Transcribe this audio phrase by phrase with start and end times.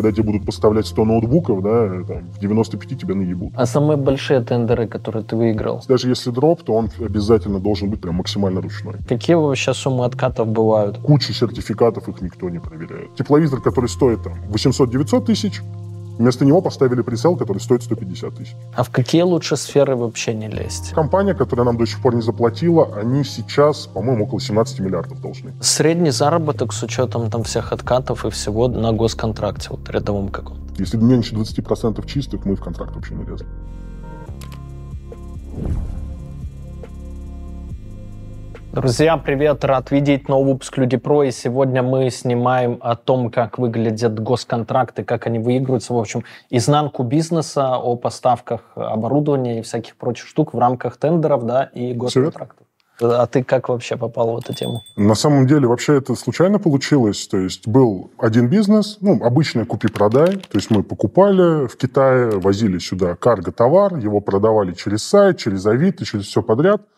[0.00, 3.52] когда тебе будут поставлять 100 ноутбуков, да, там, в 95 тебя наебут.
[3.54, 5.82] А самые большие тендеры, которые ты выиграл?
[5.88, 8.94] Даже если дроп, то он обязательно должен быть прям максимально ручной.
[9.06, 10.98] Какие вообще суммы откатов бывают?
[10.98, 13.14] Куча сертификатов, их никто не проверяет.
[13.14, 15.60] Тепловизор, который стоит там 800-900 тысяч,
[16.20, 18.54] Вместо него поставили прицел, который стоит 150 тысяч.
[18.76, 20.90] А в какие лучше сферы вообще не лезть?
[20.90, 25.54] Компания, которая нам до сих пор не заплатила, они сейчас, по-моему, около 17 миллиардов должны.
[25.62, 30.58] Средний заработок с учетом там всех откатов и всего на госконтракте, вот рядовом каком?
[30.76, 33.46] Если меньше 20% чистых, мы в контракт вообще не лезем.
[38.72, 39.64] Друзья, привет!
[39.64, 41.24] Рад видеть новый выпуск Люди Про.
[41.24, 47.02] И сегодня мы снимаем о том, как выглядят госконтракты, как они выигрываются, в общем, изнанку
[47.02, 52.64] бизнеса, о поставках оборудования и всяких прочих штук в рамках тендеров да, и госконтрактов.
[53.00, 54.82] А ты как вообще попал в эту тему?
[54.96, 57.26] На самом деле, вообще это случайно получилось.
[57.26, 60.36] То есть был один бизнес, ну, обычный купи-продай.
[60.36, 66.04] То есть мы покупали в Китае, возили сюда карго-товар, его продавали через сайт, через Авито,
[66.04, 66.82] через все подряд–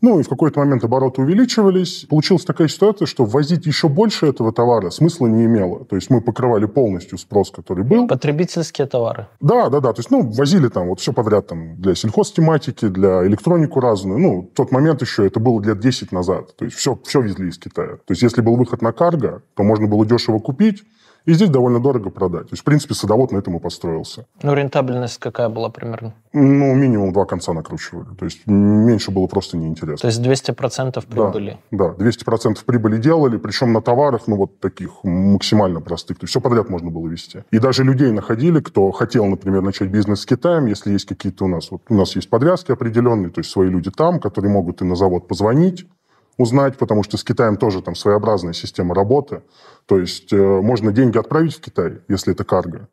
[0.00, 2.06] ну, и в какой-то момент обороты увеличивались.
[2.08, 5.84] Получилась такая ситуация, что ввозить еще больше этого товара смысла не имело.
[5.84, 8.06] То есть мы покрывали полностью спрос, который был.
[8.06, 9.26] Потребительские товары.
[9.40, 9.92] Да, да, да.
[9.92, 14.18] То есть, ну, возили там вот все подряд там для сельхозтематики, для электронику разную.
[14.18, 16.56] Ну, в тот момент еще это было лет 10 назад.
[16.56, 17.96] То есть все, все везли из Китая.
[17.96, 20.84] То есть если был выход на карго, то можно было дешево купить,
[21.26, 22.44] и здесь довольно дорого продать.
[22.44, 24.26] То есть, в принципе, садовод на этом и построился.
[24.42, 26.14] Ну, рентабельность какая была примерно?
[26.32, 28.14] Ну, минимум два конца накручивали.
[28.14, 29.96] То есть, меньше было просто неинтересно.
[29.98, 31.58] То есть, 200% прибыли?
[31.70, 36.18] Да, да 200% прибыли делали, причем на товарах, ну, вот таких максимально простых.
[36.18, 37.42] То есть, все подряд можно было вести.
[37.50, 41.48] И даже людей находили, кто хотел, например, начать бизнес с Китаем, если есть какие-то у
[41.48, 41.70] нас...
[41.70, 44.94] Вот у нас есть подвязки определенные, то есть, свои люди там, которые могут и на
[44.94, 45.86] завод позвонить,
[46.36, 49.42] узнать, потому что с Китаем тоже там своеобразная система работы.
[49.86, 52.88] То есть э, можно деньги отправить в Китай, если это карго,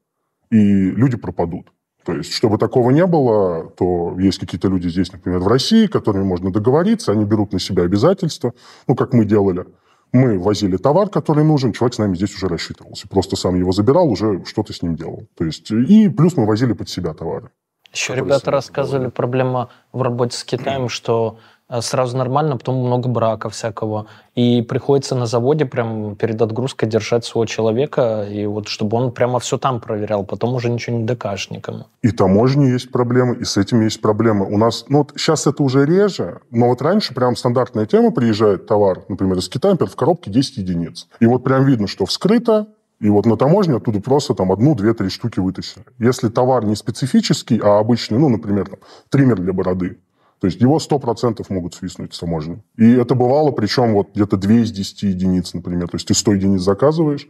[0.49, 1.67] и люди пропадут.
[2.05, 6.23] То есть, чтобы такого не было, то есть какие-то люди здесь, например, в России, которыми
[6.23, 8.53] можно договориться, они берут на себя обязательства,
[8.87, 9.65] ну, как мы делали.
[10.11, 13.07] Мы возили товар, который нужен, человек с нами здесь уже рассчитывался.
[13.07, 15.27] Просто сам его забирал, уже что-то с ним делал.
[15.35, 17.49] То есть, и плюс мы возили под себя товары.
[17.93, 21.37] Еще ребята рассказывали, проблема в работе с Китаем, что
[21.81, 24.07] сразу нормально, потом много брака всякого.
[24.35, 29.39] И приходится на заводе прям перед отгрузкой держать своего человека, и вот чтобы он прямо
[29.39, 31.85] все там проверял, потом уже ничего не докажешь никому.
[32.01, 34.45] И таможни есть проблемы, и с этим есть проблемы.
[34.45, 38.67] У нас, ну вот сейчас это уже реже, но вот раньше прям стандартная тема, приезжает
[38.67, 41.07] товар, например, из Китая, например, в коробке 10 единиц.
[41.19, 42.67] И вот прям видно, что вскрыто,
[42.99, 45.83] и вот на таможне оттуда просто там одну, две, три штуки вытащили.
[45.99, 48.79] Если товар не специфический, а обычный, ну, например, там,
[49.09, 49.97] триммер для бороды,
[50.43, 52.61] то есть его 100% могут свистнуть с таможни.
[52.75, 55.87] И это бывало, причем вот где-то 2 из 10 единиц, например.
[55.87, 57.29] То есть ты 100 единиц заказываешь,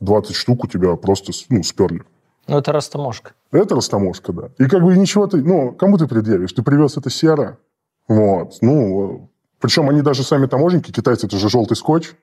[0.00, 2.04] 20 штук у тебя просто ну, сперли.
[2.48, 3.32] Ну, это растаможка.
[3.52, 4.48] Это растаможка, да.
[4.56, 5.42] И как бы ничего ты...
[5.42, 6.54] Ну, кому ты предъявишь?
[6.54, 7.58] Ты привез это серо.
[8.08, 8.54] Вот.
[8.62, 9.28] Ну,
[9.60, 12.14] причем они даже сами таможенники, китайцы, это же желтый скотч,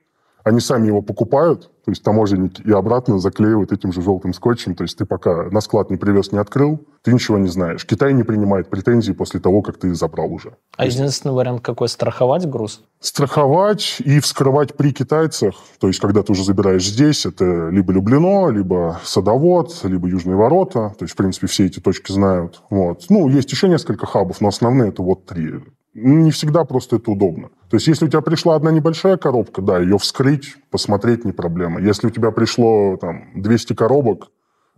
[0.43, 4.75] они сами его покупают, то есть таможенники, и обратно заклеивают этим же желтым скотчем.
[4.75, 7.85] То есть ты пока на склад не привез, не открыл, ты ничего не знаешь.
[7.85, 10.55] Китай не принимает претензий после того, как ты забрал уже.
[10.77, 11.89] А единственный вариант какой?
[11.89, 12.83] Страховать груз?
[12.99, 15.55] Страховать и вскрывать при китайцах.
[15.79, 20.93] То есть когда ты уже забираешь здесь, это либо Люблино, либо Садовод, либо Южные ворота.
[20.99, 22.61] То есть, в принципе, все эти точки знают.
[22.69, 23.05] Вот.
[23.09, 25.61] Ну, есть еще несколько хабов, но основные это вот три
[25.93, 27.49] не всегда просто это удобно.
[27.69, 31.81] То есть, если у тебя пришла одна небольшая коробка, да, ее вскрыть, посмотреть не проблема.
[31.81, 34.31] Если у тебя пришло там 200 коробок,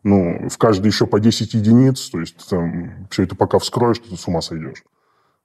[0.04, 4.16] ну, в каждой еще по 10 единиц, то есть там, все это пока вскроешь, ты
[4.16, 4.84] с ума сойдешь.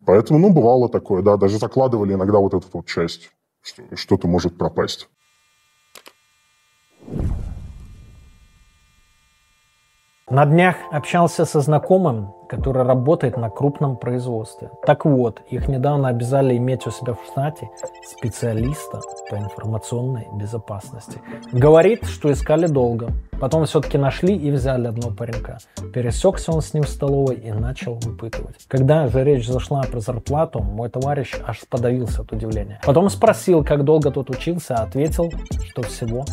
[0.04, 3.30] Поэтому, ну, бывало такое, да, даже закладывали иногда вот эту вот часть,
[3.62, 5.08] что что-то может пропасть.
[10.30, 14.70] На днях общался со знакомым, который работает на крупном производстве.
[14.86, 17.68] Так вот, их недавно обязали иметь у себя в штате
[18.04, 19.00] специалиста
[19.30, 21.20] по информационной безопасности.
[21.52, 23.12] Говорит, что искали долго.
[23.40, 25.58] Потом все-таки нашли и взяли одного паренька.
[25.94, 28.66] Пересекся он с ним в столовой и начал выпытывать.
[28.66, 32.80] Когда же речь зашла про зарплату, мой товарищ аж подавился от удивления.
[32.84, 35.30] Потом спросил, как долго тот учился, а ответил,
[35.68, 36.24] что всего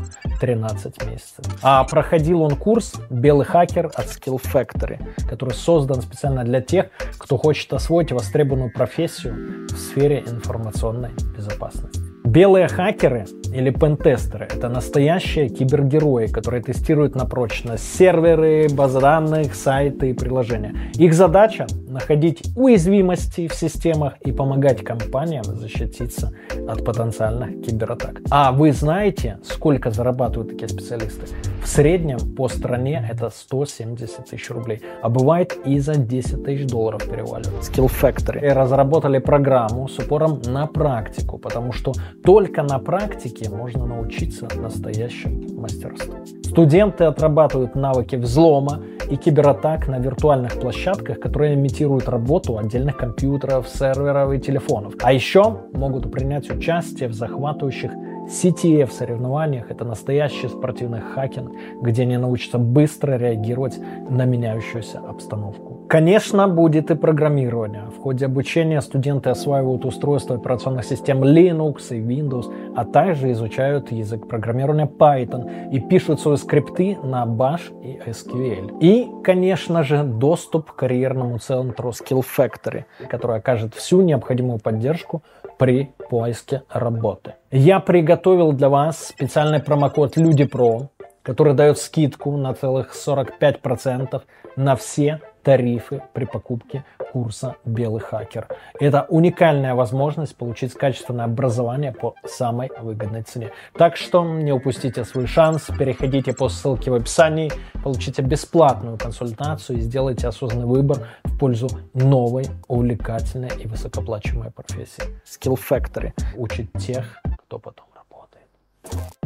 [0.42, 1.46] 13 месяцев.
[1.62, 6.88] А проходил он курс «Белый хакер» от Skill Factory, который создан специально для тех,
[7.18, 12.05] кто хочет освоить востребованную профессию в сфере информационной безопасности.
[12.26, 20.10] Белые хакеры или пентестеры– это настоящие кибергерои, которые тестируют на прочность серверы, базы данных, сайты
[20.10, 20.74] и приложения.
[20.96, 26.34] Их задача– находить уязвимости в системах и помогать компаниям защититься
[26.68, 28.22] от потенциальных кибератак.
[28.32, 31.28] А вы знаете, сколько зарабатывают такие специалисты?
[31.64, 37.04] В среднем по стране это 170 тысяч рублей, а бывает и за 10 тысяч долларов
[37.04, 37.62] переваливает.
[37.62, 44.48] Skill Factory разработали программу с упором на практику, потому что только на практике можно научиться
[44.56, 46.16] настоящему мастерству.
[46.44, 54.34] Студенты отрабатывают навыки взлома и кибератак на виртуальных площадках, которые имитируют работу отдельных компьютеров, серверов
[54.34, 54.94] и телефонов.
[55.02, 57.92] А еще могут принять участие в захватывающих
[58.28, 59.70] CTF соревнованиях.
[59.70, 61.52] Это настоящий спортивный хакинг,
[61.82, 63.78] где они научатся быстро реагировать
[64.10, 65.75] на меняющуюся обстановку.
[65.88, 67.84] Конечно, будет и программирование.
[67.96, 74.28] В ходе обучения студенты осваивают устройства операционных систем Linux и Windows, а также изучают язык
[74.28, 78.80] программирования Python и пишут свои скрипты на Bash и SQL.
[78.80, 85.22] И, конечно же, доступ к карьерному центру Skill Factory, который окажет всю необходимую поддержку
[85.60, 87.36] при поиске работы.
[87.52, 90.88] Я приготовил для вас специальный промокод LudiPro,
[91.22, 94.22] который дает скидку на целых 45%
[94.56, 96.84] на все тарифы при покупке
[97.14, 98.48] курса «Белый хакер».
[98.80, 103.52] Это уникальная возможность получить качественное образование по самой выгодной цене.
[103.78, 107.52] Так что не упустите свой шанс, переходите по ссылке в описании,
[107.84, 115.04] получите бесплатную консультацию и сделайте осознанный выбор в пользу новой, увлекательной и высокооплачиваемой профессии.
[115.26, 117.06] Skill Factory учит тех,
[117.46, 119.25] кто потом работает.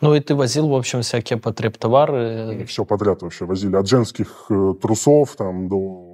[0.00, 2.64] Ну и ты возил, в общем, всякие потреб-товары?
[2.66, 3.76] Все подряд вообще возили.
[3.76, 6.10] От женских э, трусов там до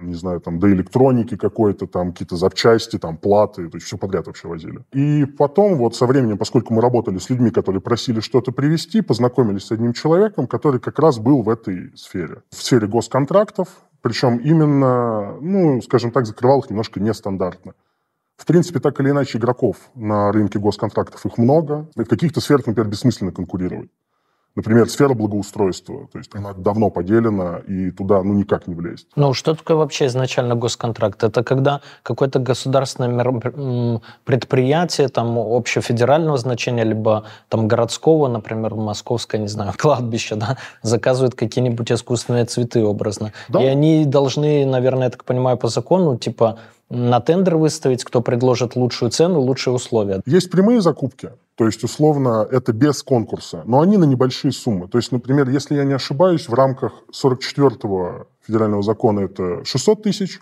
[0.00, 4.26] не знаю, там, до электроники какой-то, там, какие-то запчасти, там, платы, то есть все подряд
[4.26, 4.80] вообще возили.
[4.92, 9.64] И потом, вот со временем, поскольку мы работали с людьми, которые просили что-то привезти, познакомились
[9.64, 12.42] с одним человеком, который как раз был в этой сфере.
[12.50, 13.68] В сфере госконтрактов,
[14.00, 17.74] причем именно, ну, скажем так, закрывал их немножко нестандартно.
[18.38, 21.88] В принципе, так или иначе, игроков на рынке госконтрактов их много.
[21.96, 23.90] В каких-то сферах, например, бессмысленно конкурировать.
[24.54, 26.08] Например, сфера благоустройства.
[26.12, 29.06] То есть она давно поделена, и туда ну, никак не влезть.
[29.14, 31.22] Ну, что такое вообще изначально госконтракт?
[31.22, 39.74] Это когда какое-то государственное предприятие там, общефедерального значения, либо там, городского, например, московское, не знаю,
[39.78, 43.32] кладбище, да, заказывает какие-нибудь искусственные цветы образно.
[43.48, 43.62] Да.
[43.62, 46.58] И они должны, наверное, я так понимаю, по закону, типа,
[46.90, 50.22] на тендер выставить, кто предложит лучшую цену, лучшие условия.
[50.26, 54.88] Есть прямые закупки, то есть, условно, это без конкурса, но они на небольшие суммы.
[54.88, 60.40] То есть, например, если я не ошибаюсь, в рамках 44-го федерального закона это 600 тысяч,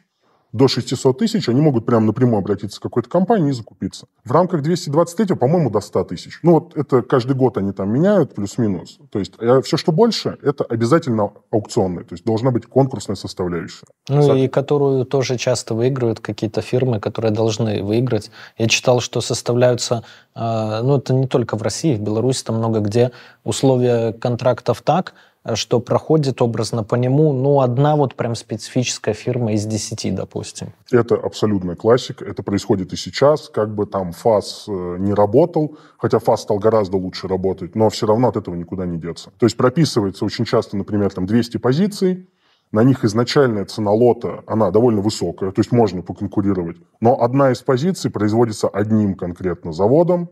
[0.56, 4.06] до 600 тысяч, они могут прямо напрямую обратиться к какой-то компании и закупиться.
[4.25, 6.38] В рамках 223, по-моему, до 100 тысяч.
[6.43, 8.99] Ну вот это каждый год они там меняют, плюс-минус.
[9.11, 12.05] То есть а все, что больше, это обязательно аукционное.
[12.05, 13.87] То есть должна быть конкурсная составляющая.
[14.08, 14.35] Ну Со...
[14.35, 18.31] и которую тоже часто выигрывают какие-то фирмы, которые должны выиграть.
[18.56, 20.05] Я читал, что составляются,
[20.35, 23.11] а, ну это не только в России, в Беларуси там много где
[23.44, 25.14] условия контрактов так,
[25.54, 30.72] что проходит образно по нему, ну, одна вот прям специфическая фирма из десяти, допустим.
[30.90, 32.25] Это абсолютная классика.
[32.25, 33.48] Это происходит и сейчас.
[33.48, 38.06] Как бы там ФАС э, не работал, хотя ФАС стал гораздо лучше работать, но все
[38.06, 39.31] равно от этого никуда не деться.
[39.38, 42.28] То есть прописывается очень часто, например, там 200 позиций,
[42.72, 46.76] на них изначальная цена лота, она довольно высокая, то есть можно поконкурировать.
[47.00, 50.30] Но одна из позиций производится одним конкретно заводом,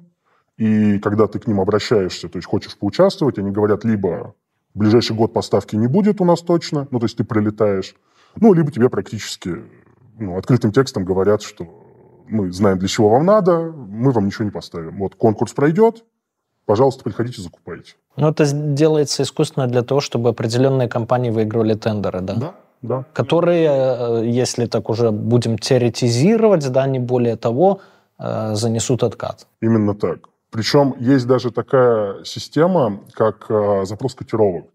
[0.56, 4.34] и когда ты к ним обращаешься, то есть хочешь поучаствовать, они говорят либо
[4.74, 7.94] в ближайший год поставки не будет у нас точно, ну, то есть ты прилетаешь,
[8.36, 9.64] ну, либо тебе практически
[10.18, 11.66] ну, открытым текстом говорят, что
[12.26, 14.98] мы знаем, для чего вам надо, мы вам ничего не поставим.
[14.98, 16.04] Вот конкурс пройдет,
[16.66, 17.94] пожалуйста, приходите, закупайте.
[18.16, 22.34] Ну, это делается искусственно для того, чтобы определенные компании выигрывали тендеры, да?
[22.34, 23.04] Да, да.
[23.12, 27.80] Которые, э, если так уже будем теоретизировать, да, не более того,
[28.18, 29.46] э, занесут откат.
[29.60, 30.28] Именно так.
[30.54, 34.66] Причем есть даже такая система, как э, запрос котировок.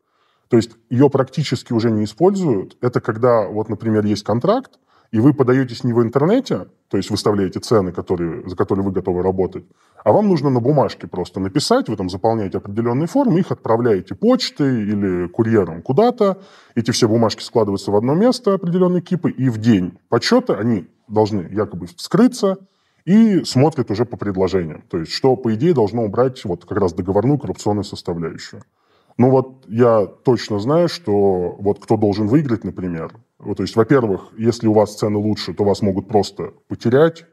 [0.50, 2.76] То есть ее практически уже не используют.
[2.82, 4.72] Это когда, вот, например, есть контракт,
[5.14, 9.24] и вы подаетесь не в интернете, то есть выставляете цены, которые, за которые вы готовы
[9.24, 9.64] работать,
[10.04, 14.82] а вам нужно на бумажке просто написать, вы там заполняете определенные формы, их отправляете почтой
[14.84, 16.42] или курьером куда-то,
[16.76, 21.48] эти все бумажки складываются в одно место, определенные кипы, и в день подсчета они должны
[21.50, 22.58] якобы вскрыться,
[23.06, 24.84] и смотрит уже по предложениям.
[24.90, 28.64] То есть, что, по идее, должно убрать вот как раз договорную коррупционную составляющую.
[29.18, 33.14] Ну вот я точно знаю, что вот кто должен выиграть, например.
[33.38, 37.26] Вот, то есть, во-первых, если у вас цены лучше, то вас могут просто потерять,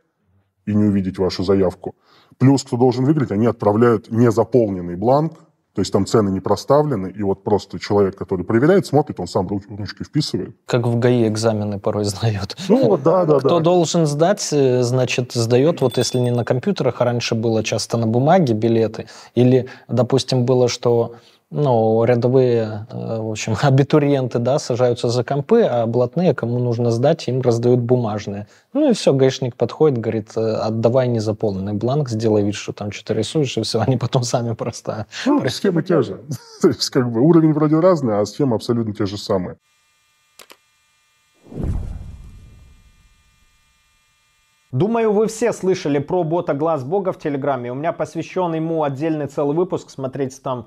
[0.67, 1.95] и не увидеть вашу заявку.
[2.39, 5.35] Плюс, кто должен выиграть, они отправляют незаполненный бланк,
[5.77, 9.47] то есть там цены не проставлены, и вот просто человек, который проверяет, смотрит, он сам
[9.47, 10.57] ручкой вписывает.
[10.65, 12.57] Как в ГАИ экзамены порой сдают.
[12.71, 13.61] Ну, да, да, Кто да.
[13.61, 18.07] должен сдать, э, значит, сдает, вот если не на компьютерах, а раньше было часто на
[18.07, 21.17] бумаге билеты, или, допустим, было, что
[21.51, 27.29] ну, рядовые, э, в общем, абитуриенты, да, сажаются за компы, а блатные, кому нужно сдать,
[27.29, 28.49] им раздают бумажные.
[28.73, 33.15] Ну и все, гаишник подходит, говорит, «Э, отдавай незаполненный бланк, сделай вид, что там что-то
[33.15, 35.07] рисуешь, и все, они потом сами просто...
[35.25, 36.21] Ну, схемы те же.
[36.63, 39.57] То есть, как бы, уровень вроде разный, а схемы абсолютно те же самые.
[44.73, 47.71] Думаю, вы все слышали про бота Глаз Бога в Телеграме.
[47.71, 50.67] У меня посвящен ему отдельный целый выпуск, смотрите там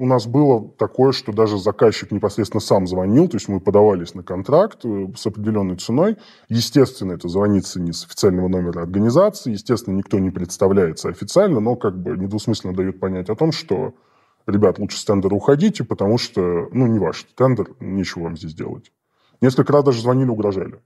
[0.00, 4.22] У нас было такое, что даже заказчик непосредственно сам звонил, то есть мы подавались на
[4.22, 6.16] контракт э, с определенной ценой.
[6.48, 12.00] Естественно, это звонится не с официального номера организации, естественно, никто не представляется официально, но как
[12.00, 13.92] бы недвусмысленно дает понять о том, что,
[14.46, 18.92] ребят, лучше с тендера уходите, потому что, ну, не ваш тендер, нечего вам здесь делать.
[19.42, 20.80] Несколько раз даже звонили, угрожали.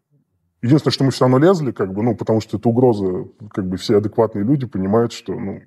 [0.64, 3.76] Единственное, что мы все равно лезли, как бы, ну, потому что это угроза, как бы
[3.76, 5.60] все адекватные люди понимают, что, ну,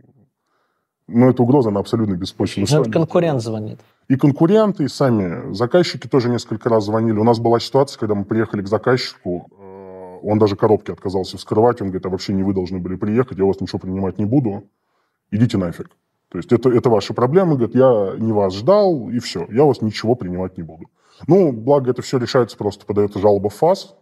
[1.08, 2.68] ну, эта угроза, она абсолютно беспочвенна.
[2.72, 3.80] Ну, конкурент звонит.
[4.08, 7.20] И конкуренты, и сами заказчики тоже несколько раз звонили.
[7.20, 11.80] У нас была ситуация, когда мы приехали к заказчику, э, он даже коробки отказался вскрывать,
[11.80, 14.26] он говорит, а вообще не вы должны были приехать, я у вас ничего принимать не
[14.26, 14.64] буду,
[15.30, 15.92] идите нафиг.
[16.30, 19.68] То есть это, это ваши проблемы, говорит, я не вас ждал, и все, я у
[19.68, 20.86] вас ничего принимать не буду.
[21.28, 23.96] Ну, благо это все решается просто, подается жалоба в ФАС,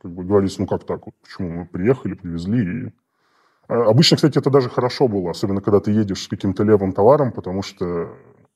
[0.00, 2.92] как бы говорится, ну как так, вот, почему мы приехали, привезли, и
[3.68, 7.32] а, Обычно, кстати, это даже хорошо было, особенно когда ты едешь с каким-то левым товаром,
[7.32, 8.10] потому что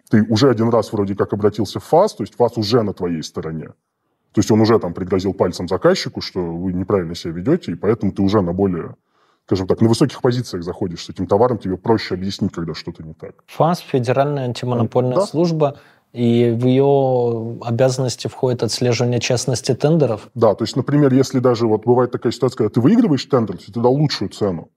[0.08, 3.22] ты уже один раз вроде как обратился в ФАС, то есть ФАС уже на твоей
[3.22, 3.68] стороне.
[4.32, 8.12] То есть он уже там пригрозил пальцем заказчику, что вы неправильно себя ведете, и поэтому
[8.12, 8.94] ты уже на более,
[9.46, 13.14] скажем так, на высоких позициях заходишь с этим товаром, тебе проще объяснить, когда что-то не
[13.14, 13.42] так.
[13.48, 15.26] ФАС, Федеральная антимонопольная Да.
[15.26, 15.80] служба,
[16.12, 20.28] и в ее обязанности входит отслеживание честности тендеров.
[20.34, 23.80] Да, то есть, например, если даже вот бывает такая ситуация, когда ты выигрываешь тендер, ты
[23.80, 24.70] дал лучшую цену,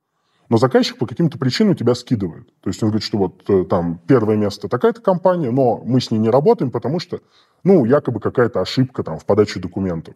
[0.50, 2.48] но заказчик по каким-то причинам тебя скидывает.
[2.62, 6.12] То есть он говорит, что вот э, там первое место такая-то компания, но мы с
[6.12, 7.22] ней не работаем, потому что,
[7.64, 10.16] ну, якобы какая-то ошибка там в подаче документов.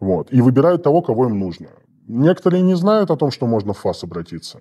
[0.00, 0.32] Вот.
[0.32, 1.68] И выбирают того, кого им нужно.
[2.06, 4.60] Некоторые не знают о том, что можно в ФАС обратиться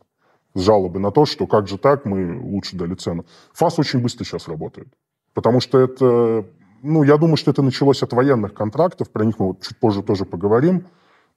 [0.54, 3.26] с жалобой на то, что как же так, мы лучше дали цену.
[3.54, 4.88] ФАС очень быстро сейчас работает.
[5.34, 6.46] Потому что это,
[6.82, 10.04] ну, я думаю, что это началось от военных контрактов, про них мы вот чуть позже
[10.04, 10.86] тоже поговорим,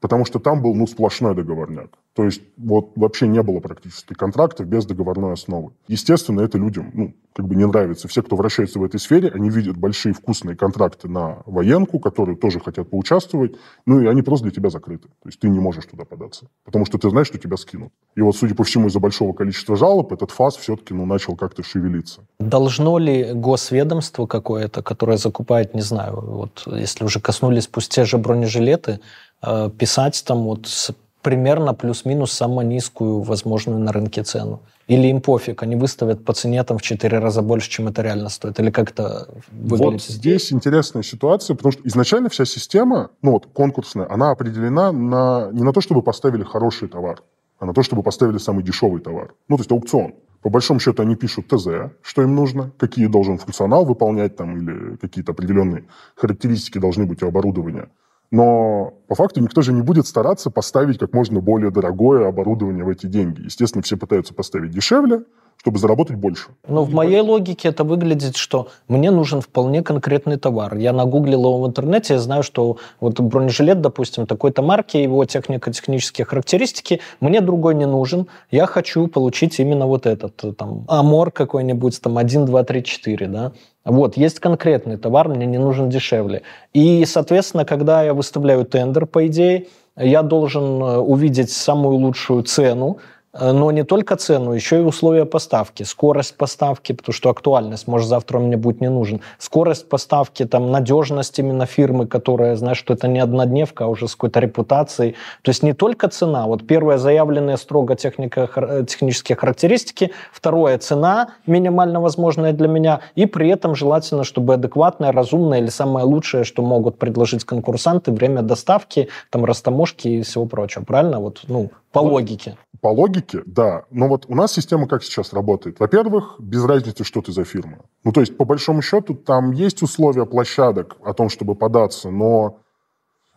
[0.01, 1.91] потому что там был, ну, сплошной договорняк.
[2.15, 5.73] То есть вот вообще не было практически контрактов без договорной основы.
[5.87, 8.09] Естественно, это людям, ну, как бы не нравится.
[8.09, 12.59] Все, кто вращается в этой сфере, они видят большие вкусные контракты на военку, которые тоже
[12.61, 15.09] хотят поучаствовать, ну, и они просто для тебя закрыты.
[15.09, 17.93] То есть ты не можешь туда податься, потому что ты знаешь, что тебя скинут.
[18.15, 21.63] И вот, судя по всему, из-за большого количества жалоб этот ФАС все-таки, ну, начал как-то
[21.63, 22.27] шевелиться.
[22.39, 28.17] Должно ли госведомство какое-то, которое закупает, не знаю, вот если уже коснулись пусть те же
[28.17, 29.01] бронежилеты,
[29.43, 34.61] э, писать там вот с примерно плюс-минус самую низкую возможную на рынке цену?
[34.87, 38.29] Или им пофиг, они выставят по цене там в 4 раза больше, чем это реально
[38.29, 38.61] стоит?
[38.61, 39.93] Или как это выглядит?
[39.93, 45.51] Вот здесь интересная ситуация, потому что изначально вся система, ну вот конкурсная, она определена на,
[45.53, 47.23] не на то, чтобы поставили хороший товар,
[47.59, 49.35] а на то, чтобы поставили самый дешевый товар.
[49.49, 50.15] Ну, то есть аукцион.
[50.43, 54.97] По большому счету они пишут ТЗ, что им нужно, какие должен функционал выполнять там, или
[54.97, 57.89] какие-то определенные характеристики должны быть у оборудования.
[58.31, 62.89] Но по факту никто же не будет стараться поставить как можно более дорогое оборудование в
[62.89, 63.43] эти деньги.
[63.43, 65.23] Естественно, все пытаются поставить дешевле,
[65.59, 66.49] чтобы заработать больше.
[66.69, 70.77] Но в моей логике это выглядит, что мне нужен вполне конкретный товар.
[70.77, 76.25] Я нагуглил его в интернете, я знаю, что вот бронежилет, допустим, такой-то марки, его технико-технические
[76.25, 78.27] характеристики, мне другой не нужен.
[78.51, 83.53] Я хочу получить именно вот этот, там, Амор какой-нибудь, там, 1, 2, 3, 4, да.
[83.87, 86.43] Вот, есть конкретный товар, мне не нужен дешевле.
[86.75, 92.99] И, соответственно, когда я выставляю тендер, по идее, я должен э, увидеть самую лучшую цену,
[93.41, 98.39] но не только цену, еще и условия поставки, скорость поставки, потому что актуальность, может, завтра
[98.39, 103.09] он мне будет не нужен, скорость поставки, там, надежность именно фирмы, которая, знаешь, что это
[103.09, 105.17] не однодневка, а уже с какой-то репутацией.
[105.43, 111.29] То есть не только цена, вот первое заявленные строго техника, э, технические характеристики, второе цена
[111.47, 116.63] минимально возможная для меня, и при этом желательно, чтобы адекватное, разумное или самое лучшее, что
[116.63, 120.85] могут предложить конкурсанты, время доставки, там, растаможки и всего прочего.
[120.85, 121.21] Правильно?
[121.21, 122.57] Вот, ну, по логике.
[122.81, 123.85] По логике, да.
[123.91, 125.81] Но вот у нас система как сейчас работает?
[125.81, 127.79] Во-первых, без разницы, что ты за фирма.
[128.05, 132.59] Ну, то есть, по большому счету, там есть условия площадок о том, чтобы податься, но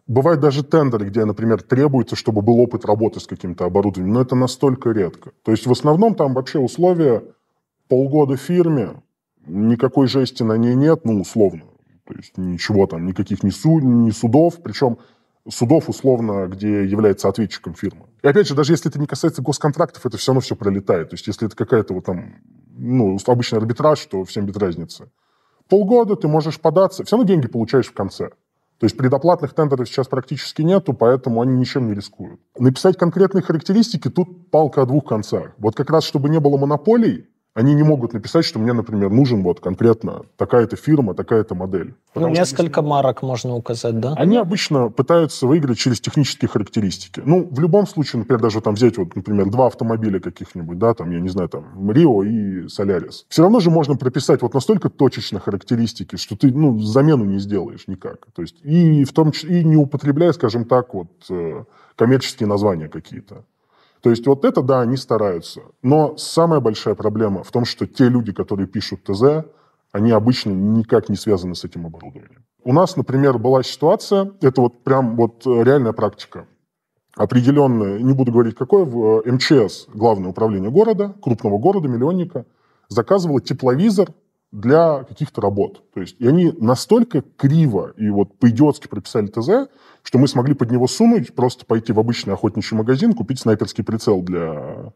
[0.08, 4.36] бывают даже тендеры, где, например, требуется, чтобы был опыт работы с каким-то оборудованием, но это
[4.36, 5.32] настолько редко.
[5.44, 7.24] То есть, в основном там вообще условия
[7.88, 9.02] полгода фирме,
[9.48, 11.64] никакой жести на ней нет, ну, условно.
[12.06, 14.98] То есть, ничего там, никаких ни, суд, ни судов, причем
[15.48, 18.09] судов, условно, где является ответчиком фирма.
[18.22, 21.10] И опять же, даже если это не касается госконтрактов, это все равно все пролетает.
[21.10, 22.36] То есть если это какая-то вот там,
[22.76, 25.10] ну, обычный арбитраж, то всем без разницы.
[25.70, 28.30] Полгода ты можешь податься, все равно деньги получаешь в конце.
[28.80, 32.40] То есть предоплатных тендеров сейчас практически нету, поэтому они ничем не рискуют.
[32.58, 35.52] Написать конкретные характеристики тут палка о двух концах.
[35.58, 39.44] Вот как раз, чтобы не было монополий, они не могут написать, что мне, например, нужен
[39.44, 41.96] вот конкретно такая-то фирма, такая-то модель.
[42.16, 42.90] Ну, несколько если...
[42.90, 44.14] марок можно указать, да?
[44.14, 47.22] Они обычно пытаются выиграть через технические характеристики.
[47.26, 51.10] Ну, в любом случае, например, даже там взять, вот, например, два автомобиля каких-нибудь, да, там,
[51.12, 53.26] я не знаю, там, Рио и Солярис.
[53.30, 57.88] Все равно же можно прописать вот настолько точечно характеристики, что ты, ну, замену не сделаешь
[57.88, 58.28] никак.
[58.34, 61.64] То есть и в том числе, и не употребляя, скажем так, вот, э,
[61.96, 63.44] коммерческие названия какие-то.
[64.02, 65.62] То есть вот это, да, они стараются.
[65.82, 69.46] Но самая большая проблема в том, что те люди, которые пишут ТЗ,
[69.92, 72.46] они обычно никак не связаны с этим оборудованием.
[72.64, 76.46] У нас, например, была ситуация, это вот прям вот реальная практика,
[77.16, 82.46] определенная, не буду говорить какое, в МЧС, главное управление города, крупного города, миллионника,
[82.88, 84.10] заказывало тепловизор
[84.52, 85.84] для каких-то работ.
[85.94, 89.70] То есть, и они настолько криво и вот по-идиотски прописали ТЗ,
[90.02, 94.22] что мы смогли под него сунуть, просто пойти в обычный охотничий магазин, купить снайперский прицел
[94.22, 94.94] для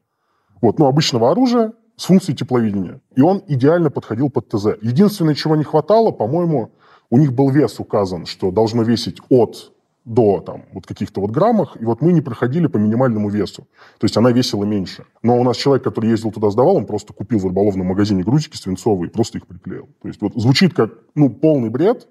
[0.62, 3.02] вот, ну, обычного оружия с функцией тепловидения.
[3.16, 4.68] И он идеально подходил под ТЗ.
[4.82, 6.72] Единственное, чего не хватало, по-моему,
[7.12, 9.73] у них был вес указан, что должно весить от
[10.06, 13.68] до там, вот каких-то вот граммах, и вот мы не проходили по минимальному весу.
[14.00, 15.06] То есть она весила меньше.
[15.22, 18.58] Но у нас человек, который ездил туда, сдавал, он просто купил в рыболовном магазине грузики
[18.58, 19.88] свинцовые и просто их приклеил.
[20.02, 22.08] То есть вот звучит как ну, полный бред,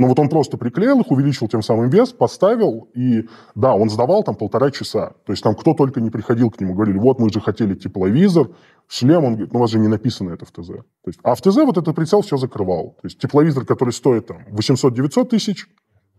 [0.00, 4.22] но вот он просто приклеил их, увеличил тем самым вес, поставил, и да, он сдавал
[4.22, 5.12] там полтора часа.
[5.26, 8.48] То есть там кто только не приходил к нему, говорили, вот мы же хотели тепловизор,
[8.88, 10.68] шлем, он говорит, ну у вас же не написано это в ТЗ.
[10.68, 12.96] То есть, а в ТЗ вот этот прицел все закрывал.
[13.02, 15.66] То есть тепловизор, который стоит там 800-900 тысяч,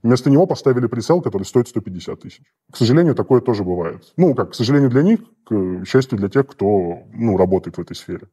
[0.04, 2.42] Вместо него поставили прицел, который стоит 150 тысяч.
[2.72, 4.14] К сожалению, такое тоже бывает.
[4.18, 7.96] Ну, как, к сожалению для них, к счастью для тех, кто ну, работает в этой
[7.96, 8.28] сфере.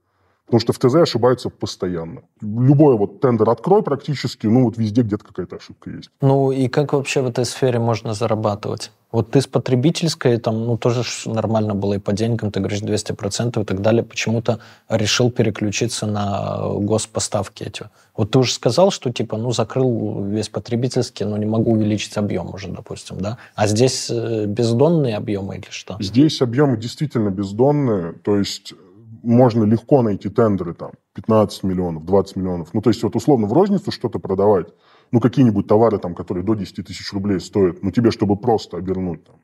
[0.49, 2.23] Потому что в ТЗ ошибаются постоянно.
[2.41, 6.09] Любой вот тендер открой практически, ну вот везде где-то какая-то ошибка есть.
[6.23, 8.91] Ну и как вообще в этой сфере можно зарабатывать?
[9.13, 13.61] Вот ты с потребительской, там, ну, тоже нормально было и по деньгам, ты говоришь 200%
[13.61, 14.59] и так далее, почему-то
[14.89, 17.89] решил переключиться на госпоставки эти.
[18.17, 22.55] Вот ты уже сказал, что, типа, ну, закрыл весь потребительский, но не могу увеличить объем
[22.55, 23.39] уже, допустим, да?
[23.55, 25.97] А здесь э, бездонные объемы или что?
[26.01, 28.75] Здесь объемы действительно бездонные, то есть
[29.23, 32.75] можно легко найти тендеры, там, 15 миллионов, 20 миллионов.
[32.75, 34.69] Ну, то есть, вот условно в розницу что-то продавать,
[35.11, 39.25] ну, какие-нибудь товары, там, которые до 10 тысяч рублей стоят, ну, тебе, чтобы просто обернуть
[39.25, 39.37] там,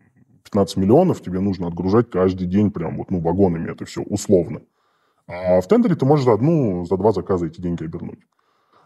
[0.44, 4.60] 15 миллионов, тебе нужно отгружать каждый день прям вот, ну, вагонами это все, условно.
[5.26, 8.20] А в тендере ты можешь за одну, за два заказа эти деньги обернуть.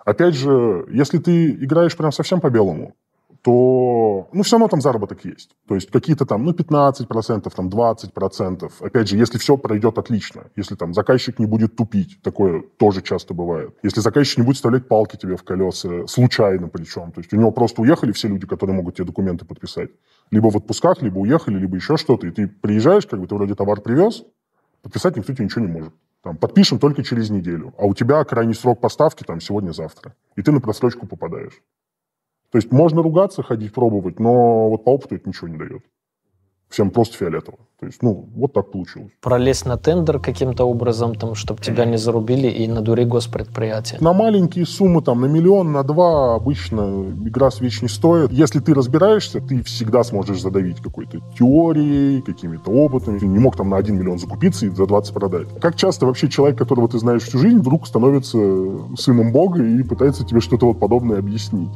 [0.05, 2.95] Опять же, если ты играешь прям совсем по белому,
[3.49, 5.57] то, ну, все равно там заработок есть.
[5.67, 8.73] То есть какие-то там, ну, 15%, там, 20%.
[8.81, 10.49] Опять же, если все пройдет отлично.
[10.55, 13.75] Если там заказчик не будет тупить, такое тоже часто бывает.
[13.83, 17.11] Если заказчик не будет вставлять палки тебе в колеса, случайно причем.
[17.11, 19.89] То есть у него просто уехали все люди, которые могут тебе документы подписать.
[20.31, 22.27] Либо в отпусках, либо уехали, либо еще что-то.
[22.27, 24.25] И ты приезжаешь, как бы ты вроде товар привез,
[24.83, 25.95] подписать никто тебе ничего не может.
[26.23, 27.73] Там, подпишем только через неделю.
[27.79, 30.15] А у тебя крайний срок поставки там сегодня-завтра.
[30.37, 31.63] И ты на просрочку попадаешь.
[32.51, 35.83] То есть можно ругаться, ходить, пробовать, но вот по опыту это ничего не дает.
[36.69, 37.59] Всем просто фиолетово.
[37.81, 39.13] То есть, ну, вот так получилось.
[39.23, 43.99] Пролезть на тендер каким-то образом, там, чтобы тебя не зарубили и на дуре госпредприятия.
[44.01, 48.33] На маленькие суммы, там, на миллион, на два обычно игра свеч не стоит.
[48.33, 53.19] Если ты разбираешься, ты всегда сможешь задавить какой-то теорией, какими-то опытами.
[53.19, 55.49] Ты не мог там на один миллион закупиться и за 20 продать.
[55.61, 58.39] Как часто вообще человек, которого ты знаешь всю жизнь, вдруг становится
[58.99, 61.71] сыном Бога и пытается тебе что-то вот подобное объяснить?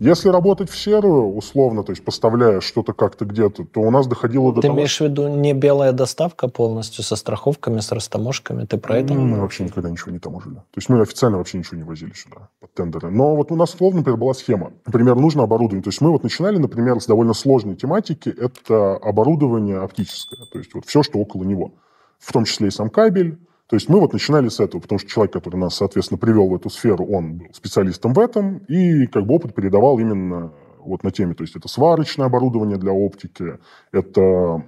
[0.00, 4.52] Если работать в серую, условно, то есть поставляя что-то как-то где-то, то у нас доходило
[4.52, 4.78] до Ты того...
[4.78, 8.64] имеешь в виду не белая доставка полностью со страховками, с растаможками?
[8.64, 9.14] Ты про это?
[9.14, 10.56] Мы вообще никогда ничего не таможили.
[10.56, 13.10] То есть мы официально вообще ничего не возили сюда под тендеры.
[13.10, 14.72] Но вот у нас условно, например, была схема.
[14.84, 15.82] Например, нужно оборудование.
[15.82, 18.28] То есть мы вот начинали, например, с довольно сложной тематики.
[18.28, 20.46] Это оборудование оптическое.
[20.52, 21.72] То есть вот все, что около него.
[22.18, 25.08] В том числе и сам кабель, то есть мы вот начинали с этого, потому что
[25.08, 29.26] человек, который нас, соответственно, привел в эту сферу, он был специалистом в этом и как
[29.26, 31.34] бы опыт передавал именно вот на теме.
[31.34, 33.58] То есть это сварочное оборудование для оптики,
[33.90, 34.62] это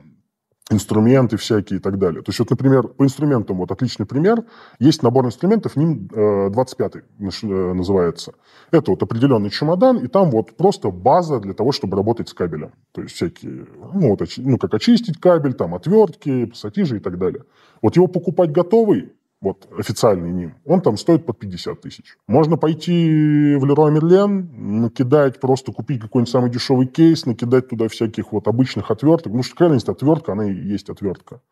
[0.68, 2.22] инструменты всякие и так далее.
[2.22, 4.44] То есть вот, например, по инструментам, вот отличный пример,
[4.80, 8.32] есть набор инструментов, ним 25 называется.
[8.72, 12.72] Это вот определенный чемодан, и там вот просто база для того, чтобы работать с кабелем.
[12.92, 17.44] То есть всякие, ну, вот, ну как очистить кабель, там отвертки, пассатижи и так далее.
[17.80, 22.16] Вот его покупать готовый, вот официальный ним, он там стоит под 50 тысяч.
[22.26, 28.32] Можно пойти в Леруа Мерлен, накидать, просто купить какой-нибудь самый дешевый кейс, накидать туда всяких
[28.32, 29.32] вот обычных отверток.
[29.32, 31.42] Ну, что разница, отвертка, она и есть отвертка.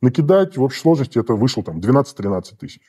[0.00, 2.82] Накидать в общей сложности это вышло там 12-13 тысяч.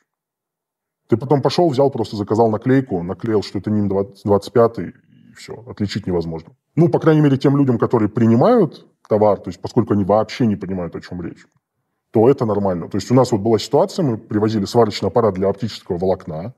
[1.07, 4.93] Ты потом пошел, взял, просто заказал наклейку, наклеил, что это ним 20, 25 и
[5.35, 6.55] все, отличить невозможно.
[6.75, 10.55] Ну, по крайней мере, тем людям, которые принимают товар, то есть поскольку они вообще не
[10.55, 11.45] понимают, о чем речь,
[12.11, 12.89] то это нормально.
[12.89, 16.53] То есть у нас вот была ситуация, мы привозили сварочный аппарат для оптического волокна.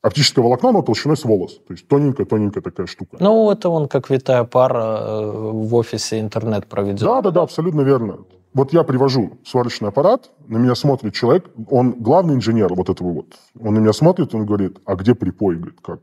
[0.00, 1.58] Оптическое волокно, оно толщиной с волос.
[1.66, 3.16] То есть тоненькая-тоненькая такая штука.
[3.20, 7.00] Ну, это он как витая пара э, в офисе интернет проведет.
[7.00, 8.18] Да-да-да, абсолютно верно.
[8.54, 13.26] Вот я привожу сварочный аппарат, на меня смотрит человек, он главный инженер вот этого вот.
[13.60, 15.56] Он на меня смотрит, он говорит, а где припой?
[15.56, 16.00] Говорит, как?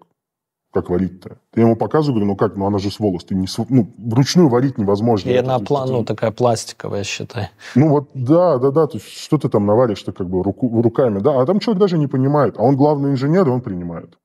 [0.76, 1.38] Как варить-то?
[1.56, 4.50] Я ему показываю, говорю, ну как, ну она же с волос, ты не, ну, вручную
[4.50, 5.30] варить невозможно.
[5.30, 7.50] И она, пла- ну, такая пластиковая, считай.
[7.76, 11.20] Ну вот, да, да, да, то есть что ты там наваришь-то как бы руку, руками,
[11.20, 14.18] да, а там человек даже не понимает, а он главный инженер, и он принимает.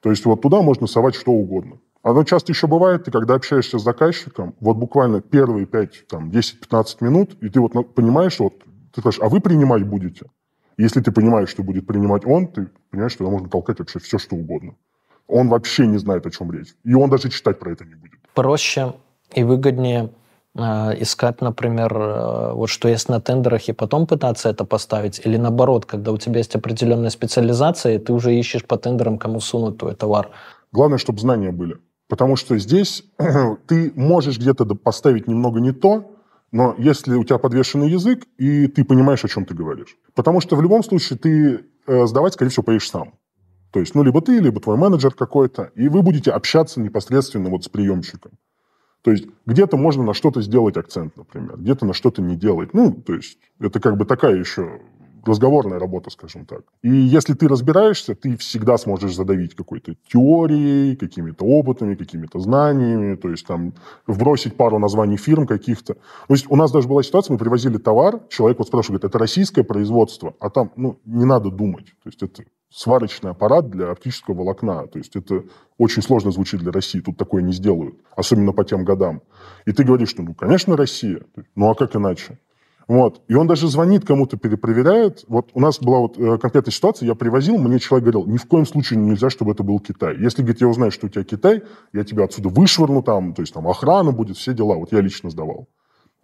[0.00, 1.78] То есть вот туда можно совать что угодно.
[2.04, 6.86] Оно часто еще бывает, ты когда общаешься с заказчиком, вот буквально первые 5, там, 10-15
[7.00, 8.54] минут, и ты вот понимаешь, вот,
[8.94, 10.26] ты скажешь, а вы принимать будете?
[10.76, 14.36] Если ты понимаешь, что будет принимать он, ты понимаешь, что можно толкать вообще все, что
[14.36, 14.76] угодно
[15.28, 16.74] он вообще не знает, о чем речь.
[16.84, 18.20] И он даже читать про это не будет.
[18.34, 18.94] Проще
[19.32, 20.10] и выгоднее
[20.54, 20.60] э,
[21.02, 25.86] искать, например, э, вот что есть на тендерах, и потом пытаться это поставить, или наоборот,
[25.86, 29.94] когда у тебя есть определенная специализация, и ты уже ищешь по тендерам, кому сунуть твой
[29.94, 30.30] товар.
[30.72, 31.76] Главное, чтобы знания были.
[32.08, 33.04] Потому что здесь
[33.66, 36.10] ты можешь где-то поставить немного не то,
[36.52, 39.96] но если у тебя подвешенный язык, и ты понимаешь, о чем ты говоришь.
[40.14, 43.14] Потому что в любом случае ты э, сдавать, скорее всего, поедешь сам.
[43.74, 47.64] То есть, ну, либо ты, либо твой менеджер какой-то, и вы будете общаться непосредственно вот
[47.64, 48.30] с приемщиком.
[49.02, 52.72] То есть, где-то можно на что-то сделать акцент, например, где-то на что-то не делать.
[52.72, 54.80] Ну, то есть, это как бы такая еще
[55.26, 56.62] разговорная работа, скажем так.
[56.82, 63.30] И если ты разбираешься, ты всегда сможешь задавить какой-то теорией, какими-то опытами, какими-то знаниями, то
[63.30, 63.72] есть там
[64.06, 65.94] вбросить пару названий фирм каких-то.
[65.94, 69.64] То есть у нас даже была ситуация, мы привозили товар, человек вот спрашивает, это российское
[69.64, 71.86] производство, а там, ну, не надо думать.
[72.02, 74.86] То есть это сварочный аппарат для оптического волокна.
[74.88, 75.44] То есть это
[75.78, 79.22] очень сложно звучит для России, тут такое не сделают, особенно по тем годам.
[79.64, 81.22] И ты говоришь, что, ну, конечно, Россия.
[81.54, 82.38] Ну, а как иначе?
[82.86, 83.22] Вот.
[83.28, 85.24] И он даже звонит кому-то, перепроверяет.
[85.26, 88.46] Вот у нас была вот э, конкретная ситуация, я привозил, мне человек говорил, ни в
[88.46, 90.16] коем случае нельзя, чтобы это был Китай.
[90.18, 93.54] Если, говорит, я узнаю, что у тебя Китай, я тебя отсюда вышвырну там, то есть
[93.54, 94.76] там охрана будет, все дела.
[94.76, 95.68] Вот я лично сдавал.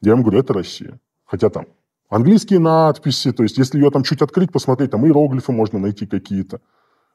[0.03, 1.01] Я ему говорю, это Россия.
[1.25, 1.67] Хотя там
[2.11, 6.61] Английские надписи, то есть если ее там чуть открыть, посмотреть, там иероглифы можно найти какие-то.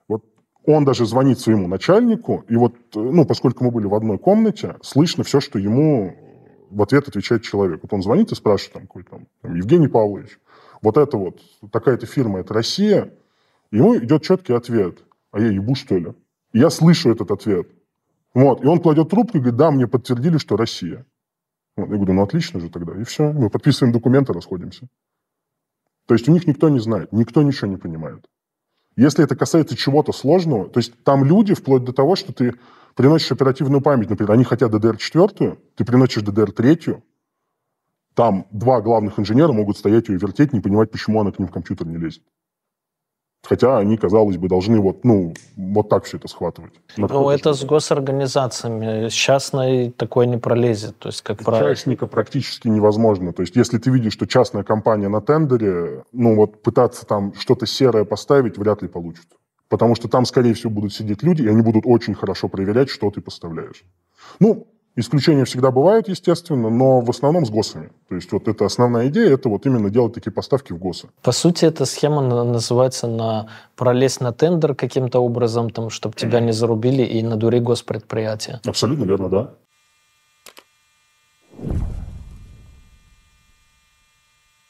[0.08, 0.24] Вот
[0.66, 5.26] он даже звонит своему начальнику, и вот, ну, поскольку мы были в одной комнате, слышно
[5.26, 6.16] все, что ему
[6.76, 7.80] в ответ отвечает человек.
[7.82, 10.38] Вот он звонит и спрашивает, там, какой там, Евгений Павлович,
[10.82, 11.40] вот это вот,
[11.72, 13.14] такая-то фирма, это Россия.
[13.72, 15.00] ему идет четкий ответ.
[15.32, 16.14] А я ебу, что ли?
[16.52, 17.68] И я слышу этот ответ.
[18.34, 18.62] Вот.
[18.64, 21.06] И он кладет трубку и говорит, да, мне подтвердили, что Россия.
[21.78, 22.94] Вот, я говорю, ну отлично же тогда.
[23.00, 24.88] И все, мы подписываем документы, расходимся.
[26.08, 28.26] То есть у них никто не знает, никто ничего не понимает.
[28.98, 32.54] Если это касается чего-то сложного, то есть там люди, вплоть до того, что ты
[32.96, 37.02] приносишь оперативную память, например, они хотят DDR4, ты приносишь DDR3,
[38.16, 41.52] там два главных инженера могут стоять ее вертеть, не понимать, почему она к ним в
[41.52, 42.24] компьютер не лезет.
[43.44, 46.74] Хотя они, казалось бы, должны вот, ну, вот так все это схватывать.
[46.98, 49.08] Ну, это с госорганизациями.
[49.08, 50.98] С частной такое не пролезет.
[50.98, 51.70] То есть, как правило...
[51.70, 53.34] Частника практически невозможно.
[53.34, 57.68] То есть, если ты видишь, что частная компания на тендере, ну, вот пытаться там что-то
[57.68, 59.36] серое поставить вряд ли получится.
[59.70, 63.10] Потому что там, скорее всего, будут сидеть люди, и они будут очень хорошо проверять, что
[63.10, 63.84] ты поставляешь.
[64.40, 67.92] Ну, Исключения всегда бывают, естественно, но в основном с ГОСами.
[68.08, 71.10] То есть вот это основная идея, это вот именно делать такие поставки в ГОСы.
[71.22, 76.54] По сути, эта схема называется на пролезть на тендер каким-то образом, там, чтобы тебя не
[76.54, 78.62] зарубили и на дури госпредприятия.
[78.66, 79.54] Абсолютно верно, да.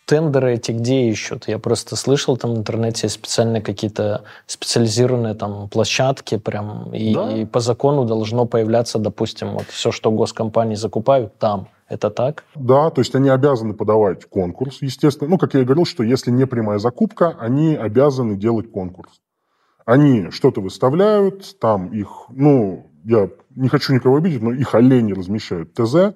[0.05, 1.47] Тендеры эти где ищут?
[1.47, 7.31] Я просто слышал, там в интернете специальные какие-то специализированные там площадки прям, и, да.
[7.35, 11.67] и по закону должно появляться, допустим, вот все, что госкомпании закупают, там.
[11.87, 12.45] Это так?
[12.55, 15.29] Да, то есть они обязаны подавать конкурс, естественно.
[15.29, 19.21] Ну, как я и говорил, что если не прямая закупка, они обязаны делать конкурс.
[19.85, 25.75] Они что-то выставляют, там их, ну, я не хочу никого обидеть, но их олени размещают
[25.75, 26.15] ТЗ,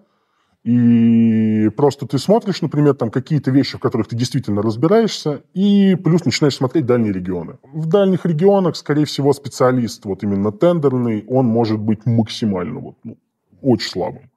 [0.69, 6.25] и просто ты смотришь, например, там какие-то вещи, в которых ты действительно разбираешься, и плюс
[6.25, 7.57] начинаешь смотреть дальние регионы.
[7.73, 13.17] В дальних регионах, скорее всего, специалист, вот именно тендерный, он может быть максимально вот, ну,
[13.63, 14.29] очень слабым.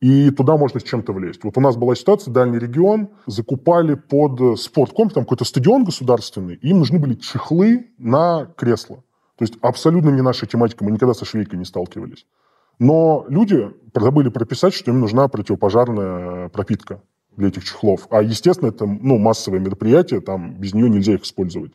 [0.00, 1.44] И туда можно с чем-то влезть.
[1.44, 6.78] Вот у нас была ситуация, дальний регион закупали под спорткомп, там какой-то стадион государственный, им
[6.78, 9.04] нужны были чехлы на кресло.
[9.36, 12.24] То есть абсолютно не наша тематика, мы никогда со швейкой не сталкивались.
[12.80, 17.02] Но люди забыли прописать, что им нужна противопожарная пропитка
[17.36, 18.06] для этих чехлов.
[18.10, 21.72] А, естественно, это ну, массовое мероприятие, там без нее нельзя их использовать.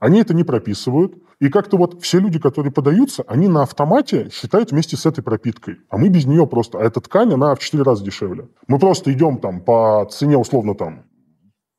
[0.00, 1.14] Они это не прописывают.
[1.38, 5.78] И как-то вот все люди, которые подаются, они на автомате считают вместе с этой пропиткой.
[5.88, 6.78] А мы без нее просто.
[6.78, 8.48] А эта ткань, она в 4 раза дешевле.
[8.66, 11.04] Мы просто идем там по цене, условно, там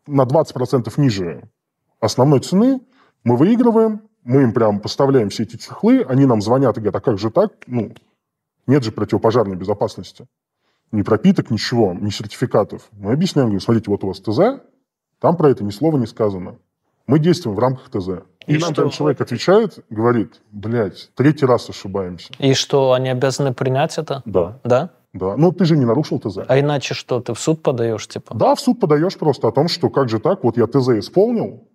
[0.08, 1.50] на 20% ниже
[2.00, 2.80] основной цены.
[3.24, 7.02] Мы выигрываем, мы им прям поставляем все эти чехлы, они нам звонят и говорят, а
[7.02, 7.54] как же так?
[7.68, 7.92] Ну,
[8.68, 10.28] нет же противопожарной безопасности.
[10.92, 12.90] Ни пропиток, ничего, ни сертификатов.
[12.92, 14.62] Мы объясняем, говорим, смотрите, вот у вас ТЗ,
[15.20, 16.58] там про это ни слова не сказано.
[17.08, 18.24] Мы действуем в рамках ТЗ.
[18.48, 18.84] И, и нам что?
[18.84, 22.34] там человек отвечает, говорит, блядь, третий раз ошибаемся.
[22.40, 24.22] И что, они обязаны принять это?
[24.26, 24.60] Да.
[24.64, 24.92] Да?
[25.14, 25.36] Да.
[25.38, 26.40] Ну, ты же не нарушил ТЗ.
[26.48, 28.34] А иначе что, ты в суд подаешь, типа?
[28.36, 31.68] Да, в суд подаешь просто о том, что как же так, вот я ТЗ исполнил,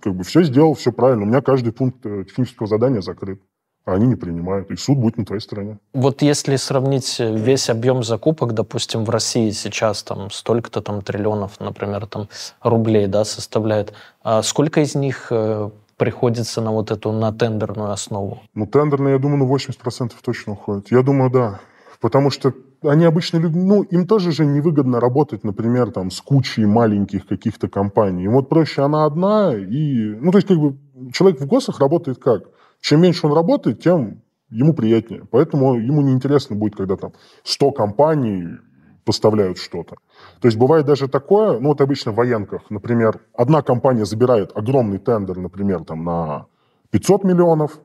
[0.00, 1.24] как бы все сделал, все правильно.
[1.24, 3.40] У меня каждый пункт э, технического задания закрыт
[3.84, 5.78] а они не принимают, и суд будет на твоей стороне.
[5.92, 12.06] Вот если сравнить весь объем закупок, допустим, в России сейчас там столько-то там триллионов, например,
[12.06, 12.28] там
[12.62, 13.92] рублей, да, составляет,
[14.22, 18.40] а сколько из них э, приходится на вот эту, на тендерную основу?
[18.54, 20.90] Ну, тендерная, я думаю, на 80% точно уходит.
[20.90, 21.60] Я думаю, да.
[22.00, 27.26] Потому что они обычно, ну, им тоже же невыгодно работать, например, там, с кучей маленьких
[27.26, 28.24] каких-то компаний.
[28.24, 30.76] Им вот проще она одна, и, ну, то есть, как бы,
[31.12, 32.44] человек в ГОСах работает как?
[32.84, 34.20] Чем меньше он работает, тем
[34.50, 35.22] ему приятнее.
[35.30, 38.58] Поэтому ему неинтересно будет, когда там 100 компаний
[39.06, 39.96] поставляют что-то.
[40.40, 44.98] То есть бывает даже такое, ну вот обычно в военках, например, одна компания забирает огромный
[44.98, 46.46] тендер, например, там на
[46.90, 47.80] 500 миллионов,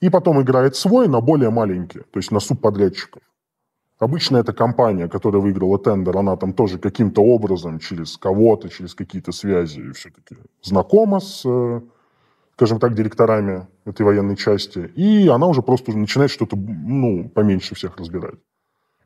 [0.00, 3.22] и потом играет свой на более маленькие, то есть на субподрядчиков.
[3.98, 9.32] Обычно эта компания, которая выиграла тендер, она там тоже каким-то образом через кого-то, через какие-то
[9.32, 11.82] связи все-таки знакома с э,
[12.60, 17.96] скажем так, директорами этой военной части, и она уже просто начинает что-то, ну, поменьше всех
[17.96, 18.38] разбирать.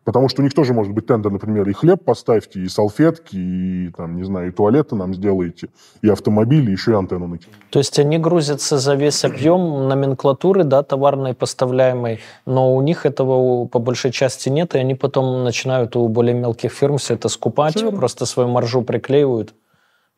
[0.04, 3.90] Потому что у них тоже может быть тендер, например, и хлеб поставьте, и салфетки, и,
[3.96, 5.68] там, не знаю, и туалеты нам сделаете,
[6.02, 7.56] и автомобили, еще и антенну накинете.
[7.70, 13.66] То есть они грузятся за весь объем номенклатуры, да, товарной поставляемой, но у них этого
[13.66, 17.76] по большой части нет, и они потом начинают у более мелких фирм все это скупать,
[17.76, 19.54] все просто свою маржу приклеивают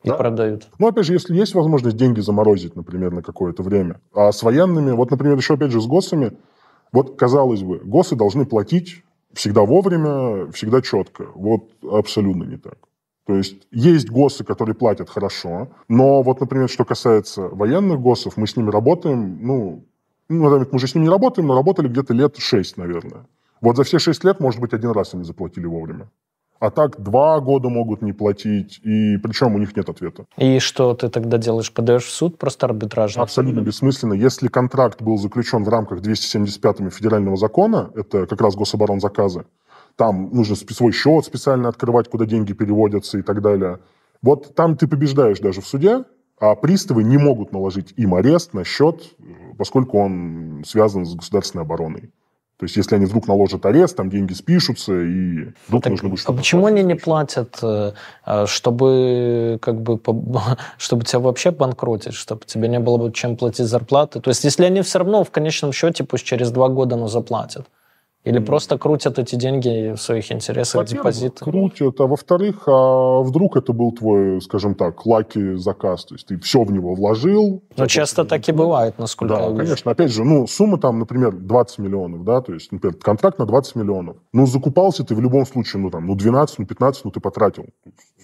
[0.03, 0.15] да.
[0.15, 0.67] продают.
[0.79, 3.99] Ну, опять же, если есть возможность деньги заморозить, например, на какое-то время.
[4.13, 6.33] А с военными, вот, например, еще опять же с ГОСами,
[6.91, 11.27] вот, казалось бы, ГОСы должны платить всегда вовремя, всегда четко.
[11.35, 12.77] Вот абсолютно не так.
[13.25, 18.47] То есть есть ГОСы, которые платят хорошо, но вот, например, что касается военных ГОСов, мы
[18.47, 19.85] с ними работаем, ну,
[20.29, 23.27] ну мы уже с ними не работаем, но работали где-то лет шесть, наверное.
[23.59, 26.09] Вот за все шесть лет, может быть, один раз они заплатили вовремя.
[26.59, 30.25] А так два года могут не платить, и причем у них нет ответа.
[30.37, 31.71] И что ты тогда делаешь?
[31.71, 33.21] Подаешь в суд просто арбитражно?
[33.21, 34.13] Абсолютно бессмысленно.
[34.13, 39.45] Если контракт был заключен в рамках 275 федерального закона, это как раз гособоронзаказы,
[39.95, 43.79] там нужно свой счет специально открывать, куда деньги переводятся и так далее.
[44.21, 46.03] Вот там ты побеждаешь даже в суде,
[46.39, 49.01] а приставы не могут наложить им арест на счет,
[49.57, 52.11] поскольку он связан с государственной обороной.
[52.59, 56.23] То есть, если они вдруг наложат арест, там деньги спишутся, и вдруг так, нужно будет
[56.25, 57.93] А почему они не платят, э,
[58.25, 59.99] э, чтобы как бы
[60.79, 64.21] чтобы тебя вообще банкротить, чтобы тебе не было бы чем платить зарплаты?
[64.21, 67.67] То есть, если они все равно в конечном счете пусть через два года ну, заплатят,
[68.27, 71.43] или просто крутят эти деньги в своих интересах, депозиты?
[71.43, 76.37] крутят, а во-вторых, а вдруг это был твой, скажем так, лаки заказ, то есть ты
[76.39, 77.63] все в него вложил.
[77.75, 79.57] Ну, часто так и бывает, насколько да, я вижу.
[79.57, 79.91] конечно.
[79.91, 83.75] Опять же, ну, сумма там, например, 20 миллионов, да, то есть, например, контракт на 20
[83.75, 84.17] миллионов.
[84.33, 87.65] Ну, закупался ты в любом случае, ну, там, ну, 12, ну, 15, ну, ты потратил.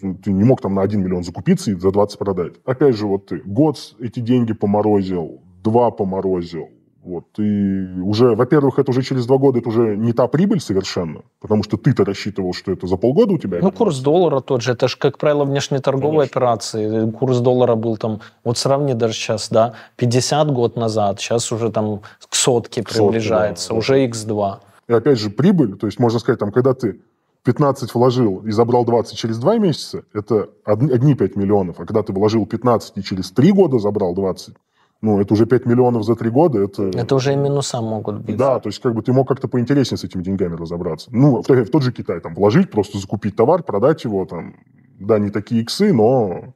[0.02, 2.54] Ты не мог там на 1 миллион закупиться и за 20 продать.
[2.66, 6.68] Опять же, вот ты год эти деньги поморозил, два поморозил,
[7.04, 7.26] вот.
[7.38, 11.64] И уже, во-первых, это уже через два года, это уже не та прибыль совершенно, потому
[11.64, 13.60] что ты-то рассчитывал, что это за полгода у тебя.
[13.62, 16.38] Ну, курс доллара тот же, это же, как правило, внешнеторговые Конечно.
[16.38, 17.12] операции.
[17.12, 22.02] Курс доллара был там, вот сравни даже сейчас, да, 50 год назад, сейчас уже там
[22.30, 24.60] к сотке к приближается, сотке, да, уже x2.
[24.88, 27.00] И опять же, прибыль, то есть можно сказать, там, когда ты
[27.44, 31.80] 15 вложил и забрал 20 через 2 месяца, это одни 5 миллионов.
[31.80, 34.56] А когда ты вложил 15 и через 3 года забрал 20,
[35.04, 36.64] ну, это уже 5 миллионов за 3 года.
[36.64, 38.38] Это, это уже и минуса могут быть.
[38.38, 41.10] Да, то есть как бы ты мог как-то поинтереснее с этими деньгами разобраться.
[41.12, 44.56] Ну, в, в тот же Китай, там, вложить, просто закупить товар, продать его, там,
[45.00, 46.54] да, не такие иксы, но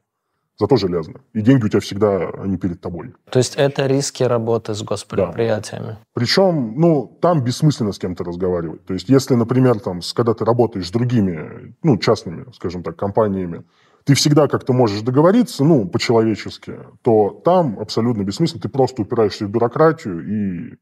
[0.57, 1.19] зато железно.
[1.33, 3.13] И деньги у тебя всегда, они перед тобой.
[3.29, 5.85] То есть это риски работы с госпредприятиями?
[5.85, 5.99] Да.
[6.13, 8.85] Причем, ну, там бессмысленно с кем-то разговаривать.
[8.85, 13.65] То есть если, например, там, когда ты работаешь с другими, ну, частными, скажем так, компаниями,
[14.07, 19.49] ты всегда как-то можешь договориться, ну, по-человечески, то там абсолютно бессмысленно, ты просто упираешься в
[19.49, 20.77] бюрократию, и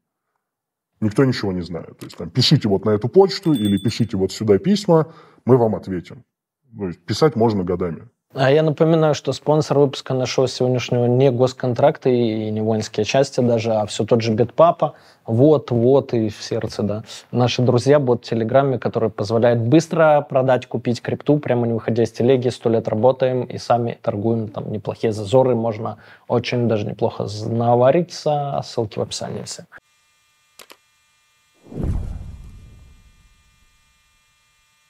[1.00, 1.98] никто ничего не знает.
[1.98, 5.12] То есть там пишите вот на эту почту или пишите вот сюда письма,
[5.44, 6.22] мы вам ответим.
[6.78, 8.08] То есть писать можно годами.
[8.38, 13.72] А я напоминаю, что спонсор выпуска нашего сегодняшнего не госконтракты и не воинские части даже,
[13.72, 14.92] а все тот же Битпапа.
[15.24, 17.02] Вот, вот и в сердце, да.
[17.32, 22.12] Наши друзья, бот в Телеграме, который позволяет быстро продать, купить крипту, прямо не выходя из
[22.12, 22.50] телеги.
[22.50, 24.48] Сто лет работаем и сами торгуем.
[24.48, 25.96] Там неплохие зазоры, можно
[26.28, 28.60] очень даже неплохо навариться.
[28.62, 29.64] Ссылки в описании все.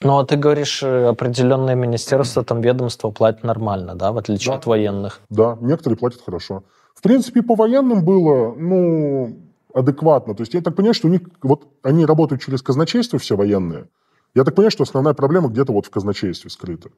[0.01, 4.59] Ну, а ты говоришь, э, определенные министерства, там, ведомства платят нормально, да, в отличие да.
[4.59, 5.21] от военных?
[5.29, 6.63] Да, некоторые платят хорошо.
[6.93, 9.37] В принципе, по военным было, ну,
[9.73, 10.35] адекватно.
[10.35, 13.87] То есть я так понимаю, что у них, вот они работают через казначейство, все военные.
[14.35, 16.89] Я так понимаю, что основная проблема где-то вот в казначействе скрыта.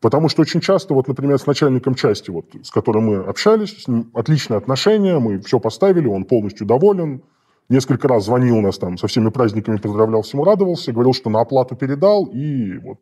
[0.00, 3.88] Потому что очень часто, вот, например, с начальником части, вот, с которым мы общались, с
[3.88, 7.22] ним отличные отношения, мы все поставили, он полностью доволен,
[7.68, 11.76] Несколько раз звонил нас там, со всеми праздниками поздравлял, всему радовался, говорил, что на оплату
[11.76, 12.98] передал, и вот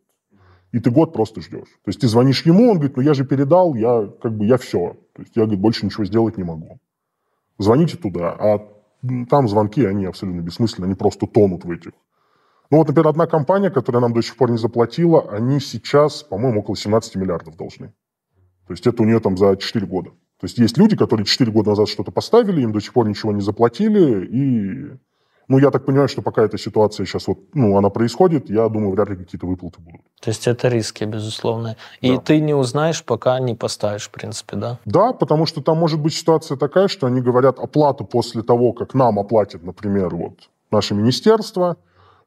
[0.73, 1.69] и ты год просто ждешь.
[1.85, 4.59] То есть ты звонишь ему, он говорит, ну я же передал, я как бы, я
[4.59, 4.97] все.
[5.15, 6.79] То есть я, говорит, больше ничего сделать не могу.
[7.59, 8.69] Звоните туда, а
[9.31, 11.93] там звонки, они абсолютно бессмысленны, они просто тонут в этих.
[12.71, 16.61] Ну вот, например, одна компания, которая нам до сих пор не заплатила, они сейчас, по-моему,
[16.61, 17.95] около 17 миллиардов должны.
[18.67, 20.11] То есть это у нее там за 4 года.
[20.41, 23.33] То есть есть люди, которые 4 года назад что-то поставили, им до сих пор ничего
[23.33, 24.99] не заплатили, и
[25.49, 28.91] ну, я так понимаю, что пока эта ситуация сейчас вот, ну, она происходит, я думаю,
[28.91, 30.01] вряд ли какие-то выплаты будут.
[30.21, 31.77] То есть это риски, безусловно.
[32.01, 32.21] И да.
[32.21, 34.81] ты не узнаешь, пока не поставишь, в принципе, да?
[34.85, 38.95] Да, потому что там может быть ситуация такая, что они говорят оплату после того, как
[38.95, 41.77] нам оплатит, например, вот наше министерство,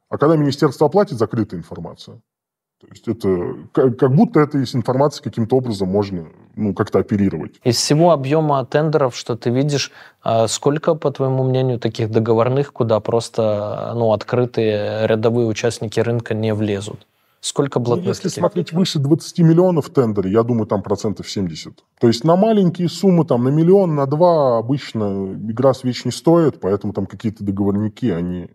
[0.08, 2.22] а когда министерство оплатит, закрытая информация.
[2.80, 7.54] То есть это как, будто это из информации каким-то образом можно ну, как-то оперировать.
[7.63, 9.91] Из всего объема тендеров, что ты видишь,
[10.22, 16.54] а сколько, по твоему мнению, таких договорных, куда просто ну, открытые рядовые участники рынка не
[16.54, 17.08] влезут?
[17.41, 18.06] Сколько блокнотов?
[18.06, 21.74] Ну, если смотреть выше 20 миллионов в тендере, я думаю, там процентов 70.
[22.00, 26.60] То есть на маленькие суммы, там на миллион, на два обычно игра свеч не стоит,
[26.60, 28.50] поэтому там какие-то договорники, они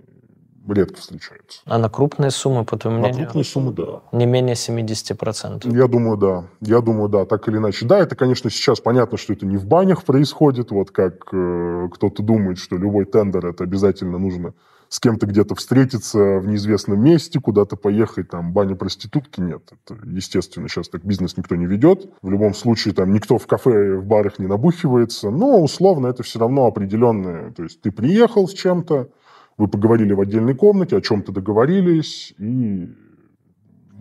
[0.69, 1.61] редко встречаются.
[1.67, 3.21] А на крупные суммы, по твоему мнению?
[3.21, 4.03] На крупные суммы, да.
[4.13, 5.75] Не менее 70%?
[5.77, 6.45] Я думаю, да.
[6.61, 7.87] Я думаю, да, так или иначе.
[7.87, 12.23] Да, это, конечно, сейчас понятно, что это не в банях происходит, вот как э, кто-то
[12.23, 14.55] думает, что любой тендер это обязательно нужно
[14.95, 19.63] с кем-то где-то встретиться в неизвестном месте, куда-то поехать, там, баня проститутки, нет.
[19.73, 22.09] Это, естественно, сейчас так бизнес никто не ведет.
[22.23, 26.39] В любом случае, там, никто в кафе, в барах не набухивается, но, условно, это все
[26.39, 27.51] равно определенное.
[27.51, 29.09] То есть ты приехал с чем-то,
[29.57, 32.89] вы поговорили в отдельной комнате, о чем-то договорились, и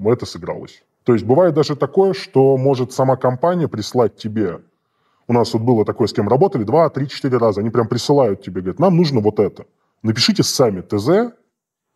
[0.06, 0.84] это сыгралось.
[1.04, 4.60] То есть бывает даже такое, что может сама компания прислать тебе
[5.28, 7.62] у нас вот было такое, с кем работали, два, три, четыре раза.
[7.62, 9.66] Они прям присылают тебе, говорят, нам нужно вот это.
[10.02, 11.34] Напишите сами ТЗ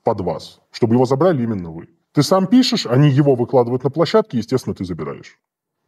[0.04, 1.90] под вас, чтобы его забрали именно вы.
[2.14, 5.38] Ты сам пишешь, они его выкладывают на площадке, естественно, ты забираешь.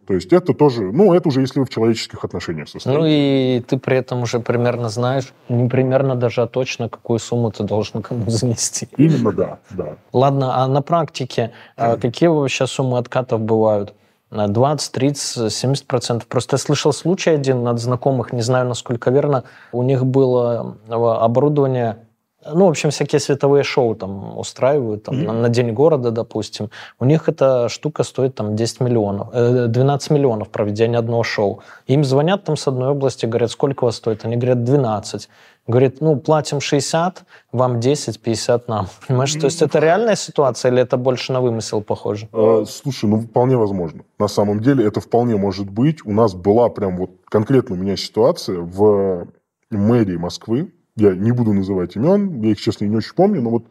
[0.10, 3.00] То есть это тоже, ну, это уже если вы в человеческих отношениях состоите.
[3.00, 7.52] Ну и ты при этом уже примерно знаешь, не примерно даже, а точно, какую сумму
[7.52, 8.88] ты должен кому занести.
[8.98, 9.98] Именно, да, да.
[10.12, 13.94] Ладно, а на практике а какие вообще суммы откатов бывают?
[14.32, 16.28] 20, 30, 70 процентов.
[16.28, 19.44] Просто я слышал случай один от знакомых, не знаю, насколько верно.
[19.72, 21.98] У них было э, оборудование
[22.46, 25.26] ну, в общем, всякие световые шоу там устраивают, там, mm-hmm.
[25.26, 26.70] на, на День города, допустим.
[26.98, 31.62] У них эта штука стоит там 10 миллионов, э, 12 миллионов проведения одного шоу.
[31.88, 34.24] Им звонят там с одной области, говорят, сколько у вас стоит?
[34.24, 35.30] Они говорят, 12.
[35.68, 38.88] Говорит, ну, платим 60, вам 10, 50 нам.
[39.08, 39.40] Понимаешь, mm-hmm.
[39.42, 42.30] то есть это реальная ситуация или это больше на вымысел похоже?
[42.32, 44.04] Э, слушай, ну, вполне возможно.
[44.18, 46.06] На самом деле это вполне может быть.
[46.06, 49.28] У нас была прям вот конкретно у меня ситуация в
[49.70, 53.66] мэрии Москвы, я не буду называть имен, я их, честно, не очень помню, но вот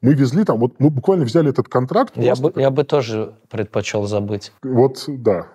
[0.00, 2.16] мы везли там, вот мы буквально взяли этот контракт.
[2.16, 4.52] Я, бы, я бы тоже предпочел забыть.
[4.62, 5.48] Вот, да,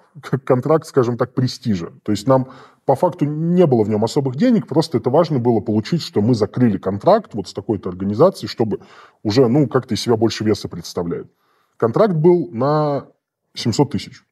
[0.44, 1.92] контракт, скажем так, престижа.
[2.04, 2.50] То есть нам
[2.86, 6.36] по факту не было в нем особых денег, просто это важно было получить, что мы
[6.36, 8.80] закрыли контракт вот с такой-то организацией, чтобы
[9.24, 11.32] уже, ну, как-то из себя больше веса представляет.
[11.78, 13.08] Контракт был на
[13.56, 14.24] 700 тысяч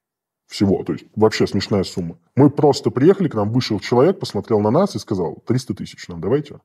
[0.46, 2.18] всего, то есть вообще смешная сумма.
[2.36, 6.22] Мы просто приехали, к нам вышел человек, посмотрел на нас и сказал, 300 тысяч нам
[6.22, 6.60] давайте.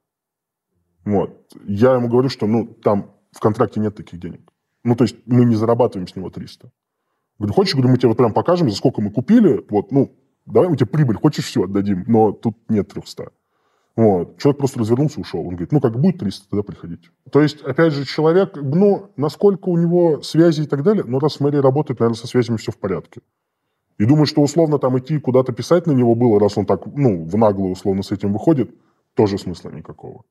[1.05, 1.47] Вот.
[1.65, 4.41] Я ему говорю, что ну, там в контракте нет таких денег.
[4.85, 6.71] Ну, то есть мы не зарабатываем с него 300.
[7.39, 10.13] Говорю, хочешь, говорю, мы тебе вот прям покажем, за сколько мы купили, вот, ну,
[10.47, 13.31] давай мы тебе прибыль, хочешь, все отдадим, но тут нет 300.
[13.97, 14.39] Вот.
[14.39, 15.41] Человек просто развернулся и ушел.
[15.41, 17.09] Он говорит, ну, как будет 300, тогда приходите.
[17.33, 21.37] То есть, опять же, человек, ну, насколько у него связи и так далее, ну, раз
[21.37, 23.23] в мэрии работает, наверное, со связями все в порядке.
[23.99, 27.25] И думаю, что условно там идти куда-то писать на него было, раз он так, ну,
[27.25, 28.71] в наглую условно с этим выходит,
[29.15, 30.23] тоже смысла никакого.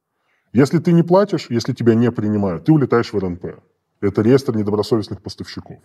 [0.54, 3.45] Если ты не платишь, если тебя не принимают, ты улетаешь в РНП.
[4.02, 5.80] Это реестр недобросовестных поставщиков.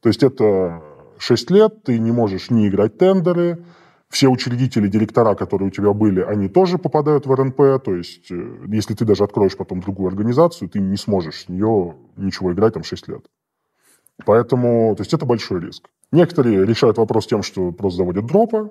[0.00, 0.82] То есть это
[1.18, 3.64] 6 лет, ты не можешь не играть тендеры,
[4.08, 8.58] все учредители, директора, которые у тебя были, они тоже попадают в РНП, то есть э,
[8.68, 12.84] если ты даже откроешь потом другую организацию, ты не сможешь с нее ничего играть там
[12.84, 13.26] 6 лет.
[14.24, 15.88] Поэтому, то есть это большой риск.
[16.12, 18.70] Некоторые решают вопрос тем, что просто заводят дропа,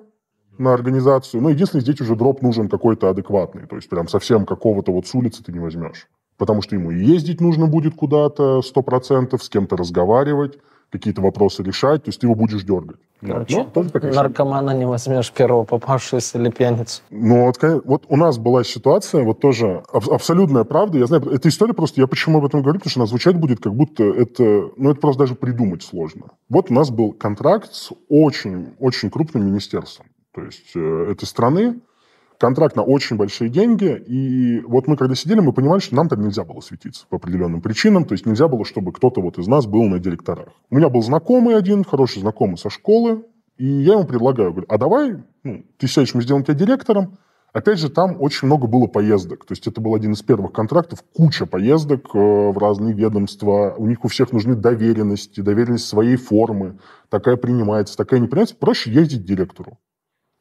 [0.58, 1.42] на организацию.
[1.42, 3.66] Но единственное, здесь уже дроп нужен какой-то адекватный.
[3.66, 6.08] То есть прям совсем какого-то вот с улицы ты не возьмешь.
[6.36, 10.58] Потому что ему и ездить нужно будет куда-то сто процентов, с кем-то разговаривать,
[10.90, 12.98] какие-то вопросы решать, то есть ты его будешь дергать.
[13.20, 17.02] Короче, ну, наркомана не возьмешь первого попавшегося или пьяницу.
[17.10, 20.98] Ну, вот, вот у нас была ситуация, вот тоже аб- абсолютная правда.
[20.98, 23.60] Я знаю, эта история просто, я почему об этом говорю, потому что она звучать будет,
[23.60, 26.26] как будто это, ну, это просто даже придумать сложно.
[26.48, 31.80] Вот у нас был контракт с очень, очень крупным министерством то есть э, этой страны,
[32.38, 36.20] контракт на очень большие деньги, и вот мы когда сидели, мы понимали, что нам там
[36.20, 39.66] нельзя было светиться по определенным причинам, то есть нельзя было, чтобы кто-то вот из нас
[39.66, 40.48] был на директорах.
[40.70, 43.24] У меня был знакомый один, хороший знакомый со школы,
[43.56, 47.18] и я ему предлагаю, говорю, а давай, ну, ты сядешь, мы сделаем тебя директором,
[47.54, 49.44] Опять же, там очень много было поездок.
[49.46, 53.76] То есть это был один из первых контрактов, куча поездок э, в разные ведомства.
[53.78, 56.80] У них у всех нужны доверенности, доверенность своей формы.
[57.10, 58.56] Такая принимается, такая не принимается.
[58.56, 59.78] Проще ездить директору.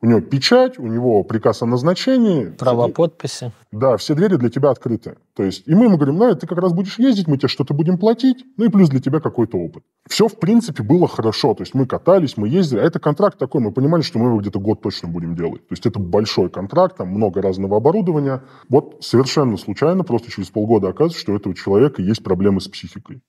[0.04, 2.47] У него печать, у него приказ о назначении.
[2.60, 3.54] Право подписи.
[3.72, 5.16] Да, все двери для тебя открыты.
[5.34, 7.74] То есть, и мы ему говорим, ну, ты как раз будешь ездить, мы тебе что-то
[7.74, 9.86] будем платить, ну и плюс для тебя какой-то опыт.
[10.10, 11.54] Все, в принципе, было хорошо.
[11.54, 12.82] То есть мы катались, мы ездили.
[12.82, 15.66] А это контракт такой, мы понимали, что мы его где-то год точно будем делать.
[15.70, 18.43] То есть это большой контракт, там много разного оборудования.
[18.68, 23.22] Вот совершенно случайно, просто через полгода оказывается, что у этого человека есть проблемы с психикой.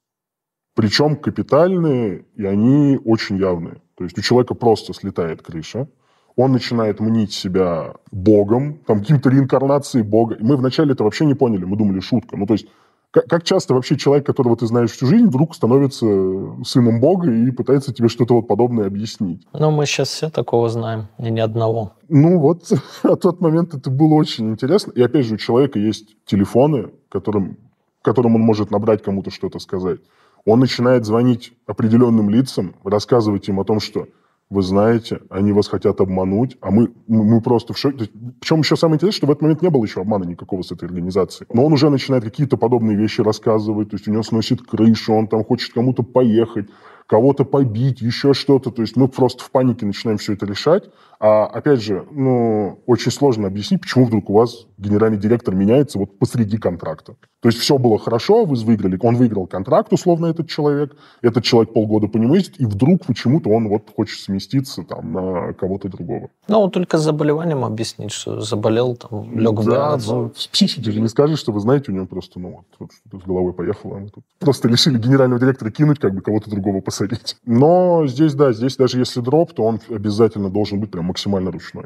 [0.74, 3.80] Причем капитальные, и они очень явные.
[3.96, 5.86] То есть у человека просто слетает крыша,
[6.36, 10.36] он начинает мнить себя богом, там, каким-то реинкарнацией бога.
[10.40, 12.36] Мы вначале это вообще не поняли, мы думали, шутка.
[12.36, 12.66] Ну, то есть,
[13.12, 16.06] как, как часто вообще человек, которого ты знаешь всю жизнь, вдруг становится
[16.64, 19.46] сыном бога и пытается тебе что-то вот подобное объяснить?
[19.52, 21.92] Ну, мы сейчас все такого знаем, и ни одного.
[22.08, 22.72] Ну, вот,
[23.04, 24.90] а тот момент это было очень интересно.
[24.92, 27.58] И опять же, у человека есть телефоны, которым,
[28.02, 30.00] которым он может набрать кому-то что-то сказать.
[30.44, 34.08] Он начинает звонить определенным лицам, рассказывать им о том, что
[34.50, 38.10] вы знаете, они вас хотят обмануть, а мы, мы просто в шоке.
[38.40, 40.84] Причем еще самое интересное, что в этот момент не было еще обмана никакого с этой
[40.84, 41.48] организацией.
[41.52, 45.28] Но он уже начинает какие-то подобные вещи рассказывать, то есть у него сносит крышу, он
[45.28, 46.68] там хочет кому-то поехать,
[47.06, 48.70] кого-то побить, еще что-то.
[48.70, 50.90] То есть мы просто в панике начинаем все это решать.
[51.26, 56.18] А опять же, ну, очень сложно объяснить, почему вдруг у вас генеральный директор меняется вот
[56.18, 57.16] посреди контракта.
[57.40, 61.72] То есть все было хорошо, вы выиграли, он выиграл контракт, условно, этот человек, этот человек
[61.72, 66.28] полгода по нему ездит, и вдруг почему-то он вот хочет сместиться там на кого-то другого.
[66.46, 70.90] Ну, он только с заболеванием объяснить, что заболел, там, лег в да, ну, в психике
[70.90, 73.96] же не скажешь, что вы знаете, у него просто, ну, вот, вот с головой поехало.
[73.96, 77.36] Мы тут просто решили генерального директора кинуть, как бы кого-то другого посадить.
[77.46, 81.84] Но здесь, да, здесь даже если дроп, то он обязательно должен быть прям максимально ручной.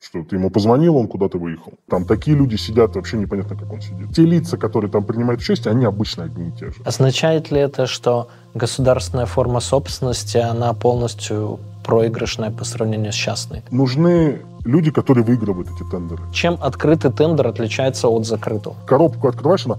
[0.00, 1.72] Что ты ему позвонил, он куда-то выехал.
[1.88, 4.14] Там такие люди сидят, вообще непонятно, как он сидит.
[4.14, 6.74] Те лица, которые там принимают участие, они обычно одни и те же.
[6.84, 13.62] Означает ли это, что государственная форма собственности, она полностью проигрышная по сравнению с частной?
[13.70, 16.22] Нужны люди, которые выигрывают эти тендеры.
[16.32, 18.76] Чем открытый тендер отличается от закрытого?
[18.86, 19.78] Коробку открываешь, она...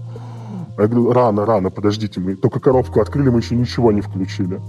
[0.78, 4.60] Я говорю, рано, рано, подождите, мы только коробку открыли, мы еще ничего не включили.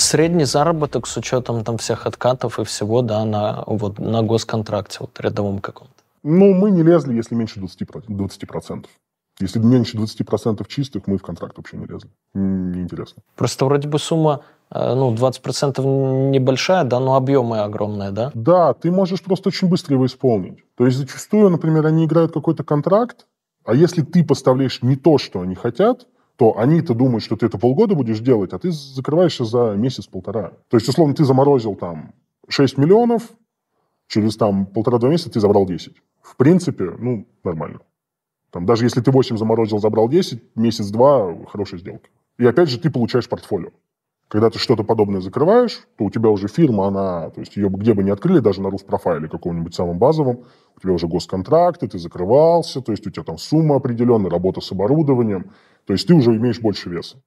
[0.00, 5.20] Средний заработок с учетом там всех откатов и всего, да, на, вот, на госконтракте, вот
[5.20, 5.92] рядовом каком-то.
[6.22, 8.06] Ну, мы не лезли, если меньше 20%.
[8.08, 8.86] 20%.
[9.40, 12.08] Если меньше 20% чистых, мы в контракт вообще не лезли.
[12.32, 13.22] Неинтересно.
[13.36, 14.40] Просто вроде бы сумма,
[14.70, 18.30] э, ну, 20% небольшая, да, но объемы огромные, да?
[18.32, 20.64] Да, ты можешь просто очень быстро его исполнить.
[20.76, 23.26] То есть зачастую, например, они играют какой-то контракт,
[23.66, 26.06] а если ты поставляешь не то, что они хотят,
[26.40, 30.52] то они-то думают, что ты это полгода будешь делать, а ты закрываешься за месяц-полтора.
[30.70, 32.14] То есть, условно, ты заморозил там
[32.48, 33.28] 6 миллионов,
[34.08, 35.92] через там полтора-два месяца ты забрал 10.
[36.22, 37.80] В принципе, ну, нормально.
[38.50, 42.08] Там, даже если ты 8 заморозил, забрал 10, месяц-два– хорошая сделка.
[42.38, 43.72] И опять же, ты получаешь портфолио.
[44.30, 47.94] Когда ты что-то подобное закрываешь, то у тебя уже фирма, она, то есть ее где
[47.94, 50.44] бы не открыли, даже на Руспрофайле каком-нибудь самом базовом,
[50.76, 54.70] у тебя уже госконтракты, ты закрывался, то есть у тебя там сумма определенная, работа с
[54.70, 55.50] оборудованием,
[55.84, 57.20] то есть ты уже имеешь больше веса.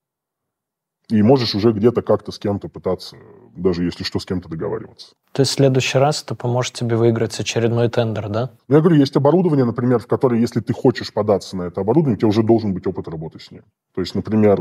[1.10, 3.18] И можешь уже где-то как-то с кем-то пытаться,
[3.54, 5.08] даже если что, с кем-то договариваться.
[5.34, 8.52] То есть в следующий раз это поможет тебе выиграть очередной тендер, да?
[8.70, 12.16] Ну, я говорю, есть оборудование, например, в которое, если ты хочешь податься на это оборудование,
[12.16, 13.64] у тебя уже должен быть опыт работы с ним.
[13.94, 14.58] То есть, например,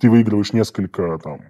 [0.00, 1.40] ты выигрываешь несколько там,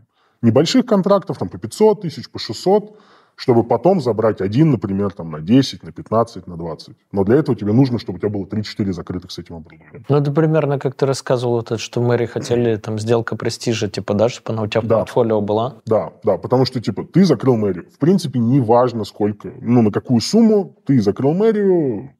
[0.46, 2.96] небольших контрактов, там по 500 тысяч, по 600,
[3.34, 6.96] чтобы потом забрать один, например, там, на 10, на 15, на 20.
[7.12, 10.06] Но для этого тебе нужно, чтобы у тебя было 3-4 закрытых с этим оборудованием.
[10.08, 14.30] Ну, это примерно, как ты рассказывал, это, что мэри хотели там сделка престижа, типа, да,
[14.30, 14.98] чтобы она у тебя в да.
[14.98, 15.74] портфолио была?
[15.84, 17.86] Да, да, потому что, типа, ты закрыл мэрию.
[17.90, 22.12] В принципе, не важно, сколько, ну, на какую сумму ты закрыл мэрию,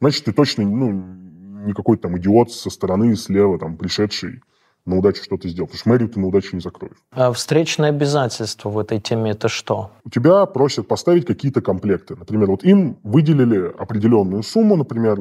[0.00, 0.90] значит, ты точно, ну,
[1.66, 4.40] не какой-то там идиот со стороны, слева, там, пришедший
[4.84, 5.66] на удачу что-то сделал.
[5.66, 6.96] Потому что мэрию ты на удачу не закроешь.
[7.12, 9.90] А встречные обязательства в этой теме это что?
[10.04, 12.16] У тебя просят поставить какие-то комплекты.
[12.16, 15.18] Например, вот им выделили определенную сумму, например,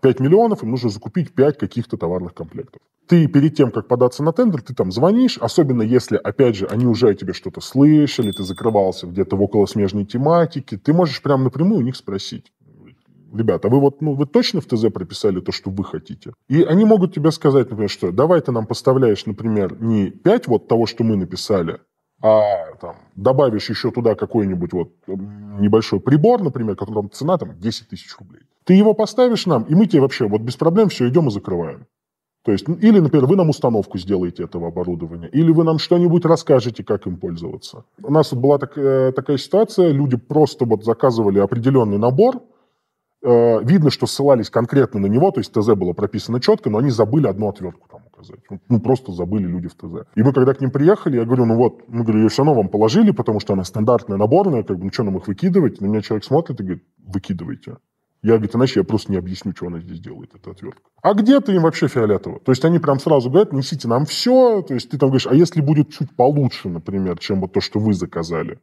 [0.00, 2.80] 5 миллионов, им нужно закупить 5 каких-то товарных комплектов.
[3.06, 6.86] Ты перед тем, как податься на тендер, ты там звонишь, особенно если, опять же, они
[6.86, 11.80] уже о тебе что-то слышали, ты закрывался где-то в околосмежной тематике, ты можешь прямо напрямую
[11.80, 12.52] у них спросить
[13.32, 16.32] ребята, вы вот, ну, вы точно в ТЗ прописали то, что вы хотите?
[16.48, 20.68] И они могут тебе сказать, например, что давай ты нам поставляешь, например, не 5 вот
[20.68, 21.80] того, что мы написали,
[22.20, 28.16] а там, добавишь еще туда какой-нибудь вот небольшой прибор, например, которому цена там 10 тысяч
[28.18, 28.42] рублей.
[28.64, 31.86] Ты его поставишь нам, и мы тебе вообще вот без проблем все идем и закрываем.
[32.44, 36.82] То есть, или, например, вы нам установку сделаете этого оборудования, или вы нам что-нибудь расскажете,
[36.82, 37.84] как им пользоваться.
[38.02, 42.40] У нас вот была так, э, такая ситуация, люди просто вот заказывали определенный набор,
[43.20, 46.90] Э, видно, что ссылались конкретно на него, то есть ТЗ было прописано четко, но они
[46.90, 48.38] забыли одну отвертку там указать.
[48.68, 50.06] Ну, просто забыли люди в ТЗ.
[50.14, 52.54] И мы, когда к ним приехали, я говорю, ну вот, мы, говорю, ее все равно
[52.54, 55.80] вам положили, потому что она стандартная, наборная, как бы, ну что нам их выкидывать?
[55.80, 57.78] На меня человек смотрит и говорит, выкидывайте.
[58.22, 60.82] Я, говорю, иначе я просто не объясню, что она здесь делает, эта отвертка.
[61.02, 62.38] А где-то им вообще фиолетово.
[62.40, 64.62] То есть они прям сразу говорят, несите нам все.
[64.62, 67.80] То есть ты там говоришь, а если будет чуть получше, например, чем вот то, что
[67.80, 68.60] вы заказали?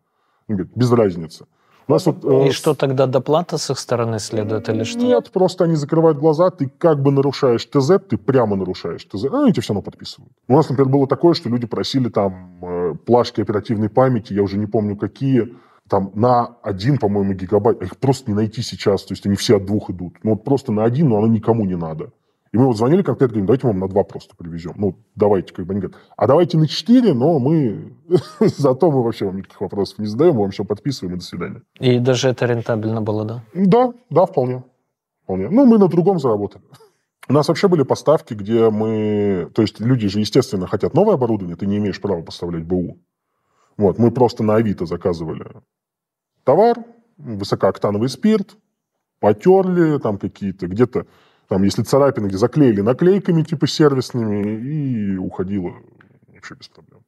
[0.47, 1.45] Он говорит, без разницы.
[1.87, 4.99] У нас вот, И э, что тогда доплата с их стороны следует или что?
[4.99, 9.43] Нет, просто они закрывают глаза, ты как бы нарушаешь ТЗ, ты прямо нарушаешь ТЗ, а
[9.43, 10.31] они тебе все равно подписывают.
[10.47, 14.57] У нас, например, было такое, что люди просили там э, плашки оперативной памяти, я уже
[14.57, 15.55] не помню какие,
[15.87, 19.65] там на один, по-моему, гигабайт, их просто не найти сейчас, то есть они все от
[19.65, 20.15] двух идут.
[20.23, 22.09] Ну вот просто на один, но оно никому не надо.
[22.55, 24.75] И мы вот звонили конкретно, говорим, давайте мы вам на два просто привезем.
[24.77, 27.97] Ну, давайте, как бы они говорят, а давайте на четыре, но мы...
[28.39, 31.61] Зато мы вообще вам никаких вопросов не задаем, мы вам все подписываем, и до свидания.
[31.81, 33.43] И даже это рентабельно было, да?
[33.53, 34.63] Да, да, вполне.
[35.23, 35.49] вполне.
[35.49, 36.63] Ну, мы на другом заработали.
[37.27, 39.51] У нас вообще были поставки, где мы...
[39.53, 42.97] То есть люди же, естественно, хотят новое оборудование, ты не имеешь права поставлять БУ.
[43.75, 45.45] Вот, мы просто на Авито заказывали
[46.45, 46.77] товар,
[47.17, 48.55] высокооктановый спирт,
[49.19, 51.05] потерли там какие-то, где-то
[51.47, 55.73] там, если царапины, где заклеили наклейками типа сервисными, и уходило
[56.33, 57.01] вообще без проблем.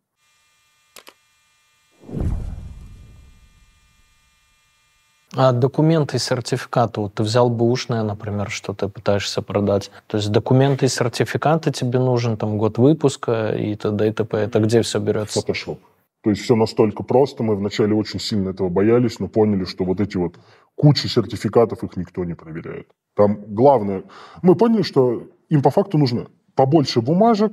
[5.35, 9.91] А документы и сертификаты, вот ты взял бэушное, например, что ты пытаешься продать.
[10.07, 14.07] То есть документы и сертификаты тебе нужен, там, год выпуска и т.д.
[14.07, 14.37] и т.п.
[14.37, 15.39] Это где все берется?
[15.39, 15.77] Photoshop.
[16.23, 17.43] То есть все настолько просто.
[17.43, 20.35] Мы вначале очень сильно этого боялись, но поняли, что вот эти вот
[20.77, 22.87] кучи сертификатов, их никто не проверяет.
[23.15, 24.03] Там главное...
[24.43, 27.51] Мы поняли, что им по факту нужно побольше бумажек,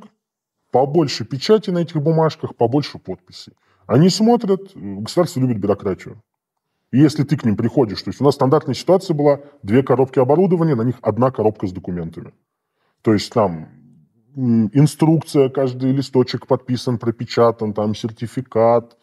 [0.71, 3.55] побольше печати на этих бумажках, побольше подписей.
[3.87, 6.23] Они смотрят, государство любит бюрократию.
[6.93, 10.21] И если ты к ним приходишь, то есть у нас стандартная ситуация была, две коробки
[10.21, 12.33] оборудования, на них одна коробка с документами.
[13.03, 13.69] То есть там
[14.37, 18.97] инструкция, каждый листочек подписан, пропечатан, там сертификат,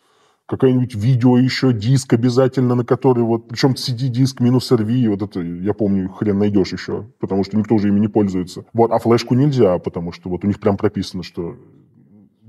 [0.51, 5.73] какое-нибудь видео еще, диск обязательно, на который вот, причем CD-диск минус RV, вот это, я
[5.73, 8.65] помню, хрен найдешь еще, потому что никто уже ими не пользуется.
[8.73, 11.55] Вот, а флешку нельзя, потому что вот у них прям прописано, что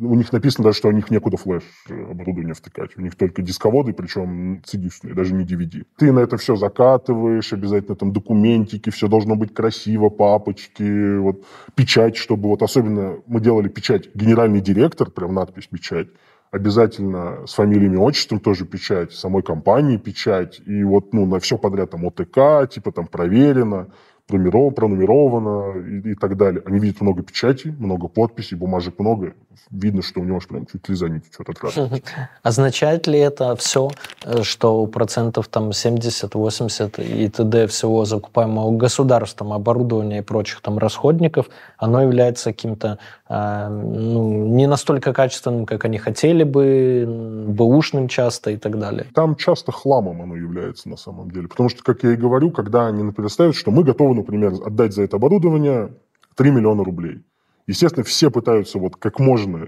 [0.01, 2.97] у них написано даже, что у них некуда флеш оборудование втыкать.
[2.97, 5.85] У них только дисководы, причем cd даже не DVD.
[5.97, 11.45] Ты на это все закатываешь, обязательно там документики, все должно быть красиво, папочки, вот
[11.77, 16.09] печать, чтобы вот особенно мы делали печать генеральный директор, прям надпись печать,
[16.53, 21.91] обязательно с фамилиями, отчеством тоже печать, самой компании печать, и вот ну, на все подряд
[21.91, 23.89] там ОТК, типа там проверено,
[24.27, 26.63] пронумеровано и, и так далее.
[26.65, 29.35] Они видят много печати, много подписей, бумажек много.
[29.71, 32.03] Видно, что у него аж прям чуть ли течет от радости.
[32.43, 33.91] Означает ли это все,
[34.25, 37.67] э, что процентов там 70-80 и т.д.
[37.67, 42.99] всего закупаемого государством оборудования и прочих там расходников, оно является каким-то
[43.35, 47.07] ну, не настолько качественным, как они хотели бы,
[47.49, 49.07] бэушным часто и так далее?
[49.15, 51.49] Там часто хламом оно является на самом деле.
[51.49, 55.03] Потому что, как я и говорю, когда они например, что мы готовы например, отдать за
[55.03, 55.95] это оборудование
[56.37, 57.23] 3 миллиона рублей.
[57.67, 59.67] Естественно, все пытаются вот как можно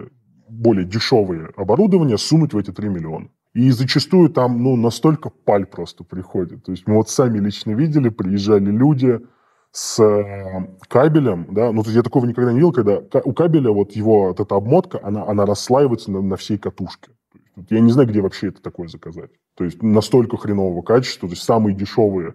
[0.49, 3.29] более дешевые оборудования сунуть в эти 3 миллиона.
[3.55, 6.65] И зачастую там ну, настолько паль просто приходит.
[6.65, 9.21] То есть мы вот сами лично видели, приезжали люди
[9.75, 13.73] с э, кабелем, да, ну, то есть я такого никогда не видел, когда у кабеля
[13.73, 17.11] вот его вот эта обмотка, она, она расслаивается на, на всей катушке.
[17.71, 19.31] Я не знаю, где вообще это такое заказать.
[19.57, 22.35] То есть настолько хренового качества, то есть самые дешевые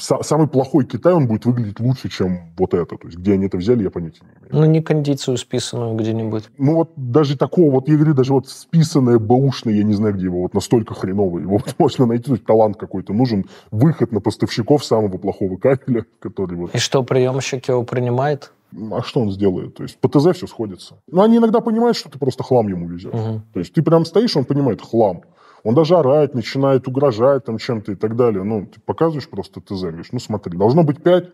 [0.00, 2.96] самый плохой Китай, он будет выглядеть лучше, чем вот это.
[2.96, 4.66] То есть, где они это взяли, я понятия не имею.
[4.66, 6.44] Ну, не кондицию списанную где-нибудь.
[6.58, 10.26] Ну, вот даже такого, вот я говорю, даже вот списанное, бэушное, я не знаю, где
[10.26, 11.42] его, вот настолько хреновый.
[11.42, 16.04] Его вот можно найти, то есть, талант какой-то нужен, выход на поставщиков самого плохого кабеля,
[16.20, 16.74] который вот...
[16.74, 18.52] И что, приемщик его принимает?
[18.92, 19.74] А что он сделает?
[19.74, 20.96] То есть по ТЗ все сходится.
[21.06, 23.14] Но они иногда понимают, что ты просто хлам ему везешь.
[23.14, 23.42] Угу.
[23.54, 25.22] То есть ты прям стоишь, он понимает хлам.
[25.66, 28.44] Он даже орать начинает, угрожать там чем-то и так далее.
[28.44, 31.24] Ну, ты показываешь просто ТЗ, говоришь, ну смотри, должно быть 5,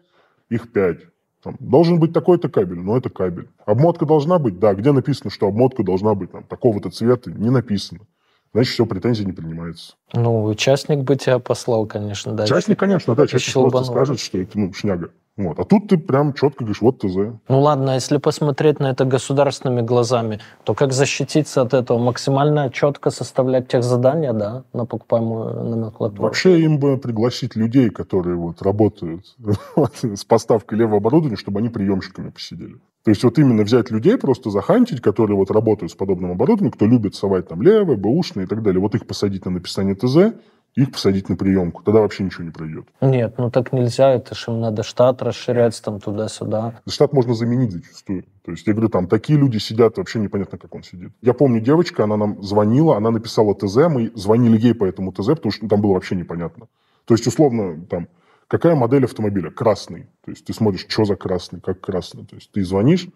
[0.48, 1.00] их 5.
[1.42, 3.50] Там, должен быть такой-то кабель, но это кабель.
[3.66, 4.58] Обмотка должна быть?
[4.58, 4.72] Да.
[4.72, 7.30] Где написано, что обмотка должна быть там, такого-то цвета?
[7.30, 8.06] Не написано.
[8.54, 9.96] Значит, все, претензии не принимаются.
[10.14, 12.44] Ну, участник бы тебя послал, конечно, да.
[12.44, 13.26] Участник, конечно, да.
[13.26, 15.10] Частник просто скажет, что это, ну, шняга.
[15.36, 15.58] Вот.
[15.58, 17.40] А тут ты прям четко говоришь, вот ТЗ.
[17.48, 21.98] Ну ладно, если посмотреть на это государственными глазами, то как защититься от этого?
[21.98, 26.22] Максимально четко составлять тех задания, да, на покупаемую номенклатуру?
[26.22, 29.24] Вообще им бы пригласить людей, которые вот работают
[30.02, 32.74] с поставкой левого оборудования, чтобы они приемщиками посидели.
[33.04, 36.86] То есть вот именно взять людей, просто захантить, которые вот работают с подобным оборудованием, кто
[36.86, 40.36] любит совать там левое, бэушное и так далее, вот их посадить на написание ТЗ,
[40.74, 41.82] их посадить на приемку.
[41.82, 42.86] Тогда вообще ничего не пройдет.
[43.00, 46.80] Нет, ну так нельзя, это же им надо штат расширять там туда-сюда.
[46.88, 48.24] Штат можно заменить зачастую.
[48.44, 51.12] То есть я говорю, там такие люди сидят, вообще непонятно, как он сидит.
[51.20, 55.28] Я помню девочка, она нам звонила, она написала ТЗ, мы звонили ей по этому ТЗ,
[55.28, 56.68] потому что там было вообще непонятно.
[57.04, 58.08] То есть, условно, там,
[58.48, 59.50] какая модель автомобиля?
[59.50, 60.06] Красный.
[60.24, 62.24] То есть ты смотришь, что за красный, как красный.
[62.24, 63.08] То есть ты звонишь,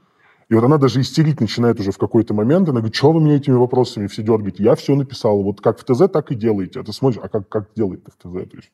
[0.49, 2.69] и вот она даже истерить начинает уже в какой-то момент.
[2.69, 4.63] Она говорит, что вы мне этими вопросами все дергаете?
[4.63, 5.43] Я все написала.
[5.43, 6.81] Вот как в ТЗ, так и делаете.
[6.81, 8.49] А ты смотришь, а как, как делает в ТЗ?
[8.51, 8.71] То есть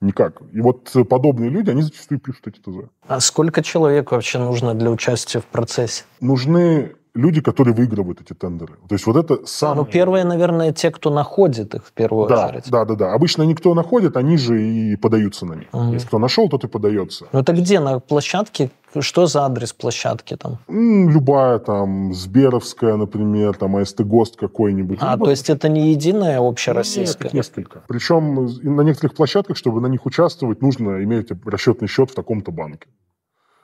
[0.00, 0.40] никак.
[0.52, 2.88] И вот подобные люди, они зачастую пишут эти ТЗ.
[3.08, 6.04] А сколько человек вообще нужно для участия в процессе?
[6.20, 8.74] Нужны люди, которые выигрывают эти тендеры.
[8.88, 9.80] То есть вот это самое...
[9.80, 12.70] Ну, первые, наверное, те, кто находит их в первую да, очередь.
[12.70, 13.12] Да, да, да.
[13.14, 15.68] Обычно никто находит, они же и подаются на них.
[15.72, 15.94] Угу.
[15.94, 17.26] Если кто нашел, тот и подается.
[17.32, 17.80] Ну, это где?
[17.80, 18.70] На площадке?
[19.00, 20.58] Что за адрес площадки там?
[20.68, 24.98] Любая там, Сберовская, например, там, АСТ ГОСТ какой-нибудь.
[25.00, 27.28] А, ну, то есть это не единая общероссийская?
[27.28, 27.82] Нет, несколько.
[27.88, 32.88] Причем на некоторых площадках, чтобы на них участвовать, нужно иметь расчетный счет в таком-то банке.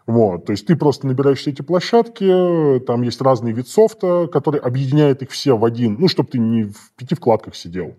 [0.07, 4.61] Вот, то есть ты просто набираешь все эти площадки, там есть разный вид софта, который
[4.61, 7.95] объединяет их все в один, ну, чтобы ты не в пяти вкладках сидел,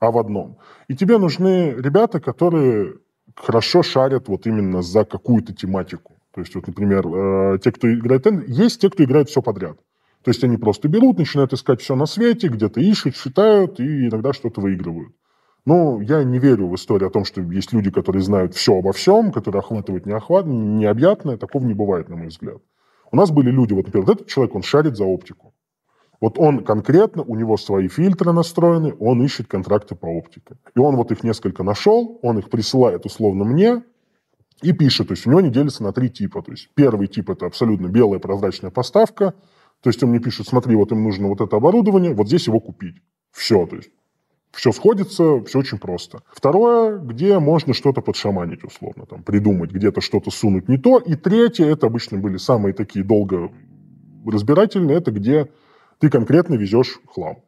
[0.00, 0.58] а в одном.
[0.88, 2.94] И тебе нужны ребята, которые
[3.36, 6.13] хорошо шарят вот именно за какую-то тематику.
[6.34, 9.78] То есть, вот, например, э, те, кто играет есть те, кто играет все подряд.
[10.24, 14.32] То есть они просто берут, начинают искать все на свете, где-то ищут, считают и иногда
[14.32, 15.12] что-то выигрывают.
[15.66, 18.92] Ну, я не верю в историю о том, что есть люди, которые знают все обо
[18.92, 20.46] всем, которые охватывают неохват...
[20.46, 21.36] необъятное.
[21.36, 22.58] Такого не бывает, на мой взгляд.
[23.12, 25.54] У нас были люди, вот, например, вот этот человек, он шарит за оптику.
[26.20, 30.56] Вот он конкретно, у него свои фильтры настроены, он ищет контракты по оптике.
[30.74, 33.82] И он вот их несколько нашел, он их присылает условно мне,
[34.64, 35.08] и пишет.
[35.08, 36.42] То есть у него они делятся на три типа.
[36.42, 39.34] То есть первый тип– это абсолютно белая прозрачная поставка.
[39.82, 42.58] То есть он мне пишет, смотри, вот им нужно вот это оборудование, вот здесь его
[42.60, 42.96] купить.
[43.30, 43.90] Все, то есть
[44.52, 46.22] все сходится, все очень просто.
[46.32, 50.98] Второе, где можно что-то подшаманить, условно, там, придумать, где-то что-то сунуть не то.
[50.98, 53.50] И третье, это обычно были самые такие долго
[54.24, 55.50] разбирательные, это где
[55.98, 57.42] ты конкретно везешь хлам.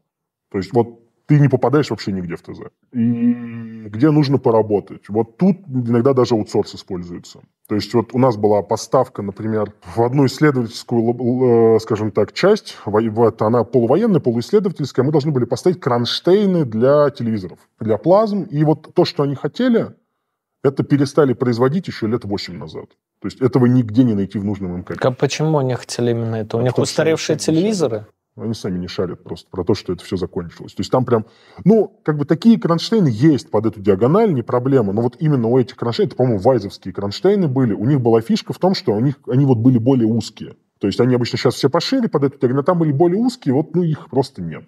[0.50, 2.60] То есть вот ты не попадаешь вообще нигде в ТЗ.
[2.92, 5.08] И где нужно поработать.
[5.08, 7.40] Вот тут иногда даже аутсорс используется.
[7.68, 13.42] То есть вот у нас была поставка, например, в одну исследовательскую, скажем так, часть, вот
[13.42, 18.42] она полувоенная, полуисследовательская, мы должны были поставить кронштейны для телевизоров, для плазм.
[18.44, 19.94] И вот то, что они хотели,
[20.62, 22.86] это перестали производить еще лет 8 назад.
[23.20, 24.94] То есть этого нигде не найти в нужном МК.
[25.00, 26.56] А почему они хотели именно это?
[26.56, 28.06] У них устаревшие телевизоры?
[28.36, 30.74] Они сами не шарят просто про то, что это все закончилось.
[30.74, 31.24] То есть там прям,
[31.64, 34.92] ну, как бы такие кронштейны есть под эту диагональ, не проблема.
[34.92, 38.52] Но вот именно у этих кронштейнов, это, по-моему, вайзовские кронштейны были, у них была фишка
[38.52, 40.56] в том, что у них, они вот были более узкие.
[40.78, 43.74] То есть они обычно сейчас все пошире под эту диагональ, там были более узкие, вот
[43.74, 44.64] ну их просто нет.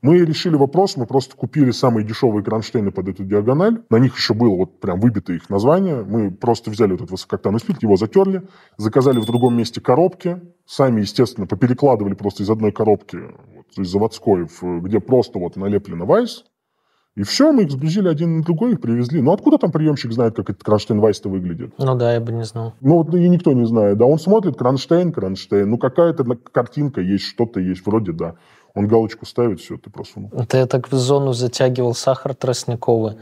[0.00, 3.82] Мы решили вопрос, мы просто купили самые дешевые кронштейны под эту диагональ.
[3.90, 6.04] На них еще было вот прям выбито их название.
[6.04, 8.46] Мы просто взяли вот этот высококтанный спирт, его затерли,
[8.76, 14.46] заказали в другом месте коробки, сами, естественно, поперекладывали просто из одной коробки, вот, из заводской,
[14.80, 16.44] где просто вот налеплено вайс,
[17.18, 19.20] и все, мы их сгрузили один на другой, их привезли.
[19.20, 21.74] Ну, откуда там приемщик знает, как этот кронштейн Вайс-то выглядит?
[21.76, 22.74] Ну да, я бы не знал.
[22.80, 23.98] Ну, вот и никто не знает.
[23.98, 25.68] Да, он смотрит, кронштейн, кронштейн.
[25.68, 26.22] Ну, какая-то
[26.52, 28.36] картинка есть, что-то есть, вроде да.
[28.78, 30.30] Он галочку ставит, все, ты просунул.
[30.48, 33.16] Ты так в зону затягивал сахар тростниковый.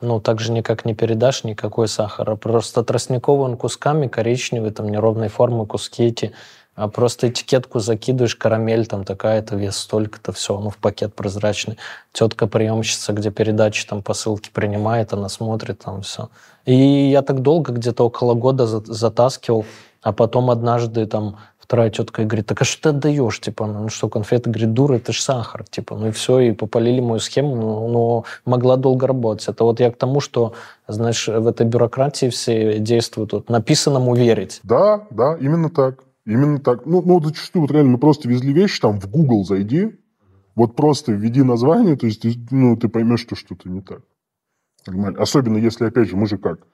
[0.00, 2.34] Ну, также никак не передашь никакой сахара.
[2.34, 6.32] Просто тростниковый он кусками, коричневый, там неровной формы куски эти.
[6.74, 11.76] А просто этикетку закидываешь, карамель там такая-то, вес столько-то, все, ну, в пакет прозрачный.
[12.12, 16.30] Тетка приемщица, где передачи, там, посылки принимает, она смотрит, там, все.
[16.64, 19.66] И я так долго, где-то около года затаскивал,
[20.00, 21.36] а потом однажды там
[21.72, 23.40] Вторая тетка говорит, так а что ты отдаешь?
[23.40, 24.50] Типа, ну что, конфеты?
[24.50, 25.64] Говорит, дура, это же сахар.
[25.64, 29.48] Типа, ну и все, и попалили мою схему, но, но могла долго работать.
[29.48, 30.52] Это вот я к тому, что,
[30.86, 34.60] знаешь, в этой бюрократии все действуют, вот написанному верить.
[34.64, 36.04] Да, да, именно так.
[36.26, 36.84] Именно так.
[36.84, 39.98] Ну, ну, зачастую, вот реально, мы просто везли вещи, там, в Google зайди,
[40.54, 44.02] вот просто введи название, то есть, ну, ты поймешь, что что-то не так.
[45.16, 46.66] Особенно если, опять же, мы же как?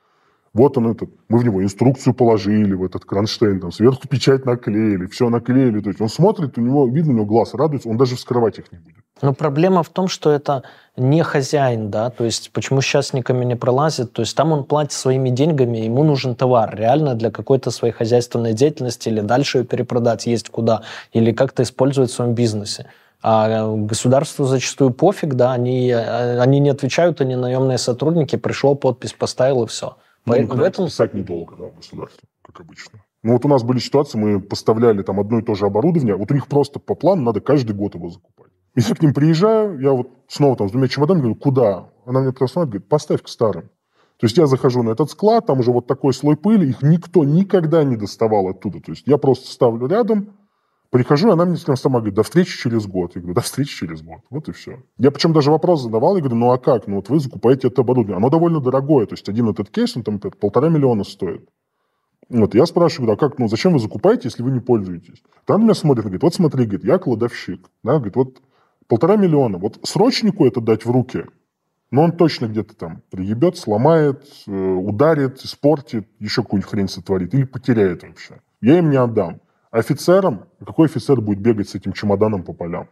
[0.59, 5.06] Вот он этот, мы в него инструкцию положили, в этот кронштейн, там сверху печать наклеили,
[5.06, 5.78] все наклеили.
[5.78, 8.72] То есть он смотрит, у него, видно, у него глаз радуется, он даже вскрывать их
[8.72, 8.96] не будет.
[9.22, 10.64] Но проблема в том, что это
[10.96, 14.90] не хозяин, да, то есть почему сейчас никому не пролазит, то есть там он платит
[14.90, 20.26] своими деньгами, ему нужен товар реально для какой-то своей хозяйственной деятельности или дальше ее перепродать
[20.26, 20.82] есть куда,
[21.12, 22.86] или как-то использовать в своем бизнесе.
[23.22, 29.12] А государству зачастую пофиг, да, они, э, они не отвечают, они наемные сотрудники, пришел, подпись
[29.12, 29.96] поставил и все.
[30.27, 30.87] Ну, в этом...
[30.87, 33.05] Писать недолго, да, государство, как обычно.
[33.23, 36.31] Ну вот у нас были ситуации, мы поставляли там одно и то же оборудование, вот
[36.31, 38.53] у них просто по плану надо каждый год его закупать.
[38.75, 41.91] И я к ним приезжаю, я вот снова там с двумя чемоданами говорю, куда?
[42.07, 43.71] Она мне просто смотрит, говорит, поставь к старым.
[44.19, 47.25] То есть я захожу на этот склад, там уже вот такой слой пыли, их никто
[47.25, 48.81] никогда не доставал оттуда.
[48.81, 50.38] То есть я просто ставлю рядом,
[50.91, 53.14] Прихожу, она мне сама говорит, до встречи через год.
[53.14, 54.20] Я говорю, до встречи через год.
[54.30, 54.82] Вот и все.
[54.97, 56.86] Я причем даже вопрос задавал, я говорю, ну а как?
[56.86, 58.16] Ну вот вы закупаете это оборудование.
[58.16, 59.05] Оно довольно дорогое.
[59.07, 61.47] То есть один этот кейс, он там полтора миллиона стоит.
[62.30, 65.22] Вот, я спрашиваю, а как, ну, зачем вы закупаете, если вы не пользуетесь?
[65.47, 67.70] Там меня смотрит, говорит, вот смотри, говорит, я кладовщик.
[67.82, 68.43] Да, говорит, вот
[68.86, 69.59] полтора миллиона.
[69.59, 71.24] Вот срочнику это дать в руки,
[71.91, 77.45] но он точно где-то там приебет, сломает, э, ударит, испортит, еще какую-нибудь хрень сотворит или
[77.45, 78.41] потеряет вообще.
[78.61, 79.41] Я им не отдам.
[79.71, 82.89] Офицером, какой офицер будет бегать с этим чемоданом по полям?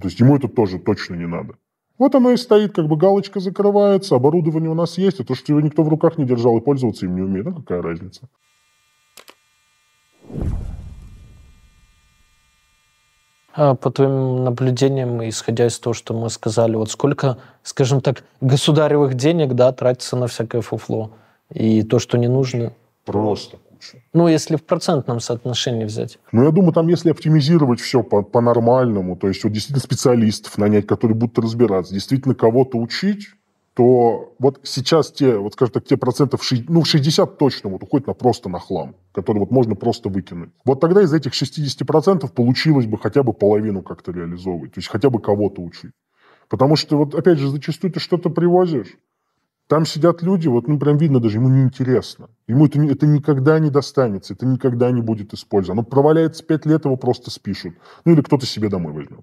[0.00, 1.54] То есть ему это тоже точно не надо.
[1.98, 5.52] Вот оно и стоит, как бы галочка закрывается, оборудование у нас есть, а то, что
[5.52, 8.28] его никто в руках не держал и пользоваться им не умеет, ну какая разница?
[13.52, 19.14] А по твоим наблюдениям, исходя из того, что мы сказали, вот сколько, скажем так, государевых
[19.14, 21.10] денег, да, тратится на всякое фуфло,
[21.52, 22.72] и то, что не нужно?
[23.04, 24.02] Просто лучше.
[24.12, 26.18] Ну, если в процентном соотношении взять.
[26.32, 30.86] Ну, я думаю, там, если оптимизировать все по- по-нормальному, то есть вот действительно специалистов нанять,
[30.86, 33.28] которые будут разбираться, действительно кого-то учить,
[33.74, 38.14] то вот сейчас те, вот скажем так, те процентов, ну, 60 точно вот уходит на
[38.14, 40.50] просто на хлам, который вот можно просто выкинуть.
[40.64, 45.08] Вот тогда из этих 60% получилось бы хотя бы половину как-то реализовывать, то есть хотя
[45.08, 45.92] бы кого-то учить.
[46.48, 48.88] Потому что вот, опять же, зачастую ты что-то привозишь,
[49.70, 52.28] там сидят люди, вот, ну, прям видно даже, ему неинтересно.
[52.48, 55.82] Ему это, это никогда не достанется, это никогда не будет использовано.
[55.82, 57.74] Оно проваляется пять лет, его просто спишут.
[58.04, 59.20] Ну, или кто-то себе домой возьмет.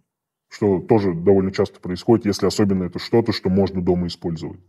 [0.47, 4.61] Что тоже довольно часто происходит, если особенно это что-то, что можно дома использовать.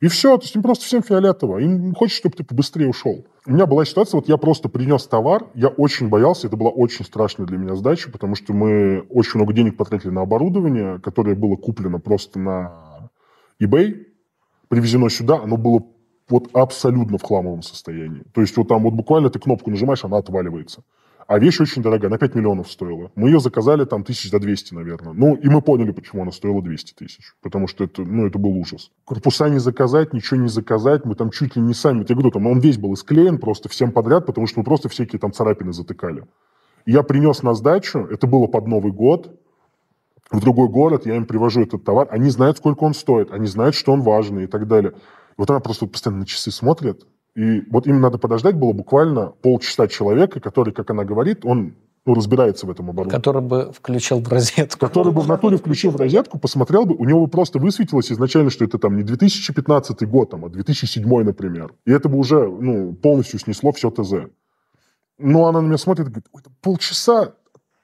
[0.00, 1.58] И все, то есть им просто всем фиолетово.
[1.58, 3.24] Им хочется, чтобы ты побыстрее ушел.
[3.46, 7.04] У меня была ситуация, вот я просто принес товар, я очень боялся, это была очень
[7.04, 11.54] страшная для меня сдача, потому что мы очень много денег потратили на оборудование, которое было
[11.54, 13.10] куплено просто на
[13.62, 14.06] eBay,
[14.72, 15.82] привезено сюда, оно было
[16.30, 18.22] вот абсолютно в хламовом состоянии.
[18.32, 20.82] То есть вот там вот буквально ты кнопку нажимаешь, она отваливается.
[21.26, 23.10] А вещь очень дорогая, на 5 миллионов стоила.
[23.14, 25.12] Мы ее заказали там тысяч за 200, наверное.
[25.12, 27.34] Ну, и мы поняли, почему она стоила 200 тысяч.
[27.42, 28.90] Потому что это, ну, это был ужас.
[29.04, 31.04] Корпуса не заказать, ничего не заказать.
[31.04, 33.92] Мы там чуть ли не сами, я говорю, там он весь был исклеен просто всем
[33.92, 36.24] подряд, потому что мы просто всякие там царапины затыкали.
[36.86, 39.38] Я принес на сдачу, это было под Новый год,
[40.32, 43.74] в другой город, я им привожу этот товар, они знают, сколько он стоит, они знают,
[43.74, 44.92] что он важный и так далее.
[44.92, 49.28] И вот она просто постоянно на часы смотрит, и вот им надо подождать было буквально
[49.42, 51.74] полчаса человека, который, как она говорит, он
[52.04, 53.16] ну, разбирается в этом оборудовании.
[53.16, 54.78] Который бы включил в розетку.
[54.78, 58.50] Который бы в натуре включил в розетку, посмотрел бы, у него бы просто высветилось изначально,
[58.50, 61.72] что это там не 2015 год, там, а 2007, например.
[61.86, 64.30] И это бы уже ну, полностью снесло все ТЗ.
[65.18, 67.34] Но она на меня смотрит и говорит, Ой, полчаса,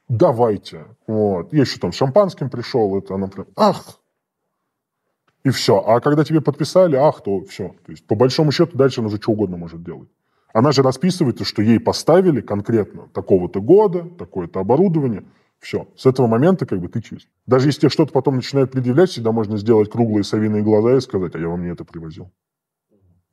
[0.08, 0.86] давайте.
[1.06, 1.52] Вот.
[1.52, 4.00] Я еще там шампанским пришел, это она прям, ах,
[5.44, 5.78] и все.
[5.78, 7.68] А когда тебе подписали, ах, то все.
[7.86, 10.08] То есть, по большому счету, дальше она уже что угодно может делать.
[10.52, 15.24] Она же расписывается, что ей поставили конкретно такого-то года, такое-то оборудование.
[15.60, 15.88] Все.
[15.96, 17.28] С этого момента как бы ты чист.
[17.46, 21.34] Даже если тебе что-то потом начинает предъявлять, всегда можно сделать круглые совиные глаза и сказать,
[21.34, 22.30] а я вам не это привозил.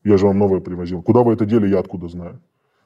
[0.04, 1.02] Я же вам новое привозил.
[1.02, 2.42] Куда вы это дели, я откуда знаю.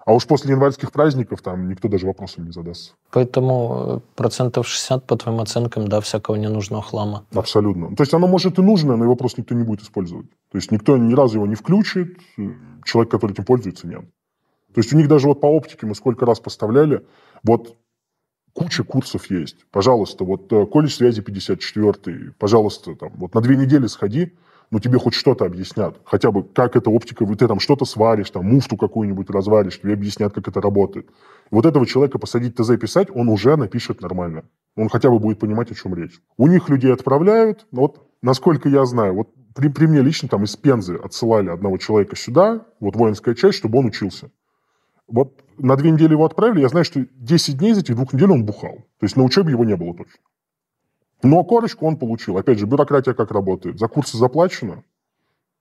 [0.10, 2.96] А уж после январских праздников там никто даже вопросом не задаст.
[3.12, 7.28] Поэтому э, процентов 60, по твоим оценкам, да, всякого ненужного хлама.
[7.32, 7.96] Абсолютно.
[7.96, 10.26] То есть оно может и нужно, но его просто никто не будет использовать.
[10.52, 12.18] То есть никто ни разу его не включит,
[12.86, 14.02] человек, который этим пользуется, нет.
[14.74, 17.06] То есть у них даже вот по оптике мы сколько раз поставляли,
[17.44, 17.78] вот
[18.54, 19.58] куча курсов есть.
[19.70, 24.34] Пожалуйста, вот э, колледж связи 54, пожалуйста, там, вот на две недели сходи,
[24.72, 26.00] ну, тебе хоть что-то объяснят.
[26.04, 30.32] Хотя бы, как эта оптика, ты там что-то сваришь, там, муфту какую-нибудь разваришь, тебе объяснят,
[30.34, 31.10] как это работает.
[31.50, 34.44] Вот этого человека посадить ТЗ писать, он уже напишет нормально.
[34.76, 36.22] Он хотя бы будет понимать, о чем речь.
[36.38, 40.56] У них людей отправляют, вот, насколько я знаю, вот при, при мне лично там из
[40.56, 44.30] Пензы отсылали одного человека сюда, вот воинская часть, чтобы он учился.
[45.08, 48.32] Вот на две недели его отправили, я знаю, что 10 дней из этих двух недель
[48.32, 48.76] он бухал.
[49.00, 50.20] То есть на учебе его не было точно.
[51.22, 52.38] Но корочку он получил.
[52.38, 53.80] Опять же, бюрократия как работает?
[53.80, 54.84] За курсы заплачено.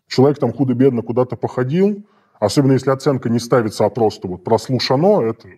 [0.06, 2.06] Человек там худо-бедно куда-то походил.
[2.38, 5.48] Особенно если оценка не ставится, а просто вот прослушано, это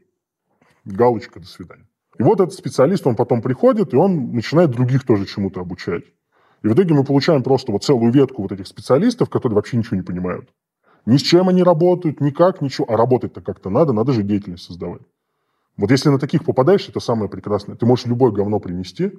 [0.86, 1.86] галочка, до свидания.
[2.18, 6.04] И вот этот специалист, он потом приходит, и он начинает других тоже чему-то обучать.
[6.62, 9.96] И в итоге мы получаем просто вот целую ветку вот этих специалистов, которые вообще ничего
[9.96, 10.48] не понимают.
[11.06, 12.86] Ни с чем они работают, никак, ничего.
[12.90, 15.02] А работать-то как-то надо, надо же деятельность создавать.
[15.76, 17.76] Вот если на таких попадаешь, это самое прекрасное.
[17.76, 19.12] Ты можешь любое говно принести,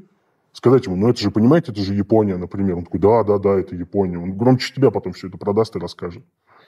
[0.54, 2.78] сказать ему, ну это же, понимаете, это же Япония, например.
[2.78, 4.18] Он такой, да, да, да, это Япония.
[4.18, 6.24] Он громче тебя потом все это продаст и расскажет.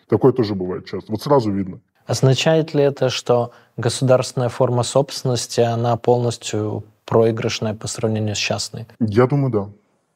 [0.08, 1.12] Такое тоже бывает часто.
[1.12, 1.80] Вот сразу видно.
[2.06, 8.88] Означает ли это, что государственная форма собственности, она полностью проигрышная по сравнению с частной?
[9.00, 9.70] Я думаю, да.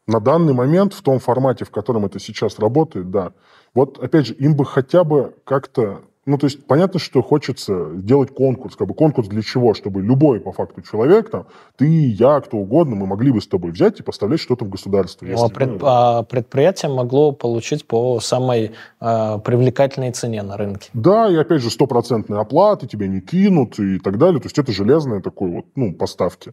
[0.05, 3.31] На данный момент, в том формате, в котором это сейчас работает, да.
[3.73, 8.33] Вот, опять же, им бы хотя бы как-то ну, то есть понятно, что хочется сделать
[8.33, 8.75] конкурс.
[8.75, 9.73] Как бы конкурс для чего?
[9.73, 11.45] Чтобы любой, по факту, человек, там,
[11.77, 15.25] ты, я, кто угодно, мы могли бы с тобой взять и поставлять что-то в государство.
[15.25, 20.89] Ну, а, пред, а предприятие могло получить по самой э, привлекательной цене на рынке.
[20.93, 24.41] Да, и опять же, стопроцентные оплаты, тебя не кинут и так далее.
[24.41, 26.51] То есть это железные такой вот, ну, поставки.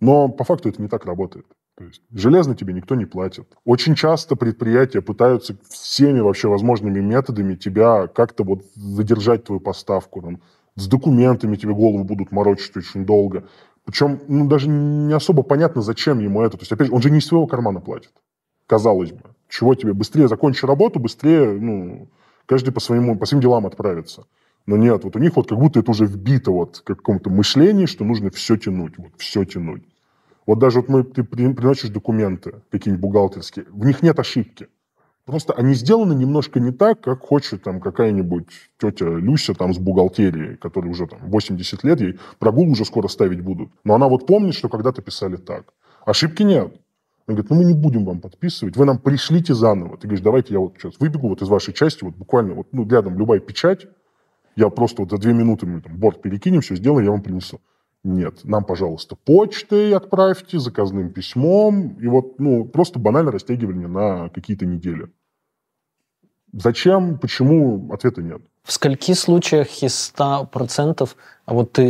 [0.00, 1.44] Но по факту это не так работает.
[1.80, 3.56] То есть железно тебе никто не платит.
[3.64, 10.20] Очень часто предприятия пытаются всеми вообще возможными методами тебя как-то вот задержать твою поставку.
[10.20, 10.42] Там,
[10.76, 13.48] с документами тебе голову будут морочить очень долго.
[13.86, 16.58] Причем ну, даже не особо понятно, зачем ему это.
[16.58, 18.12] То есть, опять же, он же не из своего кармана платит.
[18.66, 19.22] Казалось бы.
[19.48, 19.94] Чего тебе?
[19.94, 22.10] Быстрее закончи работу, быстрее, ну,
[22.44, 24.26] каждый по, своему, по своим делам отправится.
[24.66, 27.86] Но нет, вот у них вот как будто это уже вбито вот в каком-то мышлении,
[27.86, 29.84] что нужно все тянуть, вот все тянуть.
[30.46, 34.68] Вот даже вот мы, ты приносишь документы какие-нибудь бухгалтерские, в них нет ошибки.
[35.26, 40.56] Просто они сделаны немножко не так, как хочет там какая-нибудь тетя Люся там с бухгалтерией,
[40.56, 43.70] которая уже там 80 лет, ей прогул уже скоро ставить будут.
[43.84, 45.72] Но она вот помнит, что когда-то писали так.
[46.04, 46.74] Ошибки нет.
[47.26, 49.96] Он говорит, ну мы не будем вам подписывать, вы нам пришлите заново.
[49.98, 52.88] Ты говоришь, давайте я вот сейчас выбегу вот из вашей части, вот буквально вот ну,
[52.88, 53.86] рядом любая печать,
[54.56, 57.60] я просто вот за две минуты мы там борт перекинем, все сделаем, я вам принесу.
[58.02, 61.98] Нет, нам, пожалуйста, почтой отправьте, заказным письмом.
[62.00, 65.08] И вот, ну, просто банально растягивание на какие-то недели.
[66.52, 68.42] Зачем, почему, ответа нет.
[68.64, 71.08] В скольки случаях из 100%
[71.50, 71.82] а вот ты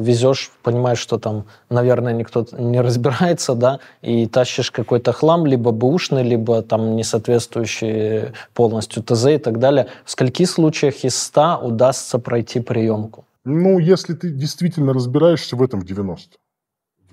[0.00, 6.24] везешь, понимаешь, что там, наверное, никто не разбирается, да, и тащишь какой-то хлам, либо бэушный,
[6.24, 9.86] либо там не соответствующий полностью ТЗ и так далее.
[10.04, 13.24] В скольки случаях из 100 удастся пройти приемку?
[13.46, 16.36] Ну, если ты действительно разбираешься в этом в 90.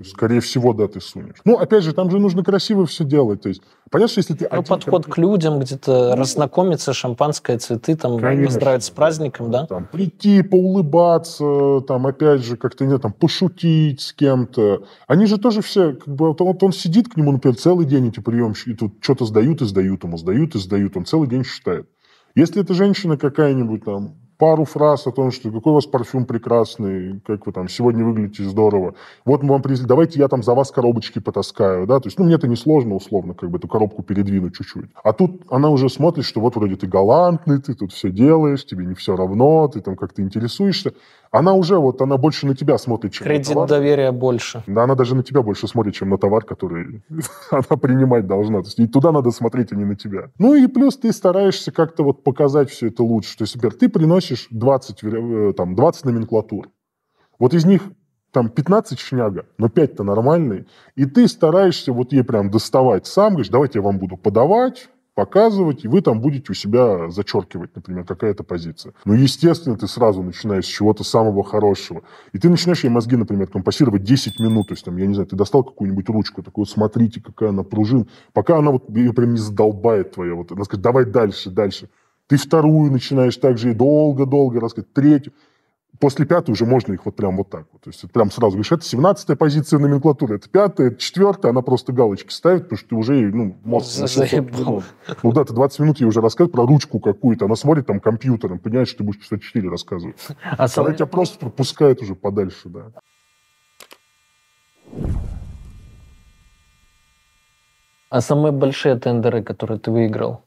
[0.04, 1.36] Скорее всего, да, ты сунешь.
[1.46, 3.44] Ну, опять же, там же нужно красиво все делать.
[3.44, 3.62] То есть,
[3.92, 4.50] понятно, что если ты...
[4.52, 9.68] Ну, подход к людям, где-то ну, разнакомиться, шампанское, цветы, там, конечно, поздравить с праздником, да?
[9.68, 14.88] Там, прийти, поулыбаться, там, опять же, как-то, не там, пошутить с кем-то.
[15.06, 18.20] Они же тоже все, как бы, вот он сидит к нему, например, целый день, эти
[18.20, 21.88] приемщики, и тут что-то сдают и сдают ему, сдают и сдают, он целый день считает.
[22.34, 27.22] Если это женщина какая-нибудь там, пару фраз о том, что какой у вас парфюм прекрасный,
[27.26, 28.94] как вы там сегодня выглядите здорово.
[29.24, 32.26] Вот мы вам привезли, давайте я там за вас коробочки потаскаю, да, то есть, ну,
[32.26, 34.90] мне это не сложно, условно, как бы эту коробку передвинуть чуть-чуть.
[35.02, 38.86] А тут она уже смотрит, что вот вроде ты галантный, ты тут все делаешь, тебе
[38.86, 40.92] не все равно, ты там как-то интересуешься
[41.34, 43.70] она уже вот, она больше на тебя смотрит, чем Кредит на товар.
[43.70, 44.64] доверия больше.
[44.68, 47.02] Да, она даже на тебя больше смотрит, чем на товар, который
[47.50, 48.62] она принимать должна.
[48.62, 50.30] То есть и туда надо смотреть, а не на тебя.
[50.38, 53.36] Ну и плюс ты стараешься как-то вот показать все это лучше.
[53.36, 56.70] То есть, например, ты приносишь 20, э, там, 20 номенклатур.
[57.40, 57.82] Вот из них
[58.32, 63.50] там 15 шняга, но 5-то нормальные, и ты стараешься вот ей прям доставать сам, говоришь,
[63.50, 68.44] давайте я вам буду подавать, показывать, и вы там будете у себя зачеркивать, например, какая-то
[68.44, 68.94] позиция.
[69.06, 72.02] Ну, естественно, ты сразу начинаешь с чего-то самого хорошего.
[72.32, 74.70] И ты начинаешь ей мозги, например, компасировать 10 минут.
[74.70, 77.64] То есть, там, я не знаю, ты достал какую-нибудь ручку, такую, вот смотрите, какая она
[77.64, 78.08] пружин.
[78.34, 80.34] Пока она вот ее прям не задолбает твоя.
[80.34, 81.90] Вот, она скажет, давай дальше, дальше.
[82.28, 85.34] Ты вторую начинаешь также и долго-долго рассказать, третью
[86.00, 87.82] после пятой уже можно их вот прям вот так вот.
[87.82, 91.94] То есть прям сразу говоришь, это 17 позиция номенклатуры, это пятая, это четвертая, она просто
[91.94, 93.88] галочки ставит, потому что ты уже, ну, мозг...
[93.88, 94.84] Заебал.
[95.22, 98.60] Ну да, ты 20 минут ей уже рассказываешь про ручку какую-то, она смотрит там компьютером,
[98.60, 100.16] понимаешь, что ты будешь часа 4 рассказывать.
[100.58, 100.68] А.
[100.76, 102.92] Она тебя просто пропускает уже подальше, да.
[108.10, 110.44] А самые большие тендеры, которые ты выиграл?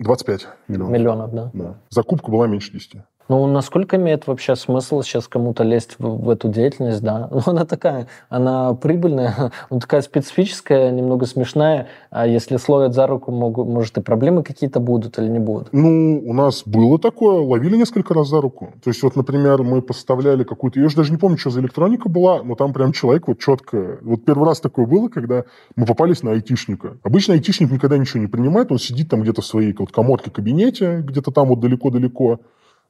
[0.00, 0.92] 25 миллионов.
[0.92, 1.50] Миллионов, да?
[1.52, 1.78] Да.
[1.90, 3.02] Закупка была меньше 10.
[3.28, 7.28] Ну, насколько имеет вообще смысл сейчас кому-то лезть в, в эту деятельность, да?
[7.30, 11.88] Ну, она такая, она прибыльная, ну, такая специфическая, немного смешная.
[12.10, 15.68] А если словят за руку, могут, может, и проблемы какие-то будут или не будут?
[15.72, 18.72] Ну, у нас было такое, ловили несколько раз за руку.
[18.82, 22.08] То есть, вот, например, мы поставляли какую-то, я уже даже не помню, что за электроника
[22.08, 23.98] была, но там прям человек вот четко...
[24.02, 25.44] Вот первый раз такое было, когда
[25.76, 26.96] мы попались на айтишника.
[27.02, 31.02] Обычно айтишник никогда ничего не принимает, он сидит там где-то в своей вот коморке кабинете,
[31.02, 32.40] где-то там вот далеко-далеко,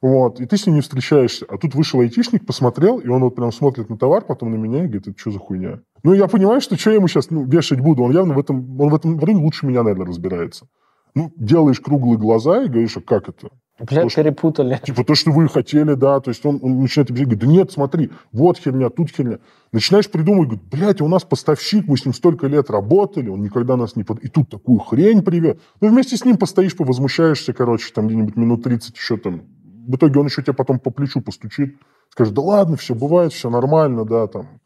[0.01, 1.45] вот, и ты с ним не встречаешься.
[1.49, 4.79] А тут вышел айтишник, посмотрел, и он вот прям смотрит на товар, потом на меня
[4.79, 5.81] и говорит, это что за хуйня?
[6.03, 8.03] Ну, я понимаю, что что я ему сейчас ну, вешать буду?
[8.03, 10.67] Он явно в этом, он в этом рынке лучше меня, наверное, разбирается.
[11.15, 13.49] Ну, делаешь круглые глаза и говоришь, а как это?
[13.79, 14.75] Бля, то, перепутали.
[14.75, 16.19] Что, типа то, что вы хотели, да.
[16.19, 19.39] То есть он, он начинает объяснять, говорит, да нет, смотри, вот херня, тут херня.
[19.71, 23.75] Начинаешь придумывать, говорит, блядь, у нас поставщик, мы с ним столько лет работали, он никогда
[23.75, 24.03] нас не...
[24.03, 24.19] Под...
[24.19, 25.57] И тут такую хрень привез.
[25.81, 29.43] Ну, вместе с ним постоишь, повозмущаешься, короче, там где-нибудь минут 30 еще там
[29.89, 31.75] в итоге он еще тебя потом по плечу постучит,
[32.09, 34.61] скажет, да ладно, все бывает, все нормально, да, там.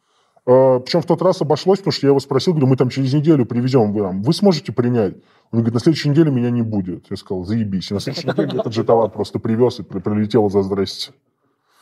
[0.45, 3.13] А, причем в тот раз обошлось, потому что я его спросил, говорю, мы там через
[3.13, 5.15] неделю привезем, вы, там, вы сможете принять?
[5.51, 7.05] Он говорит, на следующей неделе меня не будет.
[7.09, 7.91] Я сказал, заебись.
[7.91, 11.13] И на следующей неделе этот же товар просто привез и прилетел за здрасте.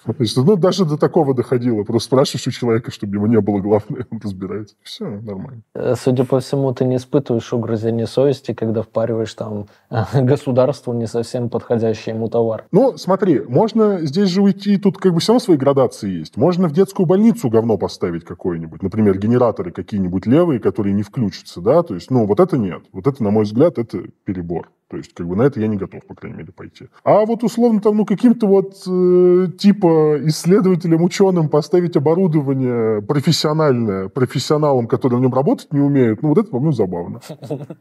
[0.06, 1.84] Ну, даже до такого доходило.
[1.84, 4.76] Просто спрашиваешь у человека, чтобы ему не было главное, он разбирается.
[4.84, 5.62] Все, нормально.
[5.74, 9.68] Э, судя по всему, ты не испытываешь угрызения совести, когда впариваешь там
[10.14, 12.66] государству не совсем подходящий ему товар.
[12.72, 16.38] Ну, смотри, можно здесь же уйти, тут как бы все равно свои градации есть.
[16.38, 18.82] Можно в детскую больницу говно поставить какое-нибудь.
[18.82, 21.84] Например, генераторы какие-нибудь левые, которые не включатся, да?
[21.84, 22.84] То есть, ну, вот это нет.
[22.92, 24.70] Вот это, на мой взгляд, это перебор.
[24.92, 26.90] То есть, как бы на это я не готов, по крайней мере, пойти.
[27.06, 34.88] А вот условно там, ну, каким-то вот э, типа исследователям, ученым поставить оборудование профессиональное, профессионалам,
[34.88, 37.22] которые на нем работать не умеют, ну, вот это, по-моему, забавно.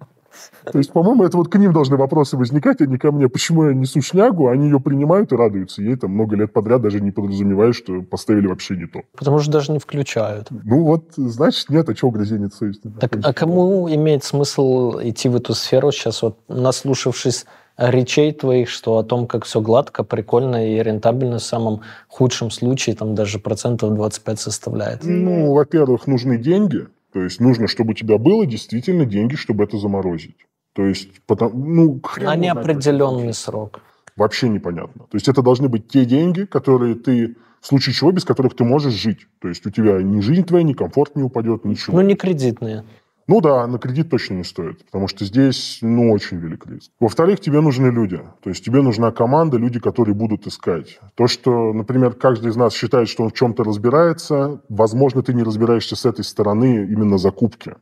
[0.64, 3.28] То есть, по-моему, это вот к ним должны вопросы возникать, а не ко мне.
[3.28, 5.82] Почему я несу шнягу, они ее принимают и радуются.
[5.82, 9.00] Ей там много лет подряд даже не подразумевают, что поставили вообще не то.
[9.16, 10.48] Потому что даже не включают.
[10.50, 12.90] Ну вот, значит, нет, а чего угрызение совести?
[13.00, 18.98] Так, а кому имеет смысл идти в эту сферу сейчас, вот наслушавшись речей твоих, что
[18.98, 23.94] о том, как все гладко, прикольно и рентабельно в самом худшем случае, там даже процентов
[23.94, 25.00] 25 составляет?
[25.02, 29.78] Ну, во-первых, нужны деньги, то есть нужно, чтобы у тебя было действительно деньги, чтобы это
[29.78, 30.36] заморозить.
[30.74, 33.80] То есть, потому, ну, На неопределенный срок.
[34.16, 35.04] Вообще непонятно.
[35.10, 38.64] То есть это должны быть те деньги, которые ты, в случае чего, без которых ты
[38.64, 39.26] можешь жить.
[39.40, 42.00] То есть у тебя ни жизнь твоя, ни комфорт не упадет, ничего.
[42.00, 42.84] Ну, не кредитные.
[43.30, 46.90] Ну да, на кредит точно не стоит, потому что здесь, ну, очень велик риск.
[46.98, 48.20] Во-вторых, тебе нужны люди.
[48.42, 50.98] То есть тебе нужна команда, люди, которые будут искать.
[51.14, 55.44] То, что, например, каждый из нас считает, что он в чем-то разбирается, возможно, ты не
[55.44, 57.76] разбираешься с этой стороны именно закупки.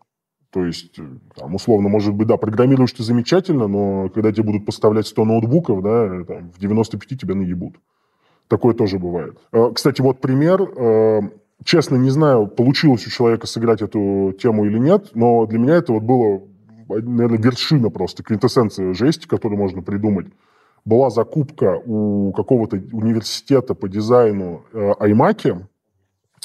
[0.51, 1.01] То есть,
[1.34, 5.82] там, условно, может быть, да, программируешь ты замечательно, но когда тебе будут поставлять 100 ноутбуков,
[5.82, 7.76] да, там, в 95 тебя наебут.
[8.49, 9.38] Такое тоже бывает.
[9.53, 11.20] Э, кстати, вот пример э,
[11.64, 15.92] Честно, не знаю, получилось у человека сыграть эту тему или нет, но для меня это
[15.92, 16.42] вот было,
[16.88, 20.28] наверное, вершина просто, квинтэссенция жести, которую можно придумать.
[20.84, 25.66] Была закупка у какого-то университета по дизайну э, iMac,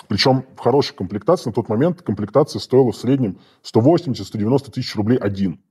[0.07, 1.49] причем в хорошей комплектации.
[1.49, 5.61] На тот момент комплектация стоила в среднем 180-190 тысяч рублей один.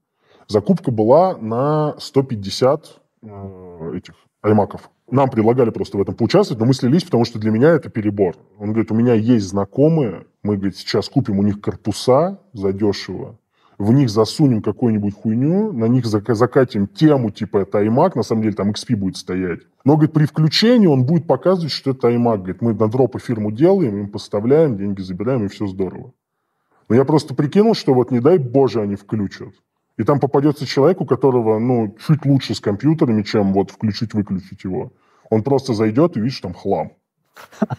[0.48, 4.90] Закупка была на 150 э, этих аймаков.
[5.12, 8.34] Нам предлагали просто в этом поучаствовать, но мы слились, потому что для меня это перебор.
[8.58, 13.38] Он говорит, у меня есть знакомые, мы, говорит, сейчас купим у них корпуса задешево,
[13.76, 18.54] в них засунем какую-нибудь хуйню, на них закатим тему типа это iMac, на самом деле
[18.54, 19.60] там XP будет стоять.
[19.84, 22.38] Но, говорит, при включении он будет показывать, что это iMac.
[22.38, 26.14] Говорит, мы на дропы фирму делаем, им поставляем, деньги забираем, и все здорово.
[26.88, 29.52] Но я просто прикинул, что вот не дай боже они включат.
[29.98, 34.90] И там попадется человек, у которого, ну, чуть лучше с компьютерами, чем вот включить-выключить его.
[35.32, 36.92] Он просто зайдет и видишь там хлам.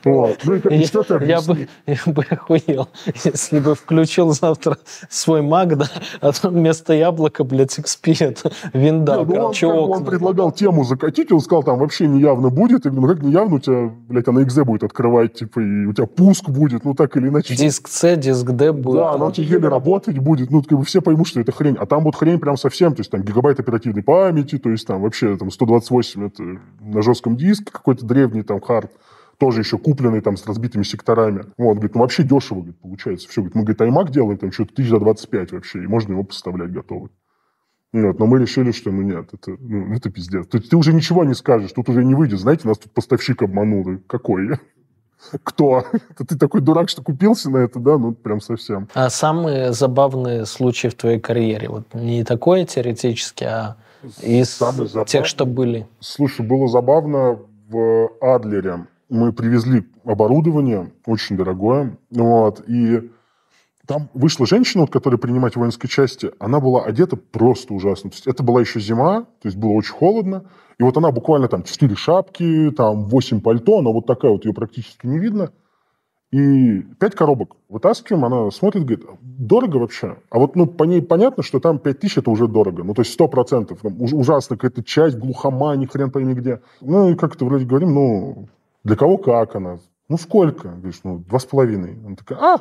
[0.04, 0.40] Вот.
[0.44, 2.90] Ну, я, я, бы, я бы охуел,
[3.24, 4.78] если бы включил завтра
[5.10, 5.90] свой Mac, да,
[6.22, 10.84] а там вместо яблока, блядь, XP, это винда, да, ну, он, как, он предлагал тему
[10.84, 12.86] закатить, он сказал, там вообще неявно будет.
[12.86, 15.94] Я говорю, ну как неявно, у тебя, блядь, она XZ будет открывать, типа, и у
[15.94, 17.56] тебя пуск будет, ну так или иначе.
[17.56, 18.96] Диск C, диск D будет.
[18.96, 21.76] Да, она у тебя еле работать будет, ну, как бы все поймут, что это хрень.
[21.80, 25.02] А там вот хрень прям совсем, то есть там гигабайт оперативной памяти, то есть там
[25.02, 26.44] вообще там 128 это
[26.82, 28.92] на жестком диске, какой-то древний там хард
[29.44, 31.44] тоже еще купленный там с разбитыми секторами.
[31.58, 33.28] Вот, говорит, ну вообще дешево, говорит, получается.
[33.28, 36.24] Все, говорит, мы, говорит, iMac делаем там что-то тысяч за 25 вообще, и можно его
[36.24, 37.10] поставлять готовый.
[37.92, 40.48] Вот, но мы решили, что ну нет, это, ну, это пиздец.
[40.54, 42.40] Есть ты уже ничего не скажешь, тут уже не выйдет.
[42.40, 43.98] Знаете, нас тут поставщик обманул.
[44.08, 44.52] Какой?
[45.44, 45.84] Кто?
[46.10, 47.98] Это ты такой дурак, что купился на это, да?
[47.98, 48.88] Ну, прям совсем.
[48.94, 51.68] А самые забавные случаи в твоей карьере?
[51.68, 53.76] Вот не такое теоретически, а
[54.22, 54.62] из
[55.06, 55.86] тех, что были.
[56.00, 63.12] Слушай, было забавно в Адлере мы привезли оборудование, очень дорогое, вот, и
[63.86, 68.10] там вышла женщина, вот, которая принимать в воинской части, она была одета просто ужасно.
[68.10, 70.46] То есть это была еще зима, то есть было очень холодно,
[70.80, 74.54] и вот она буквально там четыре шапки, там восемь пальто, она вот такая вот, ее
[74.54, 75.52] практически не видно.
[76.32, 80.18] И пять коробок вытаскиваем, она смотрит, говорит, дорого вообще?
[80.32, 82.84] А вот ну, по ней понятно, что там пять тысяч это уже дорого.
[82.84, 83.82] Ну, то есть сто процентов.
[83.84, 86.62] Ужасно какая-то часть, глухома, ни хрен пойми где.
[86.82, 88.48] Ну, и как-то вроде говорим, ну,
[88.84, 89.80] для кого как она?
[90.10, 90.70] Ну, сколько?
[90.70, 91.98] Говоришь, ну, два с половиной.
[92.06, 92.58] Она такая, а,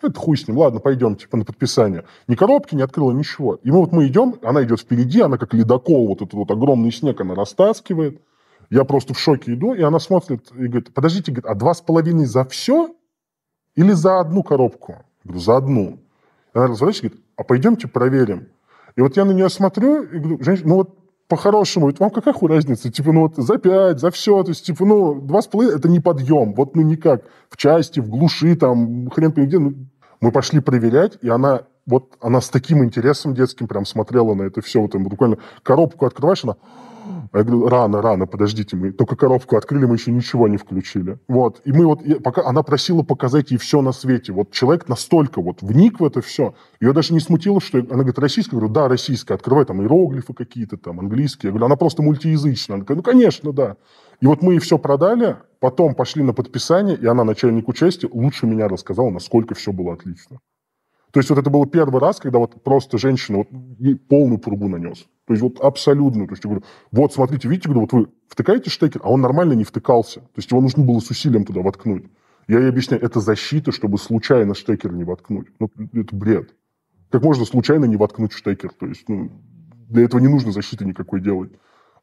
[0.00, 2.04] это хуй с ним, ладно, пойдем, типа, на подписание.
[2.28, 3.56] Ни коробки не открыла, ничего.
[3.56, 6.92] И мы вот мы идем, она идет впереди, она как ледокол, вот этот вот огромный
[6.92, 8.22] снег она растаскивает.
[8.70, 11.80] Я просто в шоке иду, и она смотрит и говорит, подождите, говорит, а два с
[11.80, 12.94] половиной за все
[13.74, 14.92] или за одну коробку?
[14.92, 15.98] Я говорю, за одну.
[16.52, 18.48] Она разворачивается и говорит, а пойдемте проверим.
[18.96, 20.97] И вот я на нее смотрю и говорю, женщина, ну вот
[21.28, 22.90] по-хорошему, вам какая хуй разница?
[22.90, 25.88] Типа, ну вот за пять, за все, то есть, типа, ну, два с половиной, это
[25.88, 27.22] не подъем, вот, ну, никак.
[27.50, 29.58] В части, в глуши, там, хрен пойми где.
[29.58, 29.74] Ну,
[30.20, 34.62] мы пошли проверять, и она, вот, она с таким интересом детским прям смотрела на это
[34.62, 36.56] все, вот, там, буквально коробку открываешь, она,
[37.34, 41.18] я говорю, рано, рано, подождите, мы только коробку открыли, мы еще ничего не включили.
[41.28, 41.60] Вот.
[41.64, 44.32] И мы вот, пока она просила показать ей все на свете.
[44.32, 46.54] Вот человек настолько вот вник в это все.
[46.80, 48.56] Ее даже не смутило, что она говорит, российская?
[48.56, 49.34] Я говорю, да, российская.
[49.34, 51.48] Открывай там иероглифы какие-то, там, английские.
[51.48, 52.76] Я говорю, она просто мультиязычная.
[52.76, 53.76] Она такая, ну, конечно, да.
[54.20, 58.46] И вот мы ей все продали, потом пошли на подписание, и она, начальнику части, лучше
[58.46, 60.40] меня рассказала, насколько все было отлично.
[61.12, 63.48] То есть вот это был первый раз, когда вот просто женщина вот
[63.78, 65.06] ей полную пургу нанес.
[65.28, 66.26] То есть вот абсолютно.
[66.26, 69.52] То есть я говорю, вот смотрите, видите, говорю, вот вы втыкаете штекер, а он нормально
[69.52, 70.20] не втыкался.
[70.20, 72.06] То есть его нужно было с усилием туда воткнуть.
[72.48, 75.48] Я ей объясняю, это защита, чтобы случайно штекер не воткнуть.
[75.60, 76.54] Ну, это бред.
[77.10, 78.70] Как можно случайно не воткнуть штекер?
[78.70, 79.30] То есть, ну,
[79.90, 81.52] для этого не нужно защиты никакой делать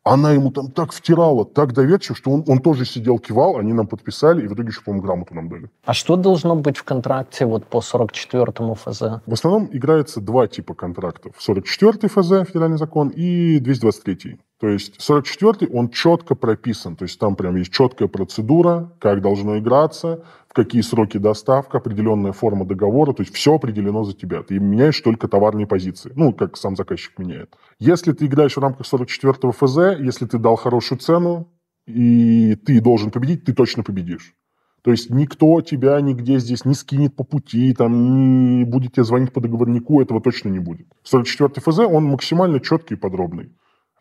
[0.05, 3.87] она ему там так втирала, так доверчиво, что он, он тоже сидел, кивал, они нам
[3.87, 5.69] подписали, и в итоге еще, по-моему, грамоту нам дали.
[5.83, 9.01] А что должно быть в контракте вот по 44-му ФЗ?
[9.25, 11.33] В основном играется два типа контрактов.
[11.45, 14.39] 44-й ФЗ, федеральный закон, и 223-й.
[14.65, 19.59] То есть 44-й, он четко прописан, то есть там прям есть четкая процедура, как должно
[19.59, 24.41] играться, какие сроки доставка, определенная форма договора, то есть все определено за тебя.
[24.41, 27.53] Ты меняешь только товарные позиции, ну, как сам заказчик меняет.
[27.77, 31.47] Если ты играешь в рамках 44-го ФЗ, если ты дал хорошую цену,
[31.85, 34.33] и ты должен победить, ты точно победишь.
[34.81, 39.31] То есть никто тебя нигде здесь не скинет по пути, там, не будет тебе звонить
[39.31, 40.87] по договорнику, этого точно не будет.
[41.03, 43.51] 44 ФЗ, он максимально четкий и подробный.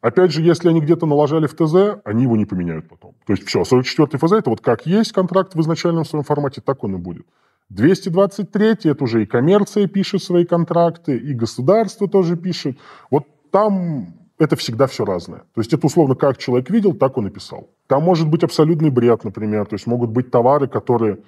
[0.04, 3.14] Опять же, если они где-то налажали в ТЗ, они его не поменяют потом.
[3.26, 6.84] То есть все, 44 ФЗ, это вот как есть контракт в изначальном своем формате, так
[6.84, 7.24] он и будет.
[7.70, 12.76] 223 это уже и коммерция пишет свои контракты, и государство тоже пишет.
[13.10, 14.08] Вот там
[14.38, 15.44] это всегда все разное.
[15.54, 17.70] То есть это условно как человек видел, так он и писал.
[17.86, 19.64] Там может быть абсолютный бред, например.
[19.64, 21.20] То есть могут быть товары, которые,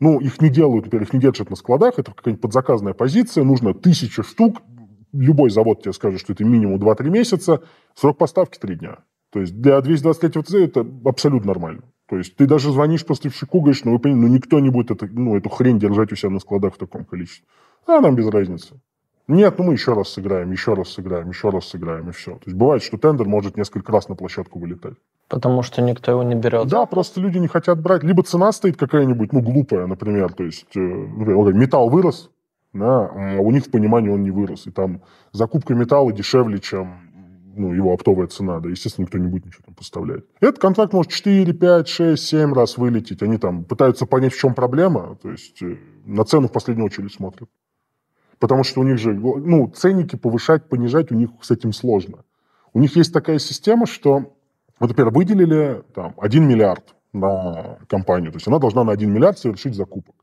[0.00, 3.74] ну, их не делают, например, их не держат на складах, это какая-нибудь подзаказная позиция, нужно
[3.74, 4.56] тысяча штук,
[5.14, 7.62] любой завод тебе скажет, что это минимум 2-3 месяца,
[7.94, 8.98] срок поставки 3 дня.
[9.30, 11.82] То есть для 223 ТЗ это абсолютно нормально.
[12.08, 15.08] То есть ты даже звонишь поставщику, говоришь, ну, вы понимаете, ну, никто не будет это,
[15.10, 17.46] ну, эту хрень держать у себя на складах в таком количестве.
[17.86, 18.80] А нам без разницы.
[19.26, 22.32] Нет, ну мы еще раз сыграем, еще раз сыграем, еще раз сыграем, и все.
[22.32, 24.94] То есть бывает, что тендер может несколько раз на площадку вылетать.
[25.28, 26.68] Потому что никто его не берет.
[26.68, 28.02] Да, просто люди не хотят брать.
[28.02, 30.34] Либо цена стоит какая-нибудь, ну, глупая, например.
[30.34, 32.30] То есть, э, например, металл вырос,
[32.74, 34.66] да, а у них в понимании он не вырос.
[34.66, 35.00] И там
[35.32, 37.04] закупка металла дешевле, чем
[37.56, 40.24] ну, его оптовая цена, да, естественно, никто не будет ничего там поставлять.
[40.40, 43.22] Этот контракт может 4, 5, 6, 7 раз вылететь.
[43.22, 47.14] Они там пытаются понять, в чем проблема, то есть э, на цену в последнюю очередь
[47.14, 47.48] смотрят.
[48.40, 52.24] Потому что у них же, ну, ценники повышать, понижать у них с этим сложно.
[52.72, 54.36] У них есть такая система, что,
[54.80, 59.38] вот, например, выделили там 1 миллиард на компанию, то есть она должна на 1 миллиард
[59.38, 60.16] совершить закупок.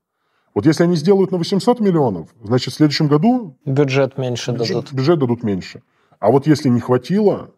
[0.53, 3.55] Вот если они сделают на 800 миллионов, значит, в следующем году...
[3.65, 4.93] Бюджет меньше бюджет, дадут.
[4.93, 5.81] Бюджет дадут меньше.
[6.19, 7.51] А вот если не хватило,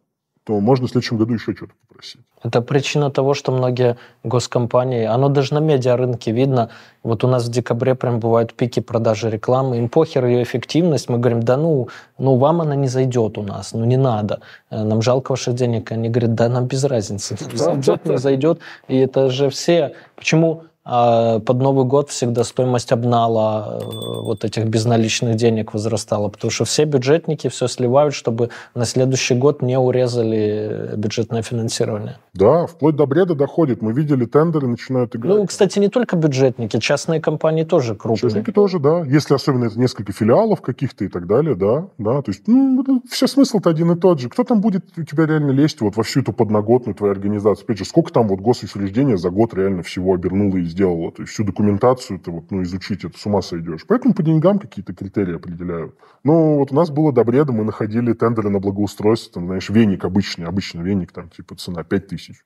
[0.45, 2.21] то можно в следующем году еще что-то попросить.
[2.43, 6.69] Это причина того, что многие госкомпании, оно даже на медиарынке видно,
[7.01, 11.17] вот у нас в декабре прям бывают пики продажи рекламы, им похер ее эффективность, мы
[11.17, 11.87] говорим, да ну,
[12.17, 15.91] ну вам она не зайдет у нас, ну не надо, э, нам жалко ваших денег,
[15.93, 18.59] они говорят, да нам без разницы, зайдет, не зайдет,
[18.89, 25.35] и это же все, почему под Новый год всегда стоимость обнала э, вот этих безналичных
[25.35, 31.41] денег возрастала, потому что все бюджетники все сливают, чтобы на следующий год не урезали бюджетное
[31.41, 32.17] финансирование.
[32.33, 33.81] Да, вплоть до бреда доходит.
[33.81, 35.37] Мы видели тендеры, начинают играть.
[35.37, 38.31] Ну, кстати, не только бюджетники, частные компании тоже крупные.
[38.31, 39.03] Частники тоже, да.
[39.05, 41.87] Если особенно это несколько филиалов каких-то и так далее, да.
[41.97, 42.21] да.
[42.21, 44.29] То есть, ну, все смысл-то один и тот же.
[44.29, 47.63] Кто там будет у тебя реально лезть вот во всю эту подноготную твою организацию?
[47.63, 51.11] Опять же, сколько там вот госучреждения за год реально всего обернуло и сделала.
[51.11, 53.85] То есть всю документацию ты вот, ну, изучить, это с ума сойдешь.
[53.87, 55.95] Поэтому по деньгам какие-то критерии определяют.
[56.23, 60.03] Но вот у нас было до бреда, мы находили тендеры на благоустройство, там, знаешь, веник
[60.03, 62.43] обычный, обычный веник, там, типа, цена 5 тысяч.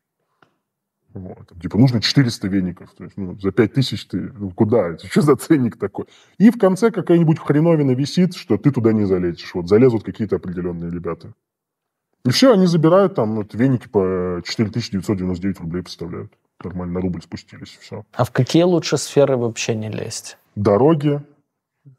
[1.14, 1.52] Вот.
[1.62, 2.94] Типа, нужно 400 веников.
[2.96, 4.90] То есть, ну, за 5 тысяч ты ну, куда?
[4.90, 6.06] Это что за ценник такой?
[6.38, 9.56] И в конце какая-нибудь хреновина висит, что ты туда не залезешь.
[9.56, 11.34] Вот залезут какие-то определенные ребята.
[12.26, 16.34] И все, они забирают там вот, веники по 4999 рублей поставляют
[16.64, 18.04] нормально на рубль спустились, все.
[18.14, 20.38] А в какие лучше сферы вообще не лезть?
[20.56, 21.22] Дороги,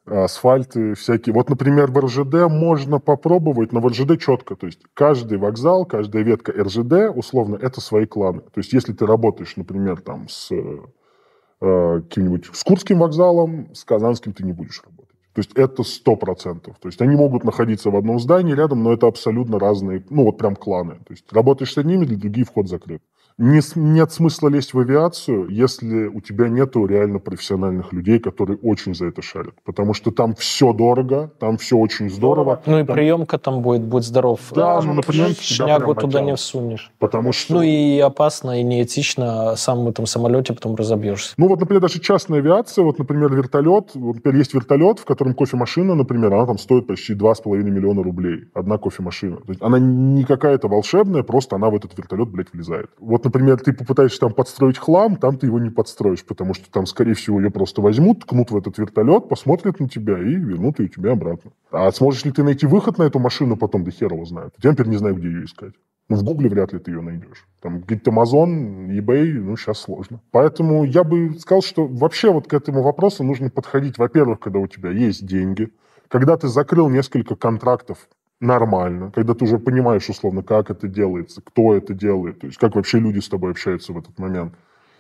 [0.07, 1.35] асфальты всякие.
[1.35, 4.57] Вот, например, в РЖД можно попробовать, но в РЖД четко.
[4.57, 8.41] То есть каждый вокзал, каждая ветка РЖД, условно, это свои кланы.
[8.41, 14.33] То есть если ты работаешь, например, там с э, каким-нибудь с Курским вокзалом, с Казанским
[14.33, 15.09] ты не будешь работать.
[15.35, 16.77] То есть это сто процентов.
[16.81, 20.39] То есть они могут находиться в одном здании рядом, но это абсолютно разные, ну вот
[20.39, 20.97] прям кланы.
[21.07, 23.03] То есть работаешь с одними, для других вход закрыт
[23.39, 28.95] не, нет смысла лезть в авиацию, если у тебя нету реально профессиональных людей, которые очень
[28.95, 29.55] за это шарят.
[29.65, 32.61] Потому что там все дорого, там все очень здорово.
[32.67, 32.97] Ну и там...
[32.97, 34.41] приемка там будет, будь здоров.
[34.55, 36.91] Да, ну, например, шнягу туда не всунешь.
[36.99, 37.55] Потому что...
[37.55, 41.35] Ну и опасно, и неэтично, сам в этом самолете потом разобьешься.
[41.37, 45.35] Ну вот, например, даже частная авиация, вот, например, вертолет, вот, например, есть вертолет, в котором
[45.35, 48.47] кофемашина, например, она там стоит почти 2,5 миллиона рублей.
[48.53, 49.37] Одна кофемашина.
[49.37, 52.91] То есть она не какая-то волшебная, просто она в этот вертолет, блядь, влезает.
[52.99, 56.87] Вот, например, ты попытаешься там подстроить хлам, там ты его не подстроишь, потому что там,
[56.87, 60.89] скорее всего, ее просто возьмут, ткнут в этот вертолет, посмотрят на тебя и вернут ее
[60.89, 61.53] тебе обратно.
[61.71, 64.55] А сможешь ли ты найти выход на эту машину потом, да хер его знает.
[64.63, 65.75] Я теперь не знаю, где ее искать.
[66.09, 67.47] Ну, в Гугле вряд ли ты ее найдешь.
[67.61, 70.21] Там где-то Amazon, eBay, ну, сейчас сложно.
[70.31, 74.67] Поэтому я бы сказал, что вообще вот к этому вопросу нужно подходить, во-первых, когда у
[74.67, 75.71] тебя есть деньги,
[76.09, 78.09] когда ты закрыл несколько контрактов
[78.41, 82.77] нормально, когда ты уже понимаешь, условно, как это делается, кто это делает, то есть как
[82.77, 84.55] вообще люди с тобой общаются в этот момент.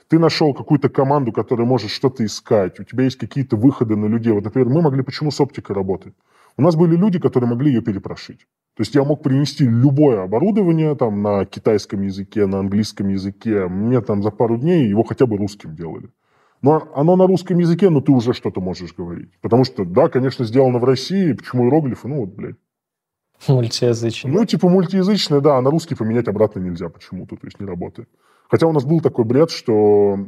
[0.09, 4.32] Ты нашел какую-то команду, которая может что-то искать, у тебя есть какие-то выходы на людей.
[4.32, 6.15] Вот, например, мы могли почему с оптикой работать?
[6.56, 8.47] У нас были люди, которые могли ее перепрошить.
[8.74, 13.66] То есть я мог принести любое оборудование там, на китайском языке, на английском языке.
[13.66, 16.10] Мне там за пару дней его хотя бы русским делали.
[16.62, 19.31] Но оно на русском языке, но ты уже что-то можешь говорить.
[19.40, 21.32] Потому что, да, конечно, сделано в России.
[21.32, 22.09] Почему иероглифы?
[22.09, 22.56] Ну вот, блядь.
[23.48, 24.31] Мультиязычный.
[24.31, 28.09] Ну, типа мультиязычный, да, а на русский поменять обратно нельзя почему-то, то есть не работает.
[28.48, 30.19] Хотя у нас был такой бред, что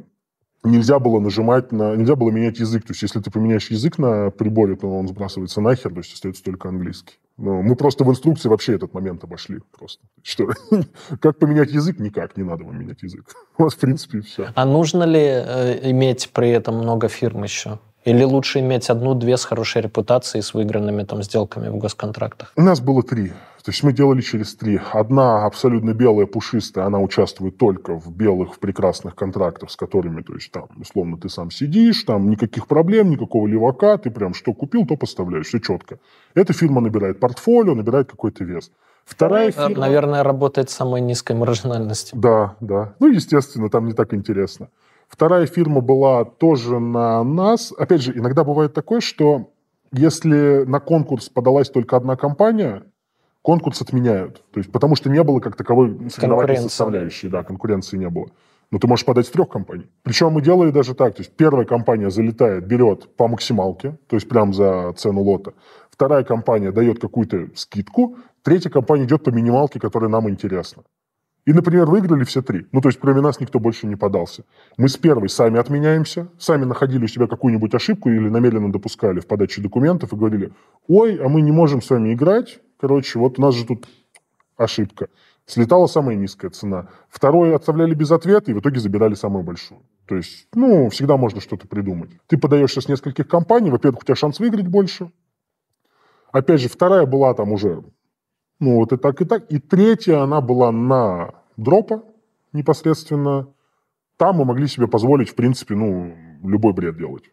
[0.63, 1.97] нельзя было нажимать на...
[1.97, 2.85] Нельзя было менять язык.
[2.85, 6.45] То есть, если ты поменяешь язык на приборе, то он сбрасывается нахер, то есть остается
[6.45, 7.15] только английский.
[7.39, 10.05] Но мы просто в инструкции вообще этот момент обошли просто.
[10.23, 10.51] Что,
[11.21, 11.99] как поменять язык?
[11.99, 13.25] Никак, не надо вам менять язык.
[13.59, 14.49] У вас, в принципе, все.
[14.55, 17.79] А нужно ли э, иметь при этом много фирм еще?
[18.05, 22.53] Или лучше иметь одну-две с хорошей репутацией, с выигранными там сделками в госконтрактах?
[22.57, 23.33] У нас было три.
[23.63, 24.81] То есть мы делали через три.
[24.93, 30.33] Одна абсолютно белая, пушистая, она участвует только в белых, в прекрасных контрактах, с которыми, то
[30.33, 34.87] есть там, условно, ты сам сидишь, там никаких проблем, никакого левака, ты прям что купил,
[34.87, 35.99] то поставляешь, все четко.
[36.35, 38.71] Эта фирма набирает портфолио, набирает какой-то вес.
[39.05, 39.77] Вторая фирма...
[39.77, 42.19] Наверное, работает с самой низкой маржинальностью.
[42.19, 42.95] Да, да.
[42.99, 44.69] Ну, естественно, там не так интересно.
[45.11, 47.75] Вторая фирма была тоже на нас.
[47.77, 49.51] Опять же, иногда бывает такое, что
[49.93, 52.85] если на конкурс подалась только одна компания,
[53.43, 54.45] конкурс отменяют.
[54.53, 58.29] То есть, потому что не было как таковой соревновательной составляющей, да, конкуренции не было.
[58.71, 59.91] Но ты можешь подать с трех компаний.
[60.05, 64.29] Причем мы делали даже так, то есть первая компания залетает, берет по максималке, то есть
[64.29, 65.55] прям за цену лота.
[65.91, 70.85] Вторая компания дает какую-то скидку, третья компания идет по минималке, которая нам интересна.
[71.47, 72.67] И, например, выиграли все три.
[72.73, 74.45] Ну, то есть, кроме нас никто больше не подался.
[74.77, 79.27] Мы с первой сами отменяемся, сами находили у себя какую-нибудь ошибку или намеренно допускали в
[79.27, 80.53] подаче документов и говорили,
[80.87, 83.89] ой, а мы не можем с вами играть, короче, вот у нас же тут
[84.57, 85.09] ошибка.
[85.47, 86.89] Слетала самая низкая цена.
[87.09, 89.81] Второе отставляли без ответа и в итоге забирали самую большую.
[90.07, 92.11] То есть, ну, всегда можно что-то придумать.
[92.27, 95.11] Ты подаешься с нескольких компаний, во-первых, у тебя шанс выиграть больше.
[96.31, 97.83] Опять же, вторая была там уже
[98.61, 99.51] ну, вот и так, и так.
[99.51, 102.03] И третья, она была на дропа
[102.53, 103.49] непосредственно.
[104.17, 107.25] Там мы могли себе позволить, в принципе, ну, любой бред делать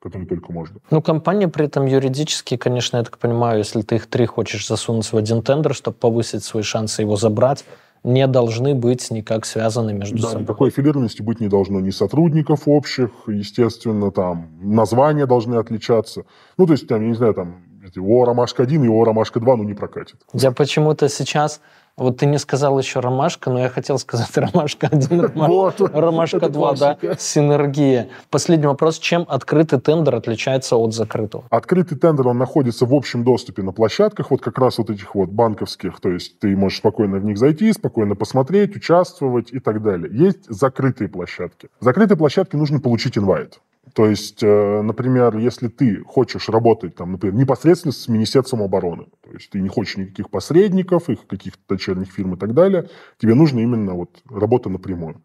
[0.00, 0.78] который только можно.
[0.90, 5.12] Ну, компания при этом юридически, конечно, я так понимаю, если ты их три хочешь засунуть
[5.12, 7.64] в один тендер, чтобы повысить свои шансы его забрать,
[8.04, 10.46] не должны быть никак связаны между да, собой.
[10.46, 16.24] Такой аффилированности быть не должно ни сотрудников общих, естественно, там названия должны отличаться.
[16.56, 17.64] Ну, то есть, там, я не знаю, там
[17.96, 20.16] о ромашка-1 и о ромашка-2, ну, не прокатит.
[20.32, 21.60] Я почему-то сейчас...
[21.96, 28.08] Вот ты не сказал еще ромашка, но я хотел сказать ромашка-1, ромашка-2, да, синергия.
[28.30, 29.00] Последний вопрос.
[29.00, 31.44] Чем открытый тендер отличается от закрытого?
[31.50, 35.30] Открытый тендер, он находится в общем доступе на площадках, вот как раз вот этих вот
[35.30, 40.08] банковских, то есть ты можешь спокойно в них зайти, спокойно посмотреть, участвовать и так далее.
[40.12, 41.68] Есть закрытые площадки.
[41.80, 43.58] В закрытой площадке нужно получить инвайт.
[43.94, 49.30] То есть, э, например, если ты хочешь работать, там, например, непосредственно с Министерством обороны, то
[49.32, 52.88] есть ты не хочешь никаких посредников, их каких-то дочерних фирм и так далее,
[53.18, 55.22] тебе нужно именно вот работа напрямую.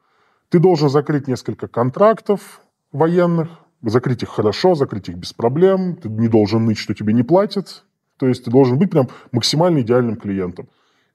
[0.50, 2.62] Ты должен закрыть несколько контрактов
[2.92, 3.50] военных,
[3.82, 7.84] закрыть их хорошо, закрыть их без проблем, ты не должен ныть, что тебе не платят,
[8.18, 10.70] то есть ты должен быть прям максимально идеальным клиентом.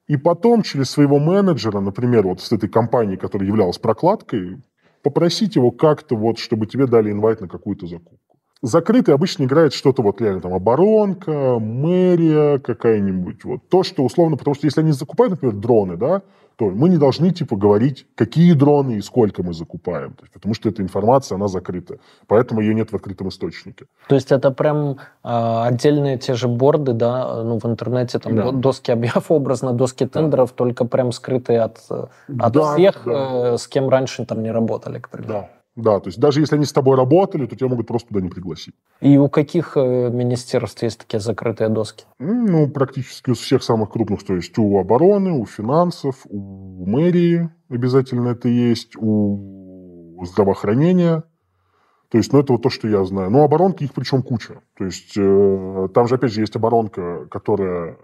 [0.07, 4.61] И потом через своего менеджера, например, вот с этой компанией, которая являлась прокладкой,
[5.01, 8.19] попросить его как-то вот, чтобы тебе дали инвайт на какую-то закупку.
[8.61, 13.45] Закрытый обычно играет что-то вот реально там оборонка, мэрия какая-нибудь.
[13.45, 16.23] Вот то, что условно, потому что если они закупают, например, дроны, да,
[16.59, 20.11] то мы не должны типа говорить, какие дроны и сколько мы закупаем.
[20.11, 21.99] То есть, потому что эта информация, она закрыта.
[22.27, 23.85] Поэтому ее нет в открытом источнике.
[24.09, 28.51] То есть это прям э, отдельные те же борды, да, ну в интернете там да.
[28.51, 30.55] доски объяв образно, доски тендеров, да.
[30.55, 33.53] только прям скрытые от, от да, всех, да.
[33.53, 35.33] Э, с кем раньше там не работали, к примеру.
[35.33, 35.49] Да.
[35.79, 38.29] Да, то есть даже если они с тобой работали, то тебя могут просто туда не
[38.29, 38.73] пригласить.
[38.99, 42.05] И у каких э, министерств есть такие закрытые доски?
[42.19, 44.23] Ну, практически у всех самых крупных.
[44.23, 51.23] То есть у обороны, у финансов, у мэрии обязательно это есть, у здравоохранения.
[52.09, 53.29] То есть, ну, это вот то, что я знаю.
[53.29, 54.61] Ну, оборонки их причем куча.
[54.77, 57.97] То есть, э, там же, опять же, есть оборонка, которая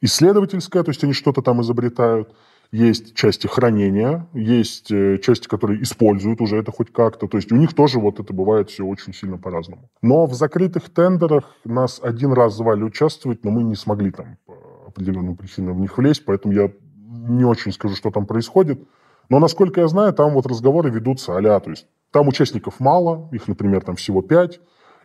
[0.00, 2.34] исследовательская, то есть они что-то там изобретают
[2.72, 7.26] есть части хранения, есть э, части, которые используют уже это хоть как-то.
[7.26, 9.90] То есть у них тоже вот это бывает все очень сильно по-разному.
[10.02, 14.54] Но в закрытых тендерах нас один раз звали участвовать, но мы не смогли там по
[14.86, 18.80] определенным причинам в них влезть, поэтому я не очень скажу, что там происходит.
[19.28, 23.46] Но, насколько я знаю, там вот разговоры ведутся а то есть там участников мало, их,
[23.46, 24.60] например, там всего пять,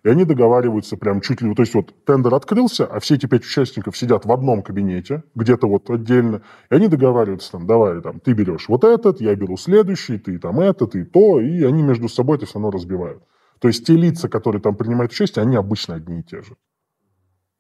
[0.05, 1.53] и они договариваются прям чуть ли...
[1.55, 5.67] То есть вот тендер открылся, а все эти пять участников сидят в одном кабинете, где-то
[5.67, 10.19] вот отдельно, и они договариваются там, давай, там, ты берешь вот этот, я беру следующий,
[10.19, 13.23] ты там этот и то, и они между собой это все равно разбивают.
[13.59, 16.55] То есть те лица, которые там принимают участие, они обычно одни и те же.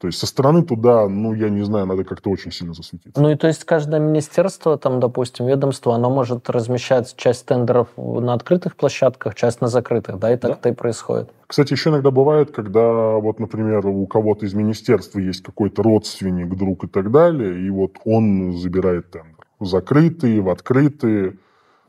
[0.05, 3.19] То есть со стороны туда, ну, я не знаю, надо как-то очень сильно засветиться.
[3.19, 8.35] Ну и то есть каждое министерство, там, допустим, ведомство, оно может размещать часть тендеров на
[8.35, 10.57] открытых площадках, часть на закрытых, да, и так да.
[10.57, 11.31] это и происходит.
[11.47, 16.83] Кстати, еще иногда бывает, когда вот, например, у кого-то из министерства есть какой-то родственник, друг
[16.83, 19.47] и так далее, и вот он забирает тендер.
[19.59, 21.39] Закрытые, в открытые.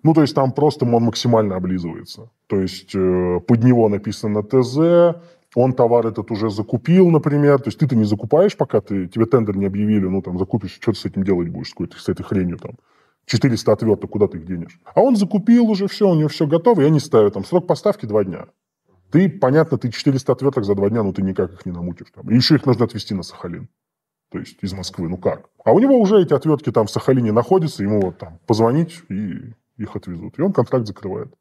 [0.03, 2.31] Ну, то есть там просто он максимально облизывается.
[2.47, 5.21] То есть э, под него написано ТЗ,
[5.57, 7.59] он товар этот уже закупил, например.
[7.59, 10.93] То есть ты-то не закупаешь, пока ты, тебе тендер не объявили, ну, там, закупишь, что
[10.93, 12.73] ты с этим делать будешь, с, с этой хренью там.
[13.25, 14.79] 400 отверток, куда ты их денешь?
[14.85, 18.05] А он закупил уже все, у него все готово, и они ставят там срок поставки
[18.05, 18.47] два дня.
[19.11, 22.09] Ты, понятно, ты 400 отверток за два дня, но ты никак их не намутишь.
[22.15, 22.31] Там.
[22.31, 23.69] И еще их нужно отвезти на Сахалин.
[24.31, 25.49] То есть из Москвы, ну как?
[25.65, 29.55] А у него уже эти отвертки там в Сахалине находятся, ему вот там позвонить и
[29.79, 30.39] их отвезут.
[30.39, 31.33] И он контракт закрывает.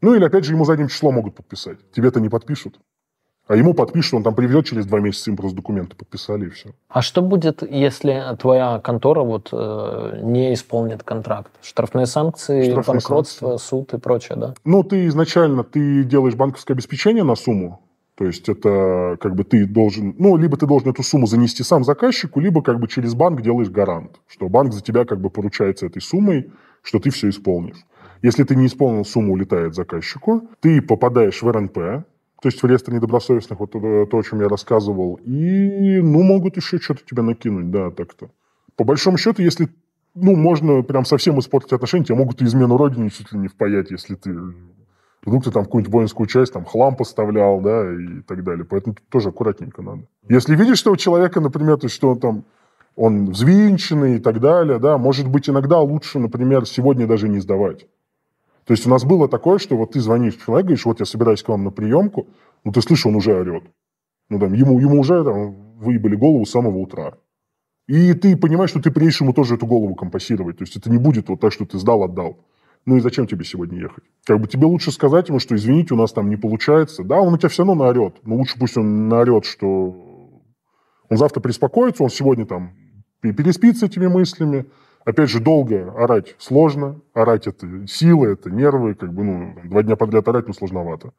[0.00, 1.90] Ну или опять же ему задним числом могут подписать.
[1.92, 2.80] Тебе-то не подпишут.
[3.50, 6.70] А ему подпишут, он там приведет через два месяца, им просто документы подписали и все.
[6.88, 11.50] А что будет, если твоя контора вот э, не исполнит контракт?
[11.60, 13.66] Штрафные санкции, Штрафные банкротство, санкции.
[13.66, 14.54] суд и прочее, да?
[14.64, 17.80] Ну, ты изначально ты делаешь банковское обеспечение на сумму,
[18.14, 21.82] то есть это как бы ты должен, ну, либо ты должен эту сумму занести сам
[21.82, 25.86] заказчику, либо как бы через банк делаешь гарант, что банк за тебя как бы поручается
[25.86, 26.52] этой суммой,
[26.82, 27.84] что ты все исполнишь.
[28.22, 32.04] Если ты не исполнил, сумму улетает заказчику, ты попадаешь в РНП,
[32.40, 35.16] то есть в реестр недобросовестных, вот то, о чем я рассказывал.
[35.24, 38.30] И, ну, могут еще что-то тебе накинуть, да, так-то.
[38.76, 39.68] По большому счету, если,
[40.14, 43.90] ну, можно прям совсем испортить отношения, тебе могут и измену родине чуть ли не впаять,
[43.90, 44.34] если ты
[45.24, 48.64] вдруг ты там какую-нибудь воинскую часть там хлам поставлял, да, и так далее.
[48.64, 50.02] Поэтому тут тоже аккуратненько надо.
[50.28, 52.44] Если видишь, у человека, например, то есть, что он там
[52.96, 57.86] он взвинченный и так далее, да, может быть, иногда лучше, например, сегодня даже не сдавать.
[58.70, 61.42] То есть у нас было такое, что вот ты звонишь человеку, говоришь, вот я собираюсь
[61.42, 62.28] к вам на приемку,
[62.62, 63.64] ну ты слышишь, он уже орет.
[64.28, 67.14] Ну там, ему, ему уже там, выебали голову с самого утра.
[67.88, 70.58] И ты понимаешь, что ты приедешь ему тоже эту голову компасировать.
[70.58, 72.46] То есть это не будет вот так, что ты сдал, отдал.
[72.86, 74.04] Ну и зачем тебе сегодня ехать?
[74.24, 77.02] Как бы тебе лучше сказать ему, что извините, у нас там не получается.
[77.02, 78.18] Да, он у тебя все равно наорет.
[78.22, 79.96] Но лучше пусть он наорет, что
[81.08, 82.76] он завтра приспокоится, он сегодня там
[83.20, 84.66] переспит с этими мыслями,
[85.04, 87.00] Опять же, долго орать сложно.
[87.14, 88.94] Орать это силы, это нервы.
[88.94, 91.12] Как бы, ну, два дня подряд орать, ну, сложновато.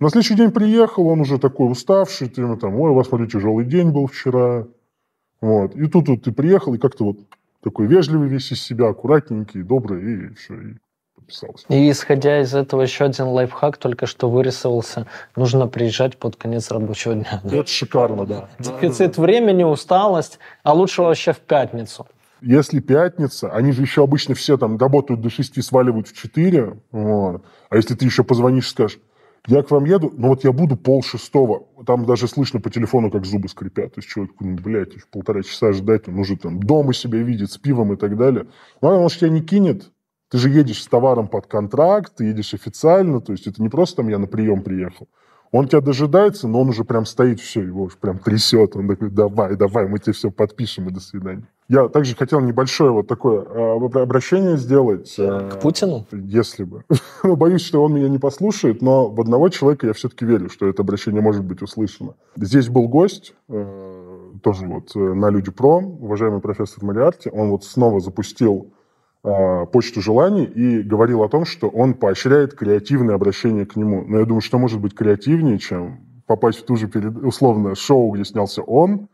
[0.00, 3.28] На следующий день приехал, он уже такой уставший, ты ему там, ой, у вас, смотри,
[3.28, 4.66] тяжелый день был вчера.
[5.40, 5.76] Вот.
[5.76, 7.18] И тут вот ты приехал, и как-то вот
[7.62, 10.74] такой вежливый весь из себя, аккуратненький, добрый, и все, и
[11.14, 11.66] подписался.
[11.68, 15.06] И исходя из этого еще один лайфхак только что вырисовался.
[15.36, 17.40] Нужно приезжать под конец рабочего дня.
[17.44, 17.56] Да?
[17.56, 18.48] Это шикарно, да.
[18.58, 22.06] Дефицит времени, усталость, а лучше вообще в пятницу.
[22.42, 26.76] Если пятница, они же еще обычно все там работают до 6, сваливают в 4.
[26.90, 27.44] Вот.
[27.70, 28.98] А если ты еще позвонишь и скажешь,
[29.46, 31.66] я к вам еду, но вот я буду пол шестого.
[31.86, 33.94] Там даже слышно по телефону, как зубы скрипят.
[33.94, 37.50] То есть человек, ну, блядь, еще полтора часа ждать, он уже там дома себя видит
[37.50, 38.46] с пивом и так далее.
[38.80, 39.90] Ну, он может тебя не кинет.
[40.30, 43.96] Ты же едешь с товаром под контракт, ты едешь официально, то есть это не просто
[43.96, 45.08] там я на прием приехал.
[45.50, 48.74] Он тебя дожидается, но он уже прям стоит, все, его уже прям трясет.
[48.74, 51.46] Он такой, давай, давай, мы тебе все подпишем и до свидания.
[51.72, 55.14] Я также хотел небольшое вот такое а, обращение сделать.
[55.16, 56.06] Э, К Путину?
[56.12, 56.84] Если бы.
[57.24, 60.66] Ну, боюсь, что он меня не послушает, но в одного человека я все-таки верю, что
[60.66, 62.14] это обращение может быть услышано.
[62.36, 67.30] Здесь был гость, э, тоже вот э, на Люди Про, уважаемый профессор Мариарти.
[67.32, 68.72] Он вот снова запустил
[69.22, 74.04] почту желаний и говорил о том, что он поощряет креативное обращение к нему.
[74.04, 76.88] Но я думаю, что может быть креативнее, чем попасть в ту же,
[77.22, 79.08] условно, шоу, где снялся он,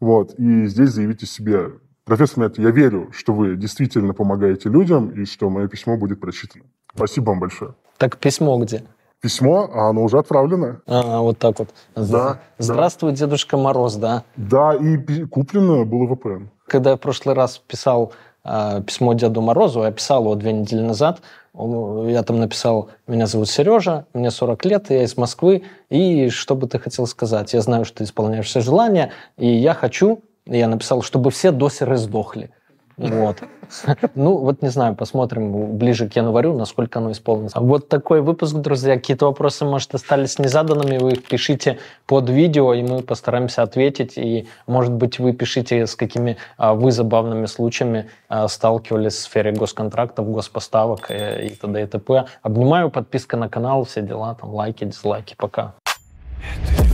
[0.00, 1.70] вот, и здесь заявите себе
[2.04, 6.64] Профессор Нет, я верю, что вы действительно помогаете людям и что мое письмо будет прочитано.
[6.94, 7.74] Спасибо вам большое.
[7.96, 8.84] Так письмо где?
[9.22, 10.82] Письмо, а оно уже отправлено.
[10.86, 11.70] А, вот так вот.
[11.94, 12.40] Да.
[12.58, 13.16] Здравствуй, да.
[13.16, 14.22] Дедушка Мороз, да?
[14.36, 16.48] Да, и куплено было VPN.
[16.66, 18.12] Когда я в прошлый раз писал
[18.44, 21.22] э, письмо Деду Морозу, я писал его две недели назад,
[21.54, 26.54] он, я там написал, меня зовут Сережа, мне 40 лет, я из Москвы, и что
[26.54, 27.54] бы ты хотел сказать?
[27.54, 31.96] Я знаю, что ты исполняешь все желания, и я хочу я написал, чтобы все досеры
[31.96, 32.50] сдохли.
[32.96, 33.38] Вот.
[34.14, 37.58] Ну, вот не знаю, посмотрим ближе к январю, насколько оно исполнится.
[37.58, 38.94] Вот такой выпуск, друзья.
[38.94, 44.16] Какие-то вопросы, может, остались незаданными, вы их пишите под видео, и мы постараемся ответить.
[44.16, 49.50] И, может быть, вы пишите, с какими а, вы забавными случаями а, сталкивались в сфере
[49.50, 51.82] госконтрактов, госпоставок э, и т.д.
[51.82, 52.26] и т.п.
[52.42, 55.34] Обнимаю, подписка на канал, все дела, там лайки, дизлайки.
[55.36, 55.74] Пока.
[56.62, 56.93] Это.